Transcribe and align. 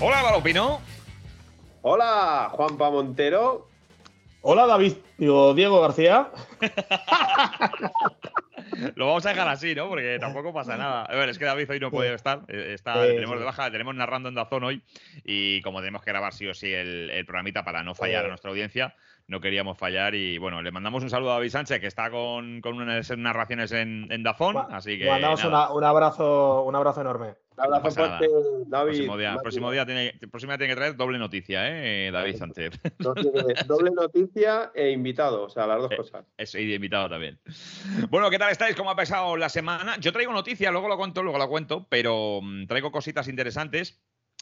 Hola, 0.00 0.22
Valopino. 0.22 0.80
Hola, 1.82 2.48
Juanpa 2.52 2.90
Montero. 2.90 3.68
Hola, 4.42 4.66
David. 4.66 4.94
Digo, 5.18 5.52
Diego 5.54 5.80
García. 5.80 6.28
Lo 8.94 9.08
vamos 9.08 9.26
a 9.26 9.30
dejar 9.30 9.48
así, 9.48 9.74
¿no? 9.74 9.88
Porque 9.88 10.18
tampoco 10.18 10.54
pasa 10.54 10.76
nada. 10.78 11.04
A 11.04 11.14
ver, 11.14 11.28
es 11.28 11.38
que 11.38 11.44
David 11.44 11.70
hoy 11.70 11.80
no 11.80 11.90
puede 11.90 12.14
estar. 12.14 12.40
eh, 12.48 12.72
Está, 12.74 12.94
Sí, 12.94 13.08
tenemos 13.14 13.34
sí. 13.34 13.38
de 13.40 13.44
baja, 13.44 13.70
tenemos 13.70 13.94
narrando 13.94 14.30
en 14.30 14.34
Dazón 14.34 14.64
hoy. 14.64 14.82
Y 15.24 15.60
como 15.60 15.80
tenemos 15.80 16.02
que 16.02 16.10
grabar 16.10 16.32
sí 16.32 16.46
o 16.46 16.54
sí 16.54 16.72
el, 16.72 17.10
el 17.10 17.26
programita 17.26 17.62
para 17.62 17.82
no 17.82 17.94
fallar 17.94 18.22
a 18.24 18.26
Eh. 18.26 18.30
nuestra 18.30 18.48
audiencia, 18.50 18.94
no 19.30 19.40
queríamos 19.40 19.78
fallar. 19.78 20.14
Y 20.14 20.36
bueno, 20.38 20.60
le 20.60 20.70
mandamos 20.72 21.02
un 21.02 21.08
saludo 21.10 21.30
a 21.30 21.34
David 21.34 21.50
Sánchez, 21.50 21.80
que 21.80 21.86
está 21.86 22.10
con, 22.10 22.60
con 22.60 22.74
unas 22.80 23.16
narraciones 23.16 23.72
en, 23.72 24.06
en 24.10 24.22
Dazón. 24.22 24.56
Así 24.70 24.98
que. 24.98 25.04
Le 25.04 25.10
mandamos 25.12 25.44
una- 25.44 25.70
un, 25.72 25.84
abrazo, 25.84 26.64
un 26.64 26.74
abrazo 26.76 27.00
enorme. 27.00 27.34
Un 27.56 27.64
abrazo 27.74 27.90
fuerte, 27.90 28.26
David. 28.68 28.90
próximo 28.92 29.16
día, 29.18 29.36
próximo 29.42 29.70
día 29.70 29.84
tiene, 29.84 30.14
próximo 30.30 30.52
día 30.52 30.58
tiene 30.58 30.72
que 30.72 30.76
traer 30.78 30.96
doble 30.96 31.18
noticia, 31.18 31.60
¿eh? 31.68 32.10
David 32.10 32.36
Sánchez. 32.36 32.80
Doble 33.66 33.90
noticia 33.90 34.70
e 34.74 34.90
invitado, 34.90 35.42
o 35.44 35.50
sea, 35.50 35.66
las 35.66 35.78
dos 35.82 35.92
Eh, 35.92 35.96
cosas. 35.96 36.24
Eso, 36.38 36.58
y 36.58 36.66
de 36.66 36.74
invitado 36.76 37.08
también. 37.10 37.38
Bueno, 38.08 38.30
¿qué 38.30 38.38
tal 38.38 38.50
estáis? 38.50 38.74
¿Cómo 38.76 38.90
ha 38.90 38.96
pasado 38.96 39.36
la 39.36 39.48
semana? 39.50 39.96
Yo 40.00 40.12
traigo 40.12 40.32
noticias, 40.32 40.72
luego 40.72 40.88
lo 40.88 40.96
cuento, 40.96 41.22
luego 41.22 41.38
lo 41.38 41.48
cuento, 41.48 41.86
pero 41.90 42.40
mm, 42.42 42.66
traigo 42.66 42.90
cositas 42.90 43.28
interesantes. 43.28 44.00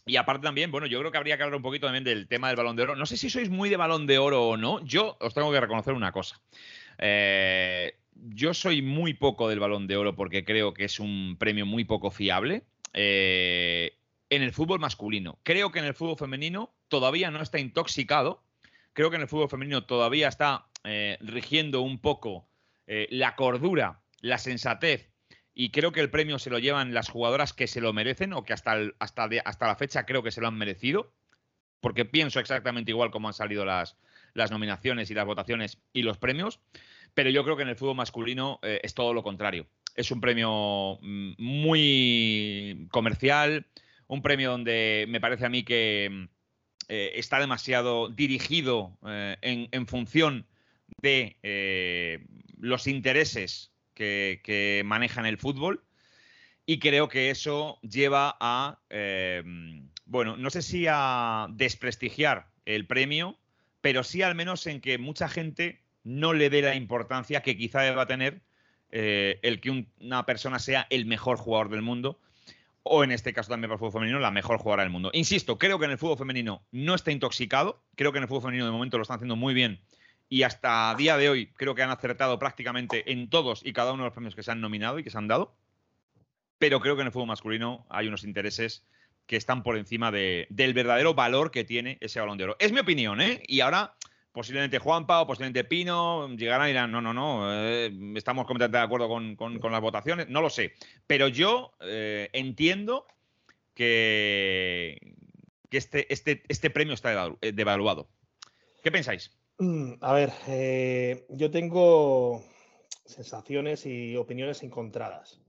Y 0.08 0.16
aparte 0.16 0.46
también, 0.46 0.70
bueno, 0.70 0.86
yo 0.86 0.98
creo 0.98 1.12
que 1.12 1.18
habría 1.18 1.36
que 1.36 1.42
hablar 1.42 1.56
un 1.56 1.62
poquito 1.62 1.86
también 1.86 2.04
del 2.04 2.26
tema 2.26 2.48
del 2.48 2.56
balón 2.56 2.76
de 2.76 2.84
oro. 2.84 2.96
No 2.96 3.06
sé 3.06 3.16
si 3.16 3.28
sois 3.28 3.50
muy 3.50 3.68
de 3.68 3.76
balón 3.76 4.06
de 4.06 4.18
oro 4.18 4.48
o 4.48 4.56
no. 4.56 4.84
Yo 4.84 5.16
os 5.20 5.34
tengo 5.34 5.52
que 5.52 5.60
reconocer 5.60 5.92
una 5.92 6.12
cosa. 6.12 6.40
Eh, 6.98 7.94
yo 8.14 8.54
soy 8.54 8.80
muy 8.82 9.14
poco 9.14 9.48
del 9.48 9.60
balón 9.60 9.86
de 9.86 9.96
oro 9.96 10.16
porque 10.16 10.44
creo 10.44 10.72
que 10.72 10.84
es 10.84 10.98
un 10.98 11.36
premio 11.38 11.66
muy 11.66 11.84
poco 11.84 12.10
fiable. 12.10 12.64
Eh, 12.94 13.98
en 14.30 14.42
el 14.42 14.52
fútbol 14.52 14.80
masculino. 14.80 15.38
Creo 15.42 15.70
que 15.72 15.78
en 15.78 15.84
el 15.84 15.94
fútbol 15.94 16.16
femenino 16.16 16.74
todavía 16.88 17.30
no 17.30 17.42
está 17.42 17.58
intoxicado. 17.58 18.42
Creo 18.94 19.10
que 19.10 19.16
en 19.16 19.22
el 19.22 19.28
fútbol 19.28 19.48
femenino 19.48 19.84
todavía 19.84 20.28
está 20.28 20.68
eh, 20.84 21.18
rigiendo 21.20 21.82
un 21.82 21.98
poco 21.98 22.48
la 23.10 23.36
cordura, 23.36 24.00
la 24.22 24.38
sensatez. 24.38 25.10
Y 25.60 25.70
creo 25.70 25.90
que 25.90 25.98
el 25.98 26.08
premio 26.08 26.38
se 26.38 26.50
lo 26.50 26.60
llevan 26.60 26.94
las 26.94 27.08
jugadoras 27.08 27.52
que 27.52 27.66
se 27.66 27.80
lo 27.80 27.92
merecen 27.92 28.32
o 28.32 28.44
que 28.44 28.52
hasta, 28.52 28.78
hasta, 29.00 29.28
hasta 29.44 29.66
la 29.66 29.74
fecha 29.74 30.06
creo 30.06 30.22
que 30.22 30.30
se 30.30 30.40
lo 30.40 30.46
han 30.46 30.56
merecido. 30.56 31.12
Porque 31.80 32.04
pienso 32.04 32.38
exactamente 32.38 32.92
igual 32.92 33.10
como 33.10 33.26
han 33.26 33.34
salido 33.34 33.64
las, 33.64 33.96
las 34.34 34.52
nominaciones 34.52 35.10
y 35.10 35.14
las 35.14 35.26
votaciones 35.26 35.78
y 35.92 36.02
los 36.02 36.16
premios. 36.16 36.60
Pero 37.12 37.30
yo 37.30 37.42
creo 37.42 37.56
que 37.56 37.64
en 37.64 37.70
el 37.70 37.74
fútbol 37.74 37.96
masculino 37.96 38.60
eh, 38.62 38.78
es 38.84 38.94
todo 38.94 39.12
lo 39.12 39.24
contrario. 39.24 39.66
Es 39.96 40.12
un 40.12 40.20
premio 40.20 41.00
mm, 41.02 41.32
muy 41.38 42.86
comercial, 42.92 43.66
un 44.06 44.22
premio 44.22 44.52
donde 44.52 45.06
me 45.08 45.20
parece 45.20 45.44
a 45.44 45.48
mí 45.48 45.64
que 45.64 46.08
mm, 46.08 46.24
eh, 46.88 47.12
está 47.16 47.40
demasiado 47.40 48.10
dirigido 48.10 48.96
eh, 49.08 49.36
en, 49.42 49.86
función 49.88 50.46
de 51.02 51.36
los 52.60 52.86
intereses 52.86 53.72
que, 53.98 54.82
manejan 54.84 55.26
el 55.26 55.38
fútbol. 55.38 55.82
Y 56.64 56.78
creo 56.78 57.08
que 57.08 57.30
eso 57.30 57.78
lleva 57.82 58.36
a, 58.40 58.78
eh, 58.90 59.42
bueno, 60.04 60.36
no 60.36 60.50
sé 60.50 60.62
si 60.62 60.86
a 60.88 61.46
desprestigiar 61.50 62.48
el 62.66 62.86
premio, 62.86 63.38
pero 63.80 64.04
sí 64.04 64.22
al 64.22 64.34
menos 64.34 64.66
en 64.66 64.80
que 64.80 64.98
mucha 64.98 65.28
gente 65.28 65.82
no 66.04 66.32
le 66.34 66.50
dé 66.50 66.62
la 66.62 66.74
importancia 66.74 67.42
que 67.42 67.56
quizá 67.56 67.80
deba 67.82 68.06
tener 68.06 68.42
eh, 68.90 69.38
el 69.42 69.60
que 69.60 69.70
un- 69.70 69.88
una 70.00 70.24
persona 70.24 70.58
sea 70.58 70.86
el 70.90 71.04
mejor 71.06 71.36
jugador 71.36 71.68
del 71.70 71.82
mundo, 71.82 72.20
o 72.82 73.04
en 73.04 73.12
este 73.12 73.34
caso 73.34 73.50
también 73.50 73.68
para 73.68 73.74
el 73.74 73.78
fútbol 73.80 73.92
femenino, 73.92 74.18
la 74.18 74.30
mejor 74.30 74.58
jugadora 74.58 74.82
del 74.82 74.92
mundo. 74.92 75.10
Insisto, 75.12 75.58
creo 75.58 75.78
que 75.78 75.84
en 75.84 75.90
el 75.90 75.98
fútbol 75.98 76.16
femenino 76.16 76.62
no 76.70 76.94
está 76.94 77.12
intoxicado, 77.12 77.82
creo 77.96 78.12
que 78.12 78.18
en 78.18 78.24
el 78.24 78.28
fútbol 78.28 78.42
femenino 78.42 78.64
de 78.64 78.72
momento 78.72 78.96
lo 78.96 79.02
están 79.02 79.16
haciendo 79.16 79.36
muy 79.36 79.52
bien 79.52 79.80
y 80.28 80.42
hasta 80.42 80.94
día 80.96 81.16
de 81.16 81.28
hoy 81.28 81.52
creo 81.54 81.74
que 81.74 81.82
han 81.82 81.90
acertado 81.90 82.38
prácticamente 82.38 83.10
en 83.12 83.30
todos 83.30 83.64
y 83.64 83.72
cada 83.72 83.92
uno 83.92 84.02
de 84.02 84.08
los 84.08 84.14
premios 84.14 84.34
que 84.34 84.42
se 84.42 84.50
han 84.50 84.60
nominado 84.60 84.98
y 84.98 85.04
que 85.04 85.10
se 85.10 85.18
han 85.18 85.28
dado, 85.28 85.54
pero 86.58 86.80
creo 86.80 86.96
que 86.96 87.02
en 87.02 87.06
el 87.06 87.12
fútbol 87.12 87.28
masculino 87.28 87.86
hay 87.88 88.08
unos 88.08 88.24
intereses 88.24 88.84
que 89.26 89.36
están 89.36 89.62
por 89.62 89.76
encima 89.76 90.10
de- 90.10 90.46
del 90.50 90.74
verdadero 90.74 91.14
valor 91.14 91.50
que 91.50 91.64
tiene 91.64 91.98
ese 92.00 92.20
balón 92.20 92.38
de 92.38 92.44
oro. 92.44 92.56
Es 92.58 92.72
mi 92.72 92.80
opinión, 92.80 93.20
¿eh? 93.20 93.42
Y 93.46 93.60
ahora 93.60 93.94
posiblemente 94.32 94.78
Juanpa 94.78 95.20
o 95.20 95.26
posiblemente 95.26 95.64
Pino 95.64 96.28
llegarán 96.36 96.68
y 96.68 96.70
dirán, 96.70 96.92
no, 96.92 97.00
no, 97.00 97.12
no, 97.12 97.48
eh, 97.52 97.90
estamos 98.14 98.46
completamente 98.46 98.78
de 98.78 98.84
acuerdo 98.84 99.08
con, 99.08 99.72
las 99.72 99.80
votaciones, 99.80 100.28
no 100.28 100.40
lo 100.40 100.50
sé. 100.50 100.74
Pero 101.06 101.28
yo 101.28 101.72
eh, 101.80 102.30
entiendo 102.32 103.06
que, 103.74 104.98
que 105.68 105.76
este, 105.76 106.12
este, 106.12 106.42
este 106.48 106.70
premio 106.70 106.94
está 106.94 107.32
eh, 107.40 107.52
devaluado. 107.52 108.08
¿Qué 108.82 108.90
pensáis? 108.92 109.37
Mm, 109.58 109.94
A 110.00 110.12
ver, 110.12 110.32
eh, 110.46 111.26
yo 111.30 111.50
tengo 111.50 112.42
sensaciones 113.04 113.86
y 113.86 114.16
opiniones 114.16 114.62
encontradas. 114.62 115.42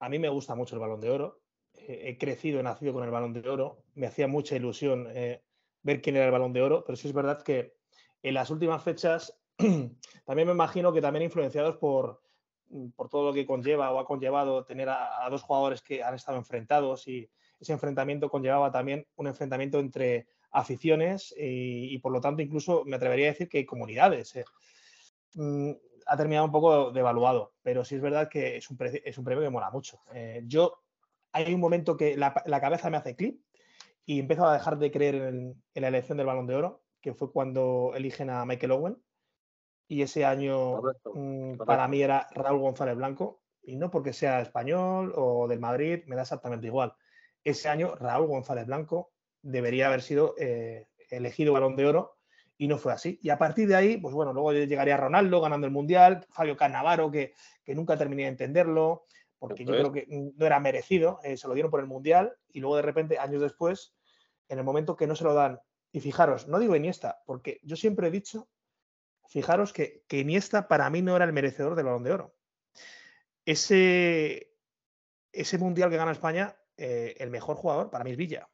A 0.00 0.08
mí 0.08 0.18
me 0.18 0.28
gusta 0.28 0.54
mucho 0.54 0.76
el 0.76 0.80
balón 0.80 1.00
de 1.00 1.10
oro. 1.10 1.42
eh, 1.74 2.02
he 2.10 2.18
crecido, 2.18 2.60
he 2.60 2.62
nacido 2.62 2.92
con 2.92 3.04
el 3.04 3.10
balón 3.10 3.32
de 3.34 3.48
oro. 3.48 3.84
Me 3.94 4.06
hacía 4.06 4.28
mucha 4.28 4.56
ilusión 4.56 5.08
eh, 5.10 5.44
ver 5.82 6.02
quién 6.02 6.16
era 6.16 6.26
el 6.26 6.32
balón 6.32 6.52
de 6.52 6.62
oro, 6.62 6.84
pero 6.84 6.96
sí 6.96 7.08
es 7.08 7.14
verdad 7.14 7.42
que 7.42 7.74
en 8.22 8.34
las 8.34 8.50
últimas 8.50 8.82
fechas 8.82 9.40
también 10.26 10.48
me 10.48 10.54
imagino 10.54 10.92
que 10.92 11.00
también 11.02 11.24
influenciados 11.24 11.76
por, 11.78 12.22
mm, 12.68 12.90
por 12.90 13.08
todo 13.08 13.24
lo 13.28 13.34
que 13.34 13.46
conlleva 13.46 13.90
o 13.92 13.98
ha 14.00 14.06
conllevado 14.06 14.64
tener 14.64 14.88
a 14.90 15.28
dos 15.30 15.42
jugadores 15.42 15.82
que 15.82 16.02
han 16.02 16.14
estado 16.14 16.38
enfrentados 16.38 17.08
y 17.08 17.30
ese 17.60 17.72
enfrentamiento 17.72 18.30
conllevaba 18.30 18.70
también 18.70 19.06
un 19.16 19.26
enfrentamiento 19.28 19.78
entre 19.80 20.28
aficiones 20.50 21.34
y, 21.36 21.94
y, 21.94 21.98
por 21.98 22.12
lo 22.12 22.20
tanto 22.20 22.42
incluso 22.42 22.84
me 22.84 22.96
atrevería 22.96 23.26
a 23.28 23.32
decir 23.32 23.48
que 23.48 23.66
comunidades. 23.66 24.36
eh. 24.36 24.44
Mm, 25.34 25.72
ha 26.06 26.16
terminado 26.16 26.46
un 26.46 26.52
poco 26.52 26.92
devaluado, 26.92 27.54
pero 27.62 27.84
sí 27.84 27.96
es 27.96 28.00
verdad 28.00 28.28
que 28.28 28.56
es 28.58 28.70
un, 28.70 28.76
pre- 28.76 29.02
es 29.04 29.18
un 29.18 29.24
premio 29.24 29.42
que 29.42 29.50
mola 29.50 29.70
mucho. 29.70 30.00
Eh, 30.14 30.42
yo 30.46 30.82
hay 31.32 31.52
un 31.52 31.60
momento 31.60 31.96
que 31.96 32.16
la, 32.16 32.42
la 32.46 32.60
cabeza 32.60 32.88
me 32.90 32.96
hace 32.96 33.16
clic 33.16 33.40
y 34.04 34.20
empiezo 34.20 34.46
a 34.46 34.54
dejar 34.54 34.78
de 34.78 34.90
creer 34.90 35.14
en, 35.16 35.62
en 35.74 35.82
la 35.82 35.88
elección 35.88 36.16
del 36.16 36.26
balón 36.28 36.46
de 36.46 36.54
oro, 36.54 36.84
que 37.00 37.12
fue 37.12 37.32
cuando 37.32 37.92
eligen 37.96 38.30
a 38.30 38.44
Michael 38.44 38.72
Owen. 38.72 39.02
Y 39.88 40.02
ese 40.02 40.24
año 40.24 40.80
Correcto, 40.80 41.12
mm, 41.14 41.42
correcto. 41.50 41.66
para 41.66 41.88
mí 41.88 42.00
era 42.02 42.28
Raúl 42.32 42.60
González 42.60 42.96
Blanco, 42.96 43.42
y 43.62 43.76
no 43.76 43.90
porque 43.90 44.12
sea 44.12 44.40
español 44.40 45.12
o 45.16 45.48
del 45.48 45.58
Madrid, 45.60 46.04
me 46.06 46.14
da 46.16 46.22
exactamente 46.22 46.68
igual. 46.68 46.94
Ese 47.42 47.68
año 47.68 47.96
Raúl 47.96 48.28
González 48.28 48.66
Blanco 48.66 49.12
debería 49.46 49.86
haber 49.86 50.02
sido 50.02 50.34
eh, 50.38 50.88
elegido 51.10 51.52
balón 51.52 51.76
de 51.76 51.86
oro 51.86 52.16
y 52.58 52.68
no 52.68 52.78
fue 52.78 52.92
así. 52.92 53.18
Y 53.22 53.30
a 53.30 53.38
partir 53.38 53.68
de 53.68 53.76
ahí, 53.76 53.96
pues 53.98 54.14
bueno, 54.14 54.32
luego 54.32 54.52
llegaría 54.52 54.96
Ronaldo 54.96 55.40
ganando 55.40 55.66
el 55.66 55.72
Mundial, 55.72 56.26
Fabio 56.30 56.56
Cannavaro, 56.56 57.10
que, 57.10 57.34
que 57.64 57.74
nunca 57.74 57.96
terminé 57.96 58.22
de 58.22 58.30
entenderlo, 58.30 59.04
porque 59.38 59.64
yo 59.64 59.72
creo 59.72 59.92
que 59.92 60.06
no 60.08 60.46
era 60.46 60.58
merecido, 60.60 61.20
eh, 61.22 61.36
se 61.36 61.46
lo 61.46 61.54
dieron 61.54 61.70
por 61.70 61.80
el 61.80 61.86
Mundial 61.86 62.36
y 62.48 62.60
luego 62.60 62.76
de 62.76 62.82
repente, 62.82 63.18
años 63.18 63.42
después, 63.42 63.94
en 64.48 64.58
el 64.58 64.64
momento 64.64 64.96
que 64.96 65.06
no 65.06 65.14
se 65.14 65.24
lo 65.24 65.34
dan, 65.34 65.60
y 65.92 66.00
fijaros, 66.00 66.48
no 66.48 66.58
digo 66.58 66.74
Iniesta, 66.74 67.22
porque 67.26 67.60
yo 67.62 67.76
siempre 67.76 68.08
he 68.08 68.10
dicho, 68.10 68.48
fijaros 69.28 69.72
que, 69.72 70.04
que 70.08 70.20
Iniesta 70.20 70.68
para 70.68 70.88
mí 70.90 71.02
no 71.02 71.14
era 71.14 71.24
el 71.24 71.32
merecedor 71.32 71.74
del 71.74 71.86
balón 71.86 72.04
de 72.04 72.12
oro. 72.12 72.34
Ese, 73.44 74.52
ese 75.32 75.58
Mundial 75.58 75.90
que 75.90 75.96
gana 75.96 76.12
España, 76.12 76.56
eh, 76.76 77.14
el 77.18 77.30
mejor 77.30 77.56
jugador 77.56 77.90
para 77.90 78.04
mí 78.04 78.10
es 78.10 78.16
Villa. 78.16 78.48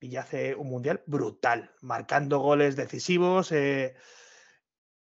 Villa 0.00 0.20
hace 0.20 0.54
un 0.54 0.68
Mundial 0.68 1.02
brutal, 1.06 1.72
marcando 1.80 2.38
goles 2.40 2.76
decisivos, 2.76 3.50
eh, 3.52 3.94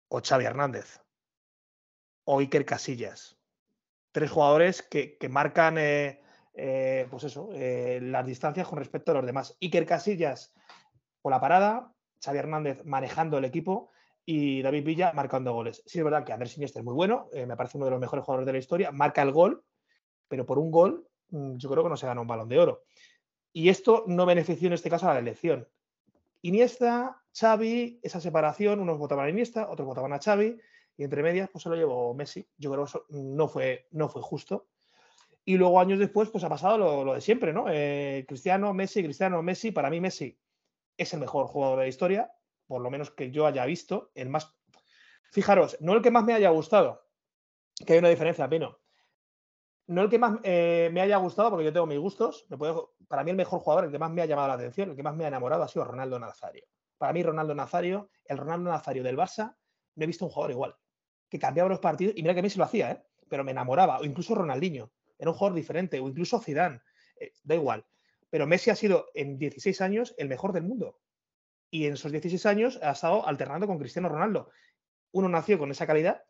o 0.08 0.22
Xavi 0.22 0.46
Hernández, 0.46 1.02
o 2.26 2.40
Iker 2.40 2.66
Casillas. 2.66 3.38
Tres 4.12 4.30
jugadores 4.30 4.84
que, 4.84 5.18
que 5.18 5.30
marcan 5.30 5.78
eh, 5.80 6.22
eh, 6.54 7.08
pues 7.10 7.24
eso, 7.24 7.50
las 7.52 8.26
distancias 8.26 8.68
con 8.68 8.78
respecto 8.78 9.12
a 9.12 9.16
los 9.16 9.26
demás. 9.26 9.58
Iker 9.60 9.86
Casillas 9.86 10.54
por 11.22 11.32
la 11.32 11.42
parada, 11.42 11.92
Xavi 12.24 12.38
Hernández 12.38 12.86
manejando 12.86 13.40
el 13.40 13.46
equipo 13.46 13.90
y 14.26 14.62
David 14.62 14.86
Villa 14.86 15.14
marcando 15.14 15.54
goles. 15.54 15.82
Sí, 15.88 15.98
es 15.98 16.06
verdad 16.06 16.24
que 16.24 16.34
Andrés 16.34 16.56
Iniesta 16.58 16.80
es 16.80 16.86
muy 16.86 16.94
bueno, 16.94 17.28
me 17.34 17.58
parece 17.58 17.78
uno 17.78 17.86
de 17.86 17.92
los 17.92 18.00
mejores 18.00 18.24
jugadores 18.24 18.46
de 18.46 18.54
la 18.54 18.60
historia, 18.60 18.92
marca 18.92 19.24
el 19.24 19.32
gol, 19.32 19.64
pero 20.28 20.46
por 20.46 20.60
un 20.60 20.72
gol 20.72 21.08
mm, 21.30 21.58
yo 21.58 21.70
creo 21.70 21.84
que 21.84 21.90
no 21.90 21.98
se 21.98 22.06
gana 22.06 22.22
un 22.22 22.28
balón 22.28 22.50
de 22.50 22.60
oro. 22.60 22.84
Y 23.54 23.70
esto 23.70 24.04
no 24.08 24.26
benefició 24.26 24.68
en 24.68 24.74
este 24.74 24.90
caso 24.90 25.10
a 25.10 25.14
la 25.14 25.20
elección. 25.20 25.68
Iniesta, 26.42 27.22
Xavi, 27.34 28.00
esa 28.04 28.20
separación, 28.20 28.80
unos 28.80 28.98
votaban 28.98 29.28
a 29.28 29.30
Iniesta, 29.30 29.70
otros 29.70 29.88
votaban 29.88 30.12
a 30.12 30.20
Xavi, 30.20 30.60
y 30.98 31.04
entre 31.04 31.24
medias 31.24 31.50
pues 31.52 31.64
se 31.64 31.70
lo 31.70 31.76
llevó 31.76 32.14
Messi. 32.14 32.46
Yo 32.58 32.72
creo 32.72 32.84
que 32.84 32.90
eso 32.90 33.06
no 33.10 33.48
fue, 33.48 33.88
no 33.92 34.10
fue 34.10 34.22
justo. 34.22 34.68
Y 35.46 35.58
luego 35.58 35.80
años 35.80 36.00
después 36.00 36.30
pues 36.30 36.44
ha 36.44 36.50
pasado 36.50 36.78
lo, 36.78 37.04
lo 37.04 37.14
de 37.14 37.22
siempre, 37.22 37.54
¿no? 37.54 37.66
Eh, 37.70 38.26
Cristiano, 38.28 38.74
Messi, 38.74 39.04
Cristiano, 39.04 39.42
Messi. 39.42 39.72
Para 39.72 39.90
mí 39.90 40.00
Messi 40.00 40.38
es 40.98 41.14
el 41.14 41.20
mejor 41.20 41.48
jugador 41.48 41.80
de 41.80 41.86
la 41.86 41.90
historia, 41.90 42.32
por 42.68 42.82
lo 42.82 42.90
menos 42.90 43.12
que 43.12 43.32
yo 43.32 43.46
haya 43.46 43.66
visto, 43.66 44.12
el 44.16 44.30
más, 44.30 44.56
Fijaros, 45.34 45.78
no 45.80 45.94
el 45.94 46.04
que 46.04 46.12
más 46.12 46.24
me 46.24 46.34
haya 46.34 46.52
gustado, 46.52 47.08
que 47.88 47.94
hay 47.94 48.00
una 48.00 48.10
diferencia, 48.10 48.48
Pino. 48.48 48.78
No 49.88 50.02
el 50.02 50.10
que 50.10 50.18
más 50.18 50.40
eh, 50.44 50.90
me 50.94 51.02
haya 51.02 51.18
gustado, 51.18 51.50
porque 51.50 51.66
yo 51.66 51.74
tengo 51.74 51.86
mis 51.86 52.00
gustos. 52.00 52.46
Me 52.50 52.58
puedo, 52.58 52.94
para 53.08 53.24
mí 53.24 53.32
el 53.32 53.38
mejor 53.38 53.60
jugador, 53.60 53.86
el 53.86 53.92
que 53.92 54.00
más 54.00 54.12
me 54.12 54.22
ha 54.22 54.26
llamado 54.26 54.48
la 54.48 54.54
atención, 54.54 54.92
el 54.92 54.96
que 54.96 55.04
más 55.04 55.16
me 55.16 55.26
ha 55.26 55.28
enamorado 55.28 55.64
ha 55.64 55.68
sido 55.68 55.84
Ronaldo 55.84 56.20
Nazario. 56.20 56.66
Para 56.98 57.12
mí 57.12 57.22
Ronaldo 57.22 57.54
Nazario, 57.54 58.10
el 58.26 58.38
Ronaldo 58.38 58.70
Nazario 58.70 59.04
del 59.04 59.18
Barça, 59.18 59.56
no 59.96 60.04
he 60.04 60.08
visto 60.08 60.26
un 60.26 60.32
jugador 60.32 60.52
igual. 60.52 60.76
Que 61.30 61.38
cambiaba 61.38 61.70
los 61.70 61.80
partidos, 61.80 62.14
y 62.16 62.22
mira 62.22 62.34
que 62.34 62.40
a 62.40 62.44
mí 62.44 62.50
se 62.50 62.60
lo 62.60 62.64
hacía, 62.64 62.92
¿eh? 62.92 63.04
pero 63.28 63.44
me 63.44 63.52
enamoraba. 63.52 64.00
O 64.00 64.06
incluso 64.06 64.36
Ronaldinho, 64.36 64.92
era 65.20 65.32
un 65.32 65.36
jugador 65.36 65.56
diferente, 65.56 66.00
o 66.00 66.08
incluso 66.08 66.40
Zidane, 66.40 66.82
eh, 67.20 67.34
da 67.44 67.56
igual. 67.56 67.86
Pero 68.30 68.48
Messi 68.48 68.70
ha 68.70 68.76
sido 68.76 69.08
en 69.14 69.38
16 69.38 69.82
años 69.82 70.16
el 70.18 70.30
mejor 70.30 70.54
del 70.54 70.64
mundo. 70.64 71.00
Y 71.70 71.88
en 71.88 71.94
esos 71.94 72.12
16 72.12 72.46
años 72.46 72.80
ha 72.82 72.92
estado 72.92 73.28
alternando 73.28 73.68
con 73.68 73.80
Cristiano 73.80 74.08
Ronaldo. 74.08 74.50
Uno 75.12 75.28
nació 75.28 75.60
con 75.60 75.72
esa 75.72 75.86
calidad, 75.86 76.24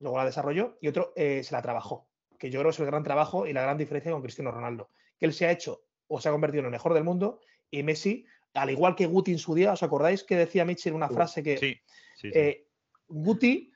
luego 0.00 0.18
la 0.18 0.24
desarrolló, 0.24 0.78
y 0.80 0.88
otro 0.88 1.12
se 1.14 1.48
la 1.50 1.62
trabajó 1.62 2.07
que 2.38 2.50
yo 2.50 2.60
creo 2.60 2.70
que 2.70 2.74
es 2.74 2.80
el 2.80 2.86
gran 2.86 3.02
trabajo 3.02 3.46
y 3.46 3.52
la 3.52 3.62
gran 3.62 3.76
diferencia 3.76 4.12
con 4.12 4.22
Cristiano 4.22 4.50
Ronaldo, 4.50 4.88
que 5.18 5.26
él 5.26 5.32
se 5.32 5.46
ha 5.46 5.50
hecho 5.50 5.82
o 6.06 6.20
se 6.20 6.28
ha 6.28 6.32
convertido 6.32 6.60
en 6.60 6.66
el 6.66 6.72
mejor 6.72 6.94
del 6.94 7.04
mundo 7.04 7.40
y 7.70 7.82
Messi, 7.82 8.24
al 8.54 8.70
igual 8.70 8.94
que 8.94 9.06
Guti 9.06 9.32
en 9.32 9.38
su 9.38 9.54
día, 9.54 9.72
¿os 9.72 9.82
acordáis 9.82 10.24
que 10.24 10.36
decía 10.36 10.64
Mitchell 10.64 10.94
una 10.94 11.08
frase 11.08 11.42
que 11.42 11.58
sí, 11.58 11.76
sí, 12.16 12.30
eh, 12.32 12.66
Guti 13.08 13.72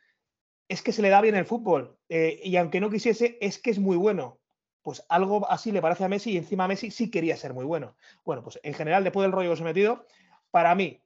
es 0.69 0.82
que 0.82 0.93
se 0.93 1.03
le 1.03 1.11
da 1.11 1.20
bien 1.20 1.35
el 1.35 1.44
fútbol 1.44 1.99
eh, 2.09 2.41
y 2.43 2.56
aunque 2.56 2.81
no 2.81 2.91
quisiese, 2.91 3.37
es 3.41 3.59
que 3.59 3.70
es 3.70 3.79
muy 3.79 3.97
bueno. 3.97 4.38
Pues 4.82 5.05
algo 5.08 5.49
así 5.49 5.70
le 5.70 5.81
parece 5.81 6.05
a 6.05 6.08
Messi 6.08 6.32
y 6.32 6.37
encima 6.38 6.67
Messi 6.67 6.91
sí 6.91 7.11
quería 7.11 7.37
ser 7.37 7.55
muy 7.55 7.65
bueno. 7.65 7.97
Bueno, 8.25 8.43
pues 8.43 8.58
en 8.62 8.75
general, 8.75 9.05
después 9.05 9.23
del 9.25 9.32
rollo 9.32 9.50
que 9.50 9.53
os 9.53 9.61
he 9.61 9.65
metido, 9.65 10.06
para 10.50 10.75
mí 10.75 11.00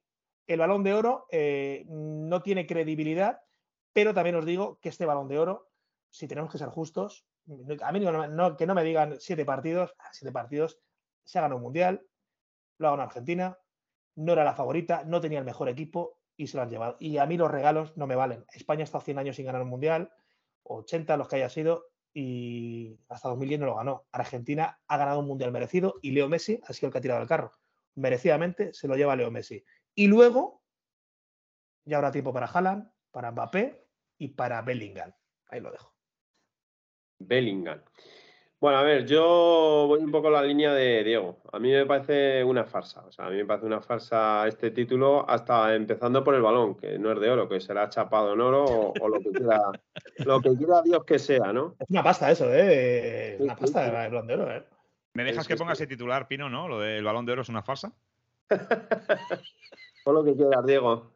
el 0.46 0.60
balón 0.60 0.82
de 0.82 0.94
oro 0.94 1.26
eh, 1.30 1.84
no 1.88 2.42
tiene 2.42 2.66
credibilidad, 2.66 3.42
pero 3.92 4.14
también 4.14 4.36
os 4.36 4.46
digo 4.46 4.78
que 4.80 4.88
este 4.88 5.04
balón 5.04 5.28
de 5.28 5.38
oro, 5.38 5.68
si 6.10 6.28
tenemos 6.28 6.50
que 6.50 6.58
ser 6.58 6.68
justos, 6.68 7.26
a 7.82 7.92
mí 7.92 8.00
que 8.56 8.66
no 8.66 8.74
me 8.74 8.82
digan 8.82 9.16
siete 9.20 9.44
partidos, 9.44 9.94
ah, 9.98 10.10
siete 10.12 10.32
partidos, 10.32 10.78
se 11.24 11.38
ha 11.38 11.42
ganado 11.42 11.56
un 11.56 11.62
mundial, 11.62 12.06
lo 12.78 12.88
ha 12.88 12.90
ganado 12.92 13.08
Argentina, 13.08 13.58
no 14.16 14.32
era 14.32 14.44
la 14.44 14.54
favorita, 14.54 15.04
no 15.04 15.20
tenía 15.20 15.38
el 15.38 15.44
mejor 15.44 15.68
equipo 15.68 16.18
y 16.36 16.46
se 16.46 16.56
lo 16.56 16.62
han 16.62 16.70
llevado. 16.70 16.96
Y 16.98 17.18
a 17.18 17.26
mí 17.26 17.36
los 17.36 17.50
regalos 17.50 17.96
no 17.96 18.06
me 18.06 18.16
valen. 18.16 18.44
España 18.52 18.82
ha 18.82 18.84
estado 18.84 19.04
100 19.04 19.18
años 19.18 19.36
sin 19.36 19.46
ganar 19.46 19.62
un 19.62 19.68
mundial, 19.68 20.12
80 20.64 21.16
los 21.16 21.28
que 21.28 21.36
haya 21.36 21.48
sido, 21.48 21.86
y 22.12 22.98
hasta 23.08 23.28
2010 23.28 23.60
no 23.60 23.66
lo 23.66 23.76
ganó. 23.76 24.06
Argentina 24.10 24.80
ha 24.86 24.96
ganado 24.96 25.20
un 25.20 25.26
mundial 25.26 25.52
merecido 25.52 25.96
y 26.00 26.12
Leo 26.12 26.28
Messi 26.28 26.60
ha 26.66 26.72
sido 26.72 26.88
el 26.88 26.92
que 26.92 26.98
ha 26.98 27.02
tirado 27.02 27.20
el 27.20 27.28
carro. 27.28 27.52
Merecidamente 27.94 28.72
se 28.72 28.88
lo 28.88 28.96
lleva 28.96 29.16
Leo 29.16 29.30
Messi. 29.30 29.62
Y 29.94 30.06
luego 30.06 30.62
ya 31.84 31.98
habrá 31.98 32.10
tiempo 32.10 32.32
para 32.32 32.46
Haaland, 32.46 32.90
para 33.10 33.32
Mbappé 33.32 33.86
y 34.18 34.28
para 34.28 34.62
Bellingham. 34.62 35.12
Ahí 35.48 35.60
lo 35.60 35.70
dejo. 35.70 35.95
Bellingham. 37.18 37.80
Bueno, 38.58 38.78
a 38.78 38.82
ver, 38.82 39.04
yo 39.04 39.84
voy 39.86 40.00
un 40.00 40.10
poco 40.10 40.28
a 40.28 40.30
la 40.30 40.42
línea 40.42 40.72
de 40.72 41.04
Diego. 41.04 41.36
A 41.52 41.58
mí 41.58 41.70
me 41.70 41.84
parece 41.84 42.42
una 42.42 42.64
farsa. 42.64 43.04
O 43.06 43.12
sea, 43.12 43.26
a 43.26 43.30
mí 43.30 43.36
me 43.36 43.44
parece 43.44 43.66
una 43.66 43.82
farsa 43.82 44.46
este 44.48 44.70
título, 44.70 45.28
hasta 45.28 45.74
empezando 45.74 46.24
por 46.24 46.34
el 46.34 46.40
balón, 46.40 46.74
que 46.74 46.98
no 46.98 47.12
es 47.12 47.20
de 47.20 47.30
oro, 47.30 47.48
que 47.48 47.60
será 47.60 47.90
chapado 47.90 48.32
en 48.32 48.40
oro 48.40 48.64
o, 48.64 49.08
lo 49.08 49.20
que 49.20 49.30
quiera, 49.30 49.60
lo 50.24 50.40
que 50.40 50.56
quiera 50.56 50.80
Dios 50.82 51.04
que 51.04 51.18
sea, 51.18 51.52
¿no? 51.52 51.76
Es 51.78 51.90
una 51.90 52.02
pasta 52.02 52.30
eso, 52.30 52.46
¿eh? 52.50 53.36
Una 53.40 53.56
pasta 53.56 53.84
de 53.84 53.90
balón 53.90 54.26
de 54.26 54.34
oro, 54.34 54.50
¿eh? 54.50 54.64
¿Me 55.12 55.24
dejas 55.24 55.46
que 55.46 55.56
ponga 55.56 55.74
ese 55.74 55.86
titular, 55.86 56.26
Pino, 56.26 56.48
no? 56.48 56.66
Lo 56.66 56.80
del 56.80 57.04
balón 57.04 57.26
de 57.26 57.32
oro 57.32 57.42
es 57.42 57.48
una 57.50 57.62
farsa. 57.62 57.92
Por 60.04 60.14
lo 60.14 60.24
que 60.24 60.34
quieras, 60.34 60.64
Diego. 60.64 61.12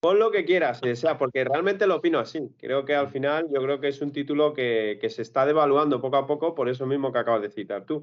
Pon 0.00 0.18
lo 0.18 0.30
que 0.30 0.46
quieras, 0.46 0.80
sea, 0.94 1.18
porque 1.18 1.44
realmente 1.44 1.86
lo 1.86 1.96
opino 1.96 2.18
así. 2.18 2.40
Creo 2.58 2.86
que 2.86 2.94
al 2.94 3.10
final 3.10 3.48
yo 3.52 3.60
creo 3.62 3.80
que 3.80 3.88
es 3.88 4.00
un 4.00 4.12
título 4.12 4.54
que, 4.54 4.98
se 5.10 5.20
está 5.20 5.44
devaluando 5.44 6.00
poco 6.00 6.16
a 6.16 6.26
poco, 6.26 6.54
por 6.54 6.70
eso 6.70 6.86
mismo 6.86 7.12
que 7.12 7.18
acabas 7.18 7.42
de 7.42 7.50
citar 7.50 7.84
tú. 7.84 8.02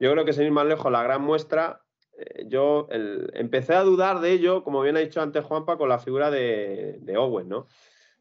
Yo 0.00 0.10
creo 0.10 0.24
que 0.24 0.32
sin 0.32 0.46
ir 0.46 0.50
más 0.50 0.66
lejos, 0.66 0.90
la 0.90 1.04
gran 1.04 1.22
muestra, 1.22 1.82
eh, 2.18 2.46
yo 2.48 2.88
empecé 2.90 3.74
a 3.74 3.84
dudar 3.84 4.18
de 4.20 4.32
ello, 4.32 4.64
como 4.64 4.82
bien 4.82 4.96
ha 4.96 5.00
dicho 5.00 5.22
antes 5.22 5.44
Juanpa, 5.44 5.78
con 5.78 5.88
la 5.88 6.00
figura 6.00 6.32
de, 6.32 7.14
Owen, 7.16 7.48
¿no? 7.48 7.68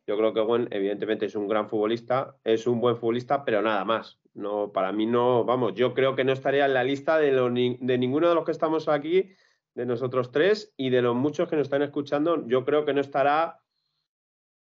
Yo 0.06 0.18
creo 0.18 0.32
que 0.32 0.42
Owen, 0.42 0.68
evidentemente, 0.70 1.26
es 1.26 1.36
un 1.36 1.48
gran 1.48 1.68
futbolista, 1.68 2.38
es 2.44 2.68
un 2.68 2.80
buen 2.80 2.96
futbolista, 2.96 3.44
pero 3.44 3.64
nada 3.64 3.84
más. 3.86 4.20
No, 4.36 4.72
para 4.72 4.92
mí 4.92 5.08
no, 5.08 5.46
vamos, 5.46 5.74
yo 5.74 5.96
creo 5.96 6.16
que 6.16 6.26
no 6.26 6.34
estaría 6.34 6.66
en 6.66 6.76
la 6.76 6.84
lista 6.84 7.18
de, 7.18 7.32
de 7.32 7.98
ninguno 7.98 8.30
de 8.30 8.36
los 8.36 8.46
que 8.46 8.52
estamos 8.52 8.88
aquí 8.88 9.32
de 9.76 9.86
nosotros 9.86 10.32
tres 10.32 10.74
y 10.78 10.90
de 10.90 11.02
los 11.02 11.16
muchos 11.16 11.48
que 11.50 11.56
nos 11.56 11.68
están 11.68 11.82
escuchando, 11.82 12.48
yo 12.48 12.66
creo 12.66 12.86
que 12.86 12.94
no 12.94 13.02
estará 13.02 13.62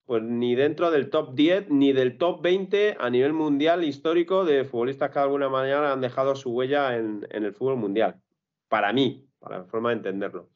pues 0.05 0.21
ni 0.21 0.53
dentro 0.53 0.91
del 0.91 1.09
top 1.09 1.33
10 1.33 1.69
ni 1.69 1.91
del 1.91 2.17
top 2.17 2.41
20 2.43 2.97
a 2.99 3.09
nivel 3.09 3.33
mundial 3.33 3.83
histórico 3.83 4.45
de 4.45 4.63
futbolistas 4.63 5.09
que 5.09 5.17
de 5.17 5.23
alguna 5.23 5.49
manera 5.49 5.91
han 5.91 6.01
dejado 6.01 6.35
su 6.35 6.51
huella 6.51 6.95
en, 6.95 7.25
el 7.31 7.53
fútbol 7.53 7.77
mundial. 7.77 8.21
Para 8.67 8.93
mí, 8.93 9.27
para 9.39 9.59
la 9.59 9.63
forma 9.65 9.89
de 9.89 9.95
entenderlo. 9.95 10.49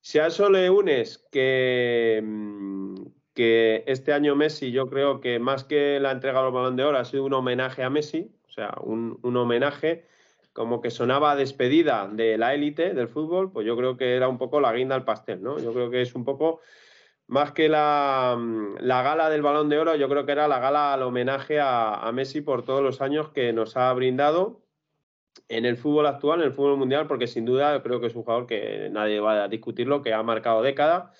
Si 0.00 0.18
a 0.18 0.26
eso 0.26 0.50
le 0.50 0.70
unes 0.70 1.24
que, 1.30 2.20
mm, 2.24 2.94
que 3.34 3.84
este 3.86 4.12
año 4.12 4.34
Messi, 4.34 4.72
yo 4.72 4.88
creo 4.88 5.20
que 5.20 5.38
más 5.38 5.62
que 5.62 6.00
la 6.00 6.10
entrega 6.10 6.42
los 6.42 6.52
balón 6.52 6.74
de 6.74 6.84
oro, 6.84 6.98
ha 6.98 7.04
sido 7.04 7.24
un 7.24 7.34
homenaje 7.34 7.84
a 7.84 7.90
Messi, 7.90 8.34
o 8.48 8.50
sea, 8.50 8.74
un, 8.82 9.20
un 9.22 9.36
homenaje 9.36 10.06
como 10.60 10.82
que 10.82 10.90
sonaba 10.90 11.36
despedida 11.36 12.06
de 12.12 12.36
la 12.36 12.52
élite 12.52 12.92
del 12.92 13.08
fútbol, 13.08 13.50
pues 13.50 13.66
yo 13.66 13.78
creo 13.78 13.96
que 13.96 14.14
era 14.14 14.28
un 14.28 14.36
poco 14.36 14.60
la 14.60 14.74
guinda 14.74 14.94
al 14.94 15.06
pastel, 15.06 15.42
¿no? 15.42 15.58
Yo 15.58 15.72
creo 15.72 15.88
que 15.88 16.02
es 16.02 16.14
un 16.14 16.26
poco 16.26 16.60
más 17.28 17.52
que 17.52 17.70
la, 17.70 18.36
mm, 18.38 18.74
la 18.80 19.02
gala 19.02 19.30
del 19.30 19.40
balón 19.40 19.70
de 19.70 19.78
oro, 19.78 19.96
yo 19.96 20.06
creo 20.10 20.26
que 20.26 20.32
era 20.32 20.48
la 20.48 20.58
gala 20.58 20.92
al 20.92 21.02
homenaje 21.02 21.60
a, 21.62 22.10
Messi 22.12 22.42
por 22.42 22.62
todos 22.62 22.82
los 22.82 23.00
años 23.00 23.30
que 23.30 23.54
nos 23.54 23.78
ha 23.78 23.90
brindado 23.94 24.60
en 25.48 25.64
el 25.64 25.78
fútbol 25.78 26.06
actual, 26.06 26.40
en 26.40 26.48
el 26.48 26.52
fútbol 26.52 26.76
mundial, 26.76 27.06
porque 27.06 27.26
sin 27.26 27.46
duda 27.46 27.74
yo 27.74 27.82
creo 27.82 27.98
que 27.98 28.08
es 28.08 28.14
un 28.14 28.24
jugador 28.24 28.46
que 28.46 28.90
nadie 28.90 29.18
va 29.18 29.44
a 29.44 29.48
discutirlo, 29.48 30.02
que 30.02 30.12
ha 30.12 30.22
marcado 30.22 30.60
década. 30.60 31.14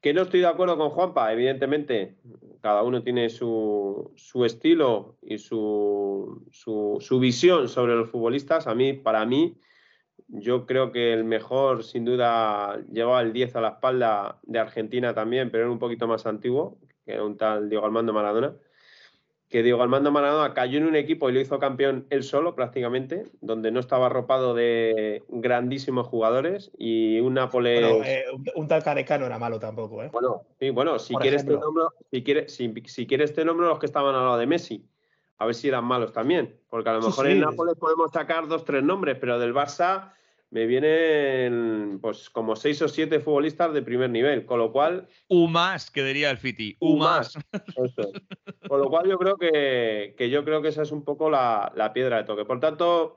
Que 0.00 0.12
no 0.14 0.22
estoy 0.22 0.40
de 0.40 0.46
acuerdo 0.46 0.76
con 0.76 0.90
Juanpa, 0.90 1.32
evidentemente, 1.32 2.16
cada 2.60 2.82
uno 2.82 3.02
tiene 3.02 3.28
su, 3.28 4.12
estilo 4.44 5.16
y 5.22 5.38
su, 5.38 6.46
su, 6.52 7.18
visión 7.18 7.68
sobre 7.68 7.94
los 7.94 8.10
futbolistas. 8.10 8.66
A 8.66 8.74
mí, 8.74 8.92
para 8.92 9.24
mí, 9.24 9.58
yo 10.28 10.66
creo 10.66 10.92
que 10.92 11.12
el 11.12 11.24
mejor, 11.24 11.82
sin 11.82 12.04
duda, 12.04 12.78
llevaba 12.92 13.22
el 13.22 13.32
10 13.32 13.56
a 13.56 13.60
la 13.60 13.68
espalda 13.68 14.38
de 14.42 14.58
Argentina 14.58 15.14
también, 15.14 15.50
pero 15.50 15.64
era 15.64 15.72
un 15.72 15.78
poquito 15.78 16.06
más 16.06 16.26
antiguo, 16.26 16.78
que 17.04 17.12
era 17.12 17.24
un 17.24 17.36
tal 17.36 17.68
Diego 17.68 17.84
Armando 17.84 18.12
Maradona 18.12 18.56
que 19.56 19.62
Diego 19.62 19.82
Armando 19.82 20.12
Maradona 20.12 20.52
cayó 20.52 20.76
en 20.76 20.84
un 20.84 20.96
equipo 20.96 21.30
y 21.30 21.32
lo 21.32 21.40
hizo 21.40 21.58
campeón 21.58 22.06
él 22.10 22.24
solo 22.24 22.54
prácticamente, 22.54 23.24
donde 23.40 23.70
no 23.70 23.80
estaba 23.80 24.04
arropado 24.04 24.52
de 24.52 25.22
grandísimos 25.30 26.06
jugadores 26.08 26.70
y 26.76 27.20
un 27.20 27.32
Nápoles... 27.32 27.82
Eh, 28.04 28.24
un 28.54 28.68
tal 28.68 28.82
Carecano 28.82 29.24
era 29.24 29.38
malo 29.38 29.58
tampoco, 29.58 30.02
¿eh? 30.02 30.10
Bueno, 30.12 30.42
sí, 30.60 30.68
bueno, 30.68 30.98
si 30.98 31.14
quieres, 31.14 31.40
este 31.40 31.54
nombre, 31.54 31.84
si, 32.10 32.22
quieres, 32.22 32.52
si, 32.52 33.06
quieres 33.06 33.30
este 33.30 33.46
nombre, 33.46 33.66
los 33.66 33.78
que 33.78 33.86
estaban 33.86 34.14
al 34.14 34.24
lado 34.24 34.36
de 34.36 34.46
Messi, 34.46 34.86
a 35.38 35.46
ver 35.46 35.54
si 35.54 35.68
eran 35.68 35.86
malos 35.86 36.12
también, 36.12 36.60
porque 36.68 36.90
a 36.90 36.92
lo 36.92 37.00
mejor 37.00 37.26
en 37.26 37.40
Nápoles 37.40 37.76
podemos 37.78 38.12
sacar 38.12 38.48
dos, 38.48 38.62
tres 38.62 38.82
nombres, 38.82 39.16
pero 39.18 39.38
del 39.38 39.54
Barça 39.54 40.12
me 40.56 40.64
vienen 40.64 41.98
pues 42.00 42.30
como 42.30 42.56
seis 42.56 42.80
o 42.80 42.88
siete 42.88 43.20
futbolistas 43.20 43.74
de 43.74 43.82
primer 43.82 44.08
nivel, 44.08 44.46
con 44.46 44.58
lo 44.58 44.72
cual... 44.72 45.06
U 45.28 45.48
más, 45.48 45.90
que 45.90 46.02
diría 46.02 46.30
el 46.30 46.38
Fiti, 46.38 46.74
U, 46.80 46.96
más. 46.96 47.34
Con 48.66 48.80
lo 48.80 48.88
cual 48.88 49.06
yo 49.06 49.18
creo 49.18 49.36
que, 49.36 50.30
yo 50.30 50.46
creo 50.46 50.62
que 50.62 50.68
esa 50.68 50.80
es 50.80 50.92
un 50.92 51.04
poco 51.04 51.28
la, 51.28 51.90
piedra 51.92 52.16
de 52.16 52.24
toque. 52.24 52.46
Por 52.46 52.58
tanto, 52.58 53.16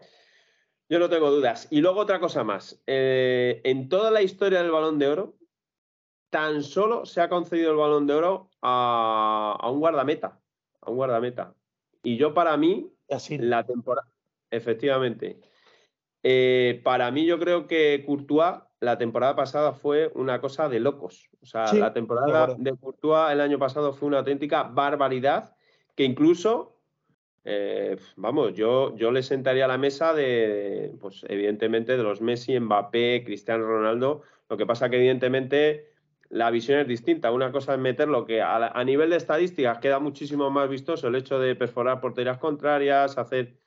yo 0.89 1.00
no 1.00 1.08
tengo 1.08 1.31
dudas. 1.31 1.69
Y 1.72 1.79
luego 1.79 2.01
otra 2.01 2.19
cosa 2.19 2.43
más. 2.43 2.84
Eh, 2.88 3.62
en 3.63 3.88
toda 3.88 4.12
la 4.12 4.22
historia 4.22 4.62
del 4.62 4.72
balón 4.72 5.00
de 5.00 5.08
oro, 5.08 5.38
tan 6.29 6.62
solo 6.62 7.05
se 7.05 7.22
ha 7.22 7.29
concedido 7.29 7.72
el 7.72 7.77
balón 7.77 8.05
de 8.05 8.15
oro 8.15 8.50
a, 8.62 9.58
a 9.58 9.72
un 9.72 9.79
guardameta. 9.79 10.41
A 10.81 10.91
un 10.91 10.98
guardameta. 10.98 11.55
Y 12.03 12.17
yo 12.17 12.34
para 12.34 12.58
mí, 12.58 12.91
Así. 13.10 13.38
la 13.38 13.65
temporada... 13.65 14.12
Efectivamente. 14.51 15.39
Eh, 16.23 16.81
para 16.83 17.11
mí, 17.11 17.25
yo 17.25 17.39
creo 17.39 17.67
que 17.67 18.03
Courtois 18.05 18.61
la 18.81 18.97
temporada 18.97 19.35
pasada 19.35 19.73
fue 19.73 20.11
una 20.15 20.39
cosa 20.39 20.69
de 20.69 20.79
locos. 20.79 21.29
O 21.41 21.45
sea, 21.45 21.73
la 21.73 21.93
temporada 21.93 22.55
de 22.57 22.75
Courtois 22.77 23.31
el 23.31 23.41
año 23.41 23.59
pasado 23.59 23.93
fue 23.93 24.07
una 24.07 24.19
auténtica 24.19 24.63
barbaridad 24.63 25.55
que 25.95 26.05
incluso, 26.05 26.77
eh, 27.43 27.97
vamos, 28.15 28.53
yo, 28.53 28.95
yo 28.95 29.11
le 29.11 29.21
sentaría 29.21 29.65
a 29.65 29.67
la 29.67 29.77
mesa 29.77 30.13
de, 30.13 30.95
pues 31.01 31.25
evidentemente, 31.27 31.97
de 31.97 32.03
los 32.03 32.21
Messi, 32.21 32.57
Mbappé, 32.57 33.23
Cristiano 33.25 33.65
Ronaldo. 33.65 34.21
Lo 34.49 34.55
que 34.55 34.65
pasa 34.65 34.89
que, 34.89 34.95
evidentemente, 34.95 35.89
la 36.29 36.51
visión 36.51 36.79
es 36.79 36.88
distinta. 36.88 37.31
Una 37.31 37.51
cosa 37.51 37.73
es 37.73 37.79
meterlo 37.79 38.25
que 38.25 38.41
a, 38.41 38.83
nivel 38.85 39.09
de 39.09 39.17
estadísticas 39.17 39.79
queda 39.79 39.99
muchísimo 39.99 40.49
más 40.49 40.69
vistoso 40.69 41.07
el 41.07 41.15
hecho 41.15 41.39
de 41.39 41.55
perforar 41.55 41.99
porterías 41.99 42.38
contrarias, 42.38 43.17
hacer 43.17 43.57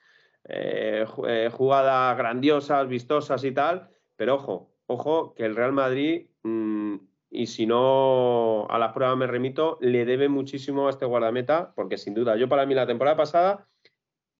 eh, 0.45 1.05
eh, 1.27 1.49
jugadas 1.51 2.17
grandiosas, 2.17 2.87
vistosas 2.87 3.43
y 3.43 3.51
tal, 3.51 3.89
pero 4.15 4.35
ojo, 4.35 4.73
ojo 4.87 5.33
que 5.35 5.45
el 5.45 5.55
Real 5.55 5.71
Madrid 5.71 6.27
mm, 6.43 6.95
y 7.29 7.47
si 7.47 7.65
no 7.65 8.67
a 8.69 8.77
las 8.77 8.93
pruebas 8.93 9.17
me 9.17 9.25
remito, 9.25 9.77
le 9.81 10.05
debe 10.05 10.29
muchísimo 10.29 10.87
a 10.87 10.89
este 10.89 11.05
guardameta, 11.05 11.73
porque 11.75 11.97
sin 11.97 12.13
duda, 12.13 12.35
yo 12.35 12.49
para 12.49 12.65
mí 12.65 12.75
la 12.75 12.85
temporada 12.85 13.17
pasada, 13.17 13.67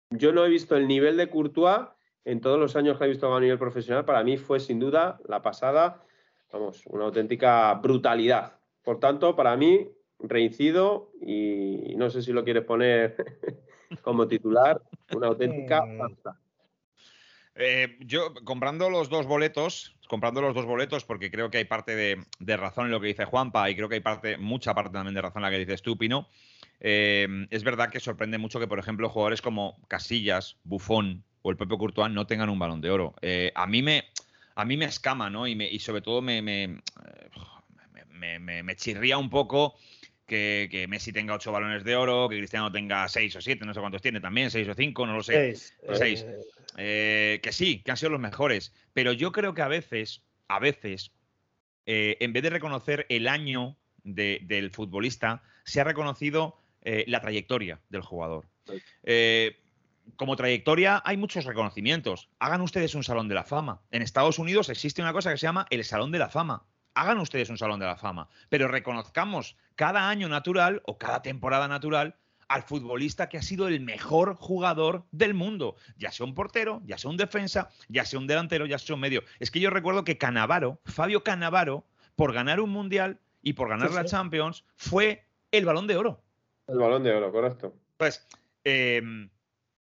yo 0.10 0.32
no 0.32 0.46
he 0.46 0.50
visto 0.50 0.76
el 0.76 0.88
nivel 0.88 1.18
de 1.18 1.30
Courtois 1.30 1.88
en 2.26 2.40
todos 2.40 2.60
los 2.60 2.76
años 2.76 2.98
que 2.98 3.06
he 3.06 3.10
visto 3.10 3.34
a 3.34 3.40
nivel 3.40 3.58
profesional, 3.58 4.06
para 4.06 4.24
mí 4.24 4.38
fue 4.38 4.60
sin 4.60 4.80
duda 4.80 5.20
la 5.28 5.42
pasada, 5.42 6.04
vamos, 6.52 6.86
una 6.86 7.06
auténtica 7.06 7.74
brutalidad. 7.76 8.60
Por 8.84 9.00
tanto, 9.00 9.36
para 9.36 9.58
mí, 9.58 9.90
reincido 10.20 11.12
y 11.22 11.96
no 11.98 12.10
sé 12.10 12.22
si 12.22 12.32
lo 12.32 12.44
quieres 12.44 12.64
poner 12.64 13.16
como 14.02 14.28
titular, 14.28 14.82
una 15.12 15.28
auténtica 15.28 15.86
falta. 15.98 16.38
Eh, 17.56 17.98
yo 18.00 18.34
comprando 18.44 18.90
los 18.90 19.10
dos 19.10 19.28
boletos, 19.28 19.96
comprando 20.08 20.42
los 20.42 20.56
dos 20.56 20.66
boletos, 20.66 21.06
porque 21.06 21.30
creo 21.30 21.52
que 21.52 21.60
hay 21.60 21.66
parte 21.66 21.96
de, 21.96 22.24
de 22.40 22.58
razón 22.58 22.86
en 22.86 22.92
lo 22.92 23.00
que 23.00 23.08
dice 23.08 23.26
Juanpa 23.26 23.70
y 23.70 23.76
creo 23.76 23.88
que 23.90 23.96
hay 23.96 24.02
parte, 24.02 24.38
mucha 24.38 24.74
parte 24.74 24.92
también 24.94 25.14
de 25.14 25.22
razón 25.22 25.40
en 25.40 25.44
la 25.44 25.52
que 25.52 25.60
dices 25.60 25.82
tú, 25.84 25.96
Pino. 25.98 26.28
eh, 26.80 27.28
es 27.52 27.64
verdad 27.64 27.90
que 27.92 28.00
sorprende 28.00 28.40
mucho 28.40 28.60
que, 28.60 28.68
por 28.68 28.80
ejemplo, 28.80 29.08
jugadores 29.10 29.42
como 29.42 29.78
Casillas, 29.88 30.58
Buffon 30.64 31.24
o 31.44 31.52
el 31.52 31.58
propio 31.58 31.78
Courtois 31.78 32.12
no 32.12 32.26
tengan 32.26 32.50
un 32.50 32.58
balón 32.58 32.82
de 32.82 32.90
oro. 32.90 33.14
Eh, 33.22 33.52
a 33.56 33.68
mí 33.68 33.82
me. 33.84 34.06
A 34.56 34.66
mí 34.66 34.78
me 34.78 34.86
escama, 34.86 35.32
¿no? 35.32 35.48
Y, 35.48 35.56
me- 35.56 35.68
y 35.68 35.80
sobre 35.80 36.02
todo 36.02 36.22
me, 36.22 36.40
me, 36.44 36.80
me- 38.12 38.38
me- 38.40 38.62
me 38.62 38.76
chirría 38.76 39.18
un 39.18 39.30
poco 39.32 39.74
que, 40.34 40.68
que 40.72 40.88
Messi 40.88 41.12
tenga 41.14 41.36
ocho 41.36 41.52
balones 41.52 41.84
de 41.84 41.96
oro, 41.96 42.28
que 42.28 42.38
Cristiano 42.38 42.72
tenga 42.72 43.08
seis 43.08 43.36
o 43.36 43.42
siete, 43.42 43.66
no 43.66 43.74
sé 43.76 43.80
cuántos 43.80 44.02
tiene 44.02 44.20
también, 44.20 44.50
seis 44.50 44.68
o 44.68 44.74
cinco, 44.74 45.06
no 45.06 45.14
lo 45.14 45.22
sé. 45.22 45.34
Seis, 45.34 45.74
Pues 45.86 46.00
seis. 46.00 46.26
eh, 46.28 46.40
Eh, 46.78 47.40
que 47.44 47.52
sí, 47.52 47.84
que 47.84 47.92
han 47.92 47.98
sido 47.98 48.10
los 48.10 48.20
mejores. 48.20 48.74
Pero 48.94 49.14
yo 49.14 49.32
creo 49.32 49.54
que 49.54 49.62
a 49.62 49.68
veces, 49.68 50.24
a 50.48 50.58
veces, 50.60 51.12
eh, 51.86 52.18
en 52.20 52.34
vez 52.34 52.42
de 52.42 52.50
reconocer 52.50 53.06
el 53.10 53.28
año 53.28 53.78
de- 54.04 54.40
del 54.44 54.72
futbolista, 54.72 55.44
se 55.66 55.82
ha 55.82 55.84
reconocido 55.84 56.58
la 57.08 57.22
trayectoria 57.22 57.80
del 57.90 58.02
jugador. 58.02 58.46
Como 60.18 60.36
trayectoria 60.36 61.02
hay 61.06 61.16
muchos 61.16 61.46
reconocimientos. 61.46 62.30
Hagan 62.40 62.62
ustedes 62.62 62.94
un 62.96 63.04
salón 63.04 63.28
de 63.30 63.36
la 63.36 63.44
fama. 63.44 63.82
En 63.92 64.02
Estados 64.02 64.38
Unidos 64.40 64.70
existe 64.70 65.02
una 65.02 65.14
cosa 65.14 65.32
que 65.32 65.38
se 65.38 65.46
llama 65.46 65.66
el 65.70 65.84
salón 65.86 66.12
de 66.12 66.20
la 66.20 66.30
fama. 66.30 66.66
Hagan 66.96 67.20
ustedes 67.20 67.50
un 67.50 67.58
salón 67.58 67.80
de 67.80 67.86
la 67.86 67.98
fama, 67.98 68.30
pero 68.50 68.68
reconozcamos 68.68 69.58
cada 69.76 70.10
año 70.10 70.30
natural 70.30 70.82
o 70.86 70.98
cada 70.98 71.22
temporada 71.22 71.68
natural 71.68 72.16
al 72.48 72.64
futbolista 72.64 73.30
que 73.30 73.38
ha 73.38 73.42
sido 73.42 73.68
el 73.68 73.80
mejor 73.80 74.36
jugador 74.36 75.06
del 75.12 75.34
mundo, 75.34 75.76
ya 75.98 76.12
sea 76.12 76.26
un 76.26 76.36
portero, 76.36 76.82
ya 76.86 76.98
sea 76.98 77.10
un 77.10 77.18
defensa, 77.18 77.70
ya 77.88 78.06
sea 78.06 78.20
un 78.20 78.28
delantero, 78.28 78.66
ya 78.66 78.78
sea 78.78 78.96
un 78.96 79.02
medio. 79.02 79.24
Es 79.40 79.50
que 79.50 79.60
yo 79.60 79.70
recuerdo 79.70 80.04
que 80.04 80.18
Canavaro, 80.18 80.80
Fabio 80.86 81.24
Canavaro, 81.24 81.86
por 82.16 82.34
ganar 82.34 82.60
un 82.60 82.70
mundial 82.70 83.20
y 83.42 83.54
por 83.54 83.70
ganar 83.70 83.90
Sí, 83.90 83.96
la 83.96 84.04
sí. 84.04 84.10
Champions, 84.10 84.66
fue 84.76 85.26
el 85.52 85.66
balón 85.66 85.88
de 85.88 85.98
oro. 85.98 86.24
El 86.68 86.78
balón 86.78 87.04
de 87.04 87.14
oro, 87.14 87.32
correcto. 87.32 87.74
Entonces, 87.94 88.28
em, 88.64 89.30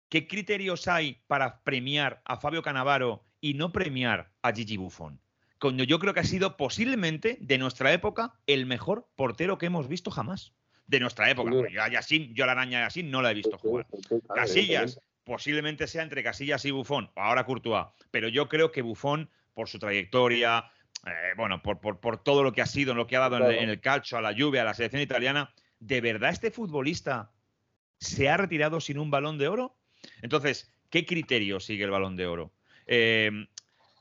¿qué 0.10 0.28
criterios 0.28 0.88
hay 0.88 1.22
para 1.28 1.62
premiar 1.64 2.22
a 2.26 2.38
Fabio 2.38 2.62
Canavaro 2.62 3.24
y 3.40 3.54
no 3.54 3.72
premiar 3.72 4.32
a 4.42 4.52
Gigi 4.52 4.78
Buffon? 4.78 5.21
Cuando 5.62 5.84
yo 5.84 6.00
creo 6.00 6.14
que 6.16 6.22
ha 6.22 6.24
sido 6.24 6.58
posiblemente 6.58 7.38
de 7.40 7.58
nuestra 7.60 7.94
época 7.94 8.34
el 8.48 8.66
mejor 8.66 9.08
portero 9.16 9.60
que 9.60 9.68
hemos 9.68 9.88
visto 9.88 10.10
jamás. 10.10 10.54
De 10.88 11.00
nuestra 11.00 11.30
época. 11.30 11.52
Porque 11.52 11.72
Yo 11.72 11.84
a 11.84 11.88
Yassin, 11.88 12.34
yo 12.34 12.44
a 12.44 12.48
la 12.48 12.54
araña 12.54 12.80
de 12.80 12.86
Yassin 12.86 13.12
no 13.12 13.22
la 13.22 13.30
he 13.32 13.36
visto 13.36 13.52
Sí, 13.58 13.62
sí, 13.62 13.68
jugar. 13.70 13.88
sí, 13.94 13.98
sí, 14.10 14.22
Casillas, 14.34 15.00
posiblemente 15.24 15.86
sea 15.88 16.02
entre 16.02 16.24
Casillas 16.24 16.66
y 16.66 16.72
Buffon, 16.72 17.12
o 17.16 17.22
ahora 17.22 17.46
Courtois, 17.46 17.86
pero 18.10 18.28
yo 18.28 18.50
creo 18.50 18.72
que 18.72 18.82
Buffon, 18.82 19.30
por 19.54 19.70
su 19.70 19.78
trayectoria, 19.78 20.66
eh, 21.06 21.12
bueno, 21.38 21.62
por, 21.62 21.80
por- 21.80 22.00
por 22.00 22.24
todo 22.24 22.42
lo 22.44 22.52
que 22.54 22.64
ha 22.64 22.66
sido, 22.66 22.96
lo 22.96 23.06
que 23.06 23.16
ha 23.16 23.20
dado 23.20 23.38
en 23.38 23.44
el, 23.44 23.48
Claro. 23.50 23.62
en 23.64 23.70
el 23.70 23.80
calcio, 23.80 24.18
a 24.18 24.22
la 24.22 24.32
lluvia, 24.32 24.64
a 24.64 24.66
la 24.66 24.74
selección 24.74 25.02
italiana, 25.04 25.54
¿de 25.80 26.02
verdad 26.02 26.32
este 26.32 26.50
futbolista 26.50 27.32
se 28.00 28.30
ha 28.30 28.38
retirado 28.38 28.82
sin 28.82 28.98
un 28.98 29.12
balón 29.12 29.38
de 29.38 29.48
oro? 29.48 29.78
Entonces, 30.24 30.74
¿qué 30.90 31.06
criterio 31.06 31.60
sigue 31.60 31.84
el 31.84 31.92
balón 31.92 32.16
de 32.16 32.26
oro? 32.26 32.52
Eh, 32.88 33.30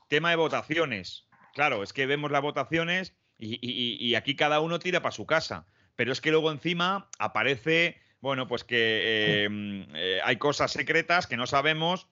tema 0.09 0.31
de 0.31 0.35
votaciones. 0.37 1.27
Claro, 1.53 1.83
es 1.83 1.93
que 1.93 2.05
vemos 2.05 2.31
las 2.31 2.41
votaciones 2.41 3.13
y, 3.37 3.55
y- 3.61 3.97
y 4.05 4.15
aquí 4.15 4.35
cada 4.35 4.59
uno 4.61 4.79
tira 4.79 5.01
para 5.01 5.11
su 5.11 5.25
casa. 5.25 5.65
Pero 5.95 6.11
es 6.11 6.21
que 6.21 6.31
luego 6.31 6.51
encima 6.51 7.09
aparece, 7.19 7.97
bueno, 8.21 8.47
pues 8.47 8.63
que 8.63 8.75
eh, 8.77 9.85
eh, 9.93 10.19
hay 10.23 10.37
cosas 10.37 10.71
secretas 10.71 11.27
que 11.27 11.37
no 11.37 11.47
sabemos 11.47 12.07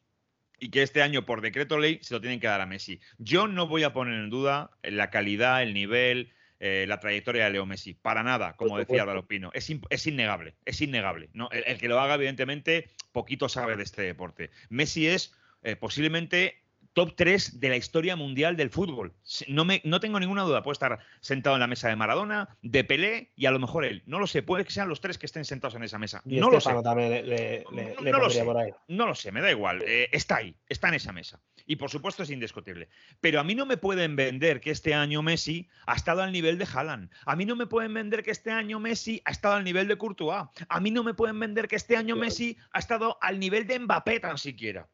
y 0.60 0.69
que 0.69 0.84
este 0.84 1.01
año 1.01 1.25
por 1.25 1.41
decreto 1.41 1.77
ley 1.79 2.00
se 2.01 2.13
lo 2.13 2.19
tienen 2.22 2.39
que 2.41 2.48
dar 2.48 2.60
a 2.62 2.65
Messi. 2.65 3.00
Yo 3.17 3.48
no 3.48 3.67
voy 3.67 3.84
a 3.84 3.93
poner 3.93 4.15
en 4.15 4.29
duda 4.29 4.72
la 4.84 5.10
calidad, 5.10 5.63
el 5.63 5.74
nivel, 5.74 6.34
eh, 6.60 6.86
la 6.89 7.00
trayectoria 7.00 7.46
de 7.46 7.51
Leo 7.51 7.65
Messi. 7.65 7.93
Para 7.93 8.22
nada, 8.24 8.53
como 8.58 8.77
decía 8.77 8.86
supuesto. 8.86 9.05
Dalopino. 9.08 9.51
Es, 9.53 9.69
innegable, 10.08 10.55
es 10.65 10.81
innegable. 10.81 11.29
¿no? 11.34 11.50
El, 11.51 11.63
el 11.65 11.77
que 11.77 11.88
lo 11.88 12.00
haga, 12.01 12.15
evidentemente, 12.15 12.89
poquito 13.13 13.48
sabe 13.48 13.77
de 13.77 13.84
este 13.84 14.01
deporte. 14.01 14.51
Messi 14.67 15.08
es 15.08 15.34
eh, 15.63 15.77
posiblemente 15.77 16.62
top 16.93 17.13
3 17.15 17.60
de 17.60 17.69
la 17.69 17.75
historia 17.77 18.15
mundial 18.15 18.55
del 18.58 18.69
fútbol. 18.69 19.13
No, 19.48 19.63
me, 19.65 19.81
no 19.86 20.00
tengo 20.00 20.19
ninguna 20.19 20.43
duda. 20.43 20.63
Puede 20.63 20.74
estar 20.74 21.00
sentado 21.22 21.55
en 21.55 21.60
la 21.62 21.67
mesa 21.67 21.88
de 21.88 21.96
Maradona, 21.96 22.58
de 22.62 22.84
Pelé 22.84 23.31
y 23.36 23.46
a 23.46 23.51
lo 23.51 23.60
mejor 23.60 23.86
él. 23.86 24.03
No 24.05 24.19
lo 24.19 24.27
sé. 24.27 24.41
Puede 24.43 24.65
que 24.65 24.72
sean 24.72 24.89
los 24.89 25.00
tres 25.01 25.17
que 25.17 25.25
estén 25.25 25.46
sentados 25.46 25.75
en 25.75 25.84
esa 25.84 25.98
mesa. 26.00 26.22
y 26.25 26.39
no 26.39 26.50
lo 26.50 26.60
sé. 26.60 26.72
También 26.84 27.12
le, 27.29 27.63
No- 27.72 28.01
le 28.01 28.12
no 28.12 28.19
lo 28.19 28.29
sé. 28.29 28.43
por 28.43 28.58
ahí. 28.58 28.72
No 28.88 29.05
lo 29.08 29.15
sé, 29.15 29.31
me 29.31 29.41
da 29.41 29.51
igual. 29.51 29.81
Eh, 29.86 30.10
está 30.12 30.38
ahí, 30.38 30.55
está 30.67 30.88
en 30.89 30.96
esa 30.96 31.12
mesa. 31.12 31.39
Y 31.65 31.75
por 31.75 31.89
supuesto 31.91 32.24
es 32.24 32.31
indiscutible. 32.31 32.89
Pero 33.22 33.39
a 33.39 33.43
mí 33.43 33.53
no 33.55 33.65
me 33.65 33.77
pueden 33.77 34.15
vender 34.15 34.60
que 34.60 34.72
este 34.72 34.93
año 34.96 35.22
Messi 35.22 35.69
ha 35.86 35.93
estado 35.96 36.24
al 36.24 36.31
nivel 36.31 36.58
de 36.58 36.67
Haaland. 36.74 37.12
A 37.25 37.36
mí 37.36 37.46
no 37.46 37.55
me 37.55 37.67
pueden 37.67 37.93
vender 37.93 38.24
que 38.24 38.31
este 38.31 38.51
año 38.51 38.79
Messi 38.79 39.22
ha 39.25 39.31
estado 39.31 39.53
al 39.55 39.63
nivel 39.63 39.88
de 39.88 39.98
Courtois. 39.98 40.46
A 40.67 40.79
mí 40.79 40.89
no 40.91 41.03
me 41.03 41.13
pueden 41.13 41.39
vender 41.39 41.67
que 41.67 41.75
este 41.75 41.96
año. 41.96 42.15
Messi 42.15 42.58
ha 42.72 42.79
estado 42.79 43.17
al 43.22 43.39
nivel 43.39 43.67
de 43.67 43.77
Mbappé 43.79 44.19
tan 44.19 44.38
siquiera. 44.39 44.88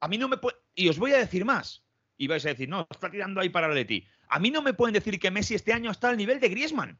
A 0.00 0.08
mí 0.08 0.18
no 0.18 0.28
me 0.28 0.38
puede... 0.38 0.56
Y 0.74 0.88
os 0.88 0.98
voy 0.98 1.12
a 1.12 1.18
decir 1.18 1.44
más. 1.44 1.84
Y 2.16 2.26
vais 2.26 2.44
a 2.44 2.50
decir, 2.50 2.68
no, 2.68 2.86
está 2.90 3.10
tirando 3.10 3.40
ahí 3.40 3.48
para 3.48 3.68
Leti. 3.68 4.06
A 4.28 4.38
mí 4.38 4.50
no 4.50 4.62
me 4.62 4.74
pueden 4.74 4.94
decir 4.94 5.18
que 5.18 5.30
Messi 5.30 5.54
este 5.54 5.72
año 5.72 5.90
está 5.90 6.10
al 6.10 6.16
nivel 6.16 6.40
de 6.40 6.48
Griezmann. 6.48 6.98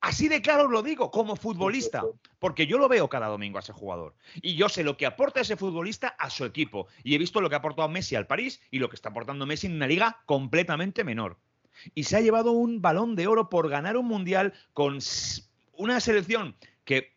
Así 0.00 0.28
de 0.28 0.42
claro 0.42 0.64
os 0.64 0.70
lo 0.70 0.82
digo, 0.82 1.10
como 1.10 1.36
futbolista. 1.36 2.04
Porque 2.38 2.66
yo 2.66 2.78
lo 2.78 2.88
veo 2.88 3.08
cada 3.08 3.28
domingo 3.28 3.58
a 3.58 3.60
ese 3.60 3.72
jugador. 3.72 4.14
Y 4.36 4.54
yo 4.54 4.68
sé 4.68 4.84
lo 4.84 4.96
que 4.96 5.06
aporta 5.06 5.40
ese 5.40 5.56
futbolista 5.56 6.08
a 6.08 6.30
su 6.30 6.44
equipo. 6.44 6.86
Y 7.02 7.14
he 7.14 7.18
visto 7.18 7.40
lo 7.40 7.48
que 7.48 7.56
ha 7.56 7.58
aportado 7.58 7.88
Messi 7.88 8.14
al 8.14 8.26
París 8.26 8.60
y 8.70 8.78
lo 8.78 8.88
que 8.88 8.96
está 8.96 9.08
aportando 9.08 9.46
Messi 9.46 9.66
en 9.66 9.74
una 9.74 9.86
liga 9.86 10.22
completamente 10.26 11.02
menor. 11.02 11.38
Y 11.94 12.04
se 12.04 12.16
ha 12.16 12.20
llevado 12.20 12.52
un 12.52 12.80
balón 12.82 13.16
de 13.16 13.26
oro 13.26 13.48
por 13.48 13.68
ganar 13.68 13.96
un 13.96 14.06
mundial 14.06 14.54
con 14.72 14.98
una 15.72 16.00
selección 16.00 16.56
que, 16.84 17.16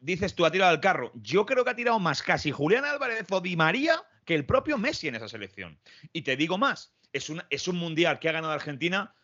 dices 0.00 0.34
tú, 0.34 0.44
ha 0.44 0.50
tirado 0.50 0.70
al 0.70 0.80
carro. 0.80 1.12
Yo 1.14 1.46
creo 1.46 1.64
que 1.64 1.70
ha 1.70 1.76
tirado 1.76 1.98
más 1.98 2.22
casi 2.22 2.50
Julián 2.50 2.84
Álvarez 2.84 3.26
o 3.30 3.40
Di 3.40 3.56
María 3.56 4.02
que 4.24 4.34
el 4.34 4.46
propio 4.46 4.78
Messi 4.78 5.08
en 5.08 5.14
esa 5.16 5.28
selección. 5.28 5.78
Y 6.12 6.22
te 6.22 6.36
digo 6.36 6.58
más, 6.58 6.94
es, 7.12 7.28
una- 7.30 7.46
es 7.50 7.66
un 7.68 7.76
mundial 7.76 8.18
que 8.18 8.28
ha 8.28 8.32
ganado 8.32 8.52
Argentina, 8.52 9.14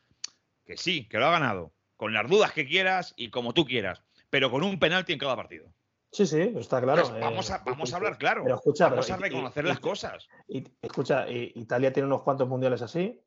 que 0.64 0.76
sí, 0.76 1.08
que 1.08 1.18
lo 1.18 1.26
ha 1.26 1.30
ganado, 1.32 1.72
con 1.96 2.12
las 2.12 2.28
dudas 2.28 2.52
que 2.52 2.66
quieras 2.66 3.14
y 3.16 3.30
como 3.30 3.54
tú 3.54 3.64
quieras, 3.64 4.02
pero 4.30 4.50
con 4.50 4.62
un 4.62 4.78
penalti 4.78 5.12
en 5.12 5.18
cada 5.18 5.36
partido. 5.36 5.72
Sí, 6.10 6.26
sí, 6.26 6.54
está 6.56 6.80
claro. 6.80 7.02
Vamos, 7.20 7.50
eh, 7.50 7.52
a, 7.52 7.58
vamos 7.58 7.92
a 7.92 7.96
hablar 7.96 8.16
claro. 8.18 8.42
pero 8.42 8.56
escucha, 8.56 8.88
vamos 8.88 9.06
pero 9.06 9.16
a 9.16 9.18
y- 9.18 9.22
reconocer 9.30 9.64
y- 9.64 9.68
las 9.68 9.80
cosas. 9.80 10.28
Y, 10.48 10.64
escucha, 10.80 11.26
Italia 11.28 11.92
tiene 11.92 12.06
unos 12.06 12.22
cuantos 12.22 12.48
mundiales 12.48 12.80
así, 12.82 13.20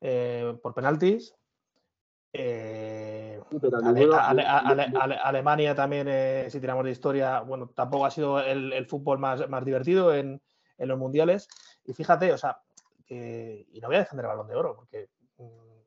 eh, 0.00 0.56
por 0.62 0.72
penaltis. 0.74 1.34
Eh, 2.32 3.40
Sí, 3.50 3.56
pero 3.60 3.78
Ale- 3.78 4.00
ninguno- 4.00 4.18
Ale- 4.20 4.42
Ale- 4.46 4.92
Ale- 5.00 5.16
Alemania 5.16 5.74
también, 5.74 6.06
eh, 6.10 6.46
si 6.50 6.60
tiramos 6.60 6.84
de 6.84 6.90
historia, 6.90 7.40
bueno, 7.40 7.68
tampoco 7.74 8.04
ha 8.06 8.10
sido 8.10 8.40
el, 8.40 8.72
el 8.72 8.86
fútbol 8.86 9.18
más, 9.18 9.48
más 9.48 9.64
divertido 9.64 10.14
en, 10.14 10.40
en 10.78 10.88
los 10.88 10.98
mundiales. 10.98 11.48
Y 11.84 11.92
fíjate, 11.92 12.32
o 12.32 12.38
sea, 12.38 12.58
y 13.08 13.78
no 13.80 13.88
voy 13.88 13.96
a 13.96 14.00
defender 14.00 14.24
el 14.24 14.30
balón 14.30 14.48
de 14.48 14.54
oro, 14.54 14.76
porque 14.76 15.08
mm, 15.38 15.78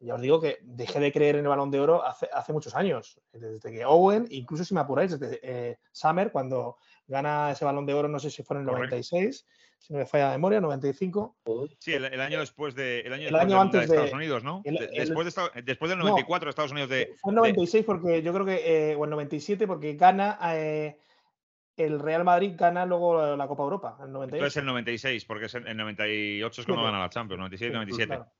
ya 0.00 0.14
os 0.14 0.20
digo 0.20 0.40
que 0.40 0.58
dejé 0.62 1.00
de 1.00 1.12
creer 1.12 1.36
en 1.36 1.42
el 1.44 1.48
balón 1.48 1.70
de 1.70 1.80
oro 1.80 2.04
hace, 2.04 2.28
hace 2.32 2.52
muchos 2.52 2.74
años, 2.74 3.20
desde 3.32 3.70
que 3.72 3.84
Owen, 3.84 4.26
incluso 4.30 4.64
si 4.64 4.74
me 4.74 4.80
apuráis, 4.80 5.18
desde 5.18 5.40
eh, 5.42 5.78
Summer, 5.92 6.30
cuando 6.32 6.76
gana 7.06 7.50
ese 7.52 7.64
balón 7.64 7.86
de 7.86 7.94
oro, 7.94 8.08
no 8.08 8.18
sé 8.18 8.30
si 8.30 8.42
fue 8.42 8.56
en 8.56 8.62
el 8.62 8.68
Correcto. 8.68 8.96
96, 8.96 9.46
si 9.78 9.92
no 9.92 9.98
me 10.00 10.06
falla 10.06 10.26
la 10.28 10.32
memoria, 10.32 10.60
95. 10.60 11.36
Sí, 11.78 11.92
el, 11.92 12.04
el 12.06 12.20
año 12.20 12.40
después 12.40 12.74
de 12.74 13.00
el 13.00 13.12
año, 13.12 13.28
El 13.28 13.36
antes 13.36 13.80
de 13.80 13.86
Estados 13.86 14.12
Unidos, 14.12 14.42
¿no? 14.42 14.62
el- 14.64 14.76
De- 14.76 14.84
el- 14.86 15.08
después, 15.08 15.34
de 15.34 15.62
después 15.62 15.88
del 15.90 15.98
No. 15.98 16.04
94 16.06 16.48
Estados 16.50 16.72
Unidos 16.72 16.90
de 16.90 17.14
Fue 17.20 17.32
de- 17.32 17.36
96 17.36 17.84
porque 17.84 18.22
yo 18.22 18.32
creo 18.32 18.46
que, 18.46 18.90
eh, 18.90 18.96
o 18.96 19.04
en 19.04 19.10
97 19.10 19.66
porque 19.66 19.94
gana 19.94 20.38
eh, 20.54 20.98
el 21.76 21.98
Real 22.00 22.24
Madrid, 22.24 22.54
gana 22.56 22.86
luego 22.86 23.36
la, 23.36 23.46
Copa 23.48 23.62
Europa, 23.64 23.96
en 24.02 24.12
98. 24.12 24.36
entonces 24.36 24.56
el 24.60 24.66
96, 24.66 25.24
porque 25.24 25.46
es 25.46 25.54
el, 25.54 25.66
el 25.66 25.76
98 25.76 26.60
es 26.60 26.66
cuando 26.66 26.84
gana 26.84 27.00
la 27.00 27.08
Champions, 27.10 27.38
97 27.38 27.70
Sí, 27.70 27.74
97. 27.74 28.06
claro. 28.06 28.30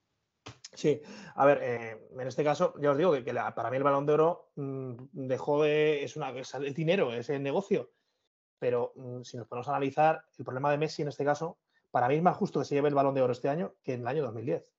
Sí, 0.73 1.01
a 1.37 1.47
ver, 1.47 1.59
eh, 1.63 2.09
en 2.19 2.27
este 2.27 2.43
caso, 2.43 2.75
ya 2.81 2.91
os 2.91 2.99
digo 2.99 3.13
que, 3.13 3.23
que 3.25 3.33
la- 3.33 3.55
para 3.55 3.71
mí 3.71 3.77
el 3.77 3.83
balón 3.85 4.07
de 4.07 4.13
oro 4.13 4.51
mm, 4.57 4.93
dejó 5.13 5.63
de. 5.63 6.03
Es, 6.03 6.17
una, 6.17 6.31
es 6.31 6.53
el 6.55 6.75
dinero, 6.75 7.13
es 7.15 7.31
el 7.31 7.43
negocio. 7.43 7.93
Pero 8.59 8.93
mm, 8.97 9.23
si 9.23 9.37
nos 9.37 9.47
ponemos 9.47 9.69
a 9.69 9.73
analizar, 9.73 10.25
el 10.37 10.45
problema 10.45 10.71
de 10.73 10.79
Messi 10.79 11.03
en 11.03 11.09
este 11.09 11.25
caso, 11.25 11.59
para 11.93 12.09
mí 12.09 12.17
es 12.17 12.23
más 12.23 12.37
justo 12.37 12.59
que 12.59 12.65
se 12.67 12.75
lleve 12.75 12.89
el 12.89 12.95
balón 12.95 13.15
de 13.15 13.23
oro 13.23 13.33
este 13.33 13.49
año 13.49 13.75
que 13.85 13.95
en 13.95 14.01
el 14.01 14.09
año 14.09 14.23
2010. 14.25 14.74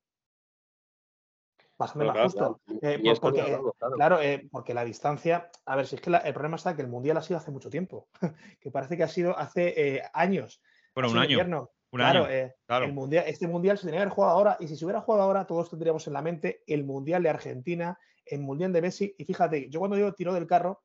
Bastante 1.78 2.08
más 2.08 2.18
justo. 2.24 2.62
Eh, 2.82 3.02
porque, 3.20 3.60
claro, 3.96 4.22
eh, 4.22 4.48
porque 4.52 4.74
la 4.74 4.86
distancia. 4.86 5.50
A 5.66 5.76
ver, 5.76 5.88
si 5.88 5.96
es 5.96 6.02
que 6.02 6.10
el 6.10 6.34
problema 6.34 6.56
está 6.56 6.76
que 6.76 6.82
el 6.82 6.88
mundial 6.88 7.18
ha 7.18 7.22
sido 7.22 7.38
hace 7.38 7.52
mucho 7.52 7.70
tiempo. 7.70 8.08
que 8.62 8.72
parece 8.72 8.96
que 8.96 9.04
ha 9.04 9.08
sido 9.08 9.38
hace 9.38 10.04
años. 10.14 10.62
Bueno, 10.94 11.12
un 11.12 11.18
año. 11.18 11.70
Un 11.92 12.02
claro, 12.02 12.28
El 12.28 12.94
mundial, 12.94 13.24
este 13.28 13.48
mundial 13.48 13.78
se 13.78 13.86
tenía 13.86 14.00
que 14.00 14.04
haber 14.04 14.14
jugado 14.14 14.34
ahora. 14.34 14.58
Y 14.60 14.68
si 14.68 14.76
se 14.76 14.86
hubiera 14.86 15.02
jugado 15.02 15.24
ahora, 15.24 15.46
todos 15.46 15.70
tendríamos 15.70 16.08
en 16.08 16.14
la 16.14 16.22
mente 16.22 16.64
el 16.68 16.84
mundial 16.84 17.24
de 17.24 17.30
Argentina, 17.30 17.98
el 18.26 18.42
mundial 18.42 18.74
de 18.74 18.82
Messi. 18.82 19.16
Y 19.18 19.24
fíjate, 19.24 19.70
yo 19.70 19.80
cuando 19.80 19.96
digo 19.96 20.14
tiro 20.14 20.34
del 20.34 20.48
carro, 20.48 20.84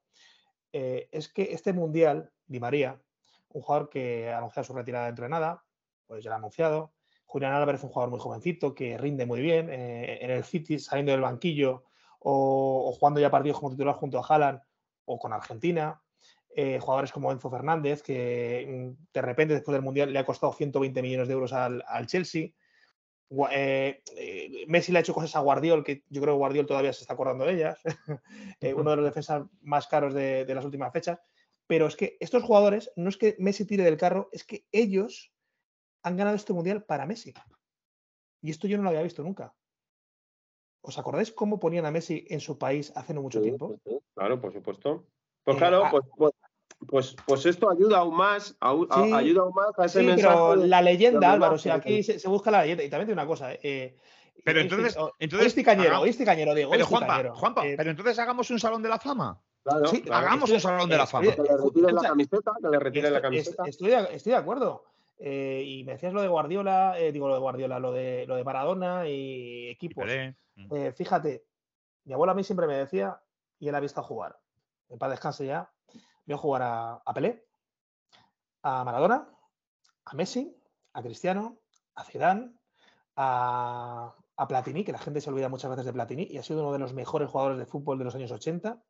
es 0.72 1.28
que 1.32 1.52
este 1.52 1.72
mundial, 1.72 2.30
Di 2.46 2.60
María, 2.60 3.00
un 3.48 3.62
jugador 3.62 3.88
que 3.88 4.30
ha 4.30 4.38
anunciado 4.38 4.64
su 4.64 4.72
retirada 4.72 5.06
dentro 5.06 5.24
de 5.24 5.30
nada, 5.30 5.64
pues 6.06 6.22
ya 6.22 6.30
lo 6.30 6.34
ha 6.34 6.38
anunciado. 6.38 6.92
Julián 7.30 7.52
Álvarez 7.52 7.80
es 7.80 7.84
un 7.84 7.90
jugador 7.90 8.10
muy 8.10 8.18
jovencito 8.18 8.74
que 8.74 8.98
rinde 8.98 9.24
muy 9.24 9.40
bien 9.40 9.70
eh, 9.70 10.18
en 10.20 10.32
el 10.32 10.42
City, 10.42 10.80
saliendo 10.80 11.12
del 11.12 11.20
banquillo 11.20 11.84
o, 12.18 12.92
jugando 12.98 13.20
ya 13.20 13.30
partidos 13.30 13.60
como 13.60 13.70
titular 13.70 13.94
junto 13.94 14.18
a 14.18 14.26
Haaland 14.26 14.60
o 15.04 15.16
con 15.16 15.32
Argentina. 15.32 16.02
Eh, 16.56 16.80
jugadores 16.80 17.12
como 17.12 17.30
Enzo 17.30 17.48
Fernández, 17.48 18.02
que 18.02 18.66
mm, 18.68 19.12
de 19.14 19.22
repente 19.22 19.54
después 19.54 19.72
del 19.74 19.82
Mundial 19.82 20.12
le 20.12 20.18
ha 20.18 20.26
costado 20.26 20.52
120 20.52 21.00
millones 21.02 21.28
de 21.28 21.34
euros 21.34 21.52
al, 21.52 21.84
Chelsea. 22.06 22.48
Eh, 23.52 24.02
Messi 24.66 24.90
le 24.90 24.98
ha 24.98 25.02
hecho 25.02 25.14
cosas 25.14 25.36
a 25.36 25.40
Guardiol, 25.40 25.84
que 25.84 26.02
yo 26.08 26.20
creo 26.20 26.34
que 26.34 26.38
Guardiol 26.38 26.66
todavía 26.66 26.92
se 26.92 27.02
está 27.02 27.14
acordando 27.14 27.44
de 27.44 27.52
ellas. 27.52 27.80
uno 28.76 28.90
de 28.90 28.96
los 28.96 29.04
defensas 29.04 29.44
más 29.62 29.86
caros 29.86 30.14
de, 30.14 30.44
de 30.44 30.54
las 30.56 30.64
últimas 30.64 30.92
fechas. 30.92 31.20
Pero 31.68 31.86
es 31.86 31.94
que 31.94 32.16
estos 32.18 32.42
jugadores, 32.42 32.90
no 32.96 33.08
es 33.08 33.16
que 33.16 33.36
Messi 33.38 33.64
tire 33.64 33.84
del 33.84 33.96
carro, 33.96 34.30
es 34.32 34.42
que 34.42 34.66
ellos 34.72 35.32
han 36.02 36.16
ganado 36.16 36.36
este 36.36 36.52
mundial 36.52 36.84
para 36.84 37.06
Messi. 37.06 37.34
Y 38.42 38.50
esto 38.50 38.66
yo 38.66 38.76
no 38.76 38.82
lo 38.82 38.90
había 38.90 39.02
visto 39.02 39.22
nunca. 39.22 39.54
¿Os 40.82 40.98
acordáis 40.98 41.30
cómo 41.32 41.60
ponían 41.60 41.84
a 41.84 41.90
Messi 41.90 42.26
en 42.30 42.40
su 42.40 42.58
país 42.58 42.92
hace 42.94 43.12
no 43.12 43.22
mucho 43.22 43.42
tiempo? 43.42 43.78
claro, 44.14 44.40
por 44.40 44.52
supuesto. 44.52 45.06
Pues 45.44 45.56
eh, 45.56 45.58
claro, 45.58 45.84
pues, 45.90 46.04
pues, 46.16 46.32
pues, 46.88 47.16
pues, 47.26 47.46
esto 47.46 47.70
ayuda 47.70 47.98
aún 47.98 48.16
más, 48.16 48.56
ayuda 48.60 49.42
aún 49.42 49.54
más 49.54 49.78
a 49.78 49.84
ese 49.84 50.00
sí, 50.00 50.10
Pero 50.16 50.56
la 50.56 50.80
leyenda, 50.80 51.32
Álvaro, 51.32 51.56
o 51.56 51.58
sea, 51.58 51.74
aquí 51.74 52.02
se, 52.02 52.26
busca 52.28 52.50
la 52.50 52.62
leyenda. 52.62 52.84
Y 52.84 52.88
también 52.88 53.08
tiene 53.08 53.20
una 53.20 53.28
cosa. 53.28 53.52
Eh, 53.52 53.96
pero 54.42 54.60
entonces, 54.60 54.96
entonces 55.18 55.48
este 55.48 55.62
cañero, 55.62 56.04
este 56.06 56.24
cañero, 56.24 56.54
Diego. 56.54 56.70
Pero 56.70 56.86
Juanpa, 56.86 57.30
Juanpa 57.34 57.66
eh, 57.66 57.74
pero 57.76 57.90
entonces 57.90 58.18
hagamos 58.18 58.50
un 58.50 58.58
salón 58.58 58.82
de 58.82 58.88
la 58.88 58.98
fama. 58.98 59.38
sí, 59.90 60.02
hagamos 60.10 60.50
un 60.50 60.60
salón 60.60 60.88
de 60.88 60.96
la 60.96 61.06
fama. 61.06 61.34
Que 61.34 61.42
le 61.42 61.56
retiren 61.58 61.94
la 61.94 62.02
camiseta, 62.02 62.52
que 62.62 62.68
le 62.68 62.78
retiren 62.78 63.12
la 63.12 63.20
camiseta. 63.20 63.64
Estoy, 63.66 63.92
estoy 63.92 64.32
de 64.32 64.38
acuerdo. 64.38 64.84
Eh, 65.22 65.62
y 65.66 65.84
me 65.84 65.92
decías 65.92 66.14
lo 66.14 66.22
de 66.22 66.28
Guardiola, 66.28 66.98
eh, 66.98 67.12
digo 67.12 67.28
lo 67.28 67.34
de 67.34 67.40
Guardiola, 67.40 67.78
lo 67.78 67.92
de, 67.92 68.24
lo 68.26 68.36
de 68.36 68.44
Maradona 68.44 69.06
y 69.06 69.68
equipos. 69.68 70.06
Mm. 70.56 70.74
Eh, 70.74 70.92
fíjate, 70.92 71.44
mi 72.04 72.14
abuela 72.14 72.32
a 72.32 72.34
mí 72.34 72.42
siempre 72.42 72.66
me 72.66 72.74
decía, 72.74 73.20
y 73.58 73.68
él 73.68 73.74
ha 73.74 73.80
visto 73.80 74.02
jugar, 74.02 74.38
en 74.88 74.98
paz 74.98 75.10
descanse 75.10 75.44
ya, 75.44 75.70
vio 76.24 76.38
jugar 76.38 76.62
a, 76.62 77.02
a, 77.04 77.12
Pelé, 77.12 77.44
a 78.62 78.82
Maradona, 78.82 79.28
a 80.06 80.14
Messi, 80.14 80.56
a 80.94 81.02
Cristiano, 81.02 81.58
a 81.94 82.04
Zidane, 82.04 82.54
a, 83.16 84.14
a 84.36 84.48
Platini, 84.48 84.84
que 84.84 84.92
la 84.92 84.98
gente 84.98 85.20
se 85.20 85.28
olvida 85.28 85.50
muchas 85.50 85.70
veces 85.70 85.84
de 85.84 85.92
Platini, 85.92 86.28
y 86.30 86.38
ha 86.38 86.42
sido 86.42 86.62
uno 86.62 86.72
de 86.72 86.78
los 86.78 86.94
mejores 86.94 87.28
jugadores 87.28 87.58
de 87.58 87.66
fútbol 87.66 87.98
de 87.98 88.04
los 88.04 88.14
años 88.14 88.32
80. 88.32 88.82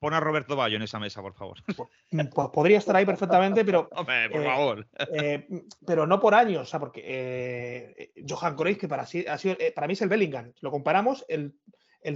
Pon 0.00 0.14
a, 0.14 0.20
Roberto 0.20 0.56
Bayo 0.56 0.76
en 0.76 0.82
esa 0.82 0.98
mesa, 0.98 1.22
por 1.22 1.34
favor. 1.34 1.58
Pues, 2.10 2.28
pues 2.34 2.48
podría 2.52 2.78
estar 2.78 2.96
ahí 2.96 3.06
perfectamente, 3.06 3.64
pero. 3.64 3.88
Hombre, 3.96 4.30
por 4.30 4.40
eh, 4.40 4.44
favor. 4.44 4.86
Eh, 5.12 5.48
pero 5.86 6.06
no 6.06 6.20
por 6.20 6.34
años, 6.34 6.62
o 6.62 6.64
sea, 6.64 6.80
porque 6.80 7.02
eh, 7.04 8.12
Johan 8.28 8.56
Cruyff, 8.56 8.78
que 8.78 8.88
para, 8.88 9.02
ha 9.02 9.06
sido, 9.06 9.56
para 9.74 9.86
mí 9.86 9.92
es 9.92 10.02
el 10.02 10.08
Bellingham. 10.08 10.52
Lo 10.60 10.70
comparamos, 10.70 11.24
el, 11.28 11.54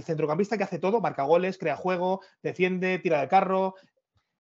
centrocampista 0.03 0.57
que 0.57 0.63
hace 0.63 0.79
todo, 0.79 1.01
marca 1.01 1.23
goles, 1.23 1.57
crea 1.57 1.75
juego, 1.75 2.21
defiende, 2.41 2.99
tira 2.99 3.21
de 3.21 3.27
carro. 3.27 3.75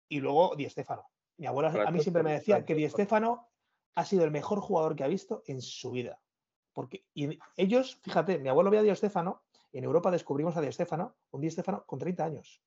Y 0.07 0.19
luego 0.19 0.55
Di 0.55 0.69
Stéfano. 0.69 1.05
Mi 1.37 1.47
abuela 1.47 1.69
a 1.85 1.91
mí 1.91 2.01
siempre 2.01 2.23
me 2.23 2.33
decía 2.33 2.65
que 2.65 2.75
Di 2.75 2.87
Stéfano 2.89 3.49
ha 3.95 4.05
sido 4.05 4.23
el 4.23 4.31
mejor 4.31 4.59
jugador 4.59 4.95
que 4.95 5.03
ha 5.03 5.07
visto 5.07 5.43
en 5.47 5.61
su 5.61 5.91
vida. 5.91 6.19
Porque 6.73 7.05
y 7.13 7.39
ellos, 7.57 7.99
fíjate, 8.03 8.39
mi 8.39 8.49
abuelo 8.49 8.69
veía 8.69 8.81
a 8.81 8.83
Di 8.83 8.95
Stéfano 8.95 9.43
en 9.73 9.84
Europa 9.84 10.12
descubrimos 10.12 10.57
a 10.57 10.62
Di 10.62 10.71
Stéfano, 10.71 11.15
un 11.31 11.41
Di 11.41 11.49
Stéfano 11.49 11.86
con 11.86 11.99
30 11.99 12.23
años. 12.23 12.62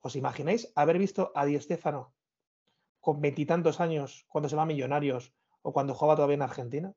¿Os 0.00 0.16
imagináis 0.16 0.72
haber 0.74 0.98
visto 0.98 1.32
a 1.34 1.44
Di 1.44 1.58
Stéfano 1.60 2.14
con 3.00 3.20
veintitantos 3.20 3.80
años 3.80 4.26
cuando 4.28 4.48
se 4.48 4.56
va 4.56 4.62
a 4.62 4.66
Millonarios 4.66 5.32
o 5.62 5.72
cuando 5.72 5.94
jugaba 5.94 6.16
todavía 6.16 6.36
en 6.36 6.42
Argentina? 6.42 6.94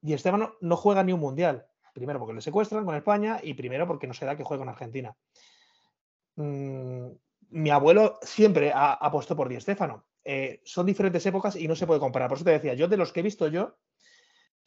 Di 0.00 0.16
Stéfano 0.16 0.56
no 0.60 0.76
juega 0.76 1.02
ni 1.02 1.12
un 1.12 1.20
mundial. 1.20 1.66
Primero 1.92 2.18
porque 2.18 2.34
le 2.34 2.42
secuestran 2.42 2.84
con 2.84 2.94
España 2.94 3.40
y 3.42 3.54
primero 3.54 3.86
porque 3.86 4.06
no 4.06 4.14
se 4.14 4.26
da 4.26 4.36
que 4.36 4.44
juegue 4.44 4.60
con 4.60 4.68
Argentina. 4.68 5.16
Mm, 6.36 7.08
mi 7.50 7.70
abuelo 7.70 8.18
siempre 8.22 8.72
ha 8.72 8.92
apostado 8.92 9.36
por 9.36 9.48
Di 9.48 9.60
Stéfano. 9.60 10.04
Eh, 10.24 10.60
son 10.64 10.86
diferentes 10.86 11.24
épocas 11.24 11.56
y 11.56 11.68
no 11.68 11.76
se 11.76 11.86
puede 11.86 12.00
comparar. 12.00 12.28
Por 12.28 12.36
eso 12.36 12.44
te 12.44 12.50
decía, 12.50 12.74
yo 12.74 12.88
de 12.88 12.96
los 12.96 13.12
que 13.12 13.20
he 13.20 13.22
visto 13.22 13.46
yo, 13.48 13.78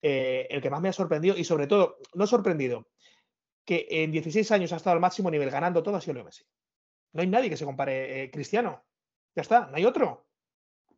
eh, 0.02 0.48
el 0.50 0.62
que 0.62 0.70
más 0.70 0.82
me 0.82 0.90
ha 0.90 0.94
sorprendido 0.94 1.36
y 1.38 1.44
sobre 1.44 1.68
todo, 1.68 1.98
no 2.14 2.26
sorprendido, 2.26 2.88
que 3.70 3.86
en 3.88 4.12
16 4.12 4.52
años 4.52 4.74
ha 4.74 4.78
estado 4.78 4.96
al 4.96 5.00
máximo 5.00 5.30
nivel 5.30 5.52
ganando 5.52 5.84
todo 5.84 5.96
ha 5.96 6.02
sido 6.02 6.16
Leo 6.16 6.24
Messi. 6.24 6.44
No 7.14 7.22
hay 7.22 7.28
nadie 7.28 7.52
que 7.52 7.56
se 7.56 7.66
compare. 7.66 8.24
Eh, 8.24 8.32
Cristiano, 8.32 8.84
ya 9.36 9.44
está, 9.44 9.68
no 9.68 9.78
hay 9.78 9.86
otro. 9.86 10.26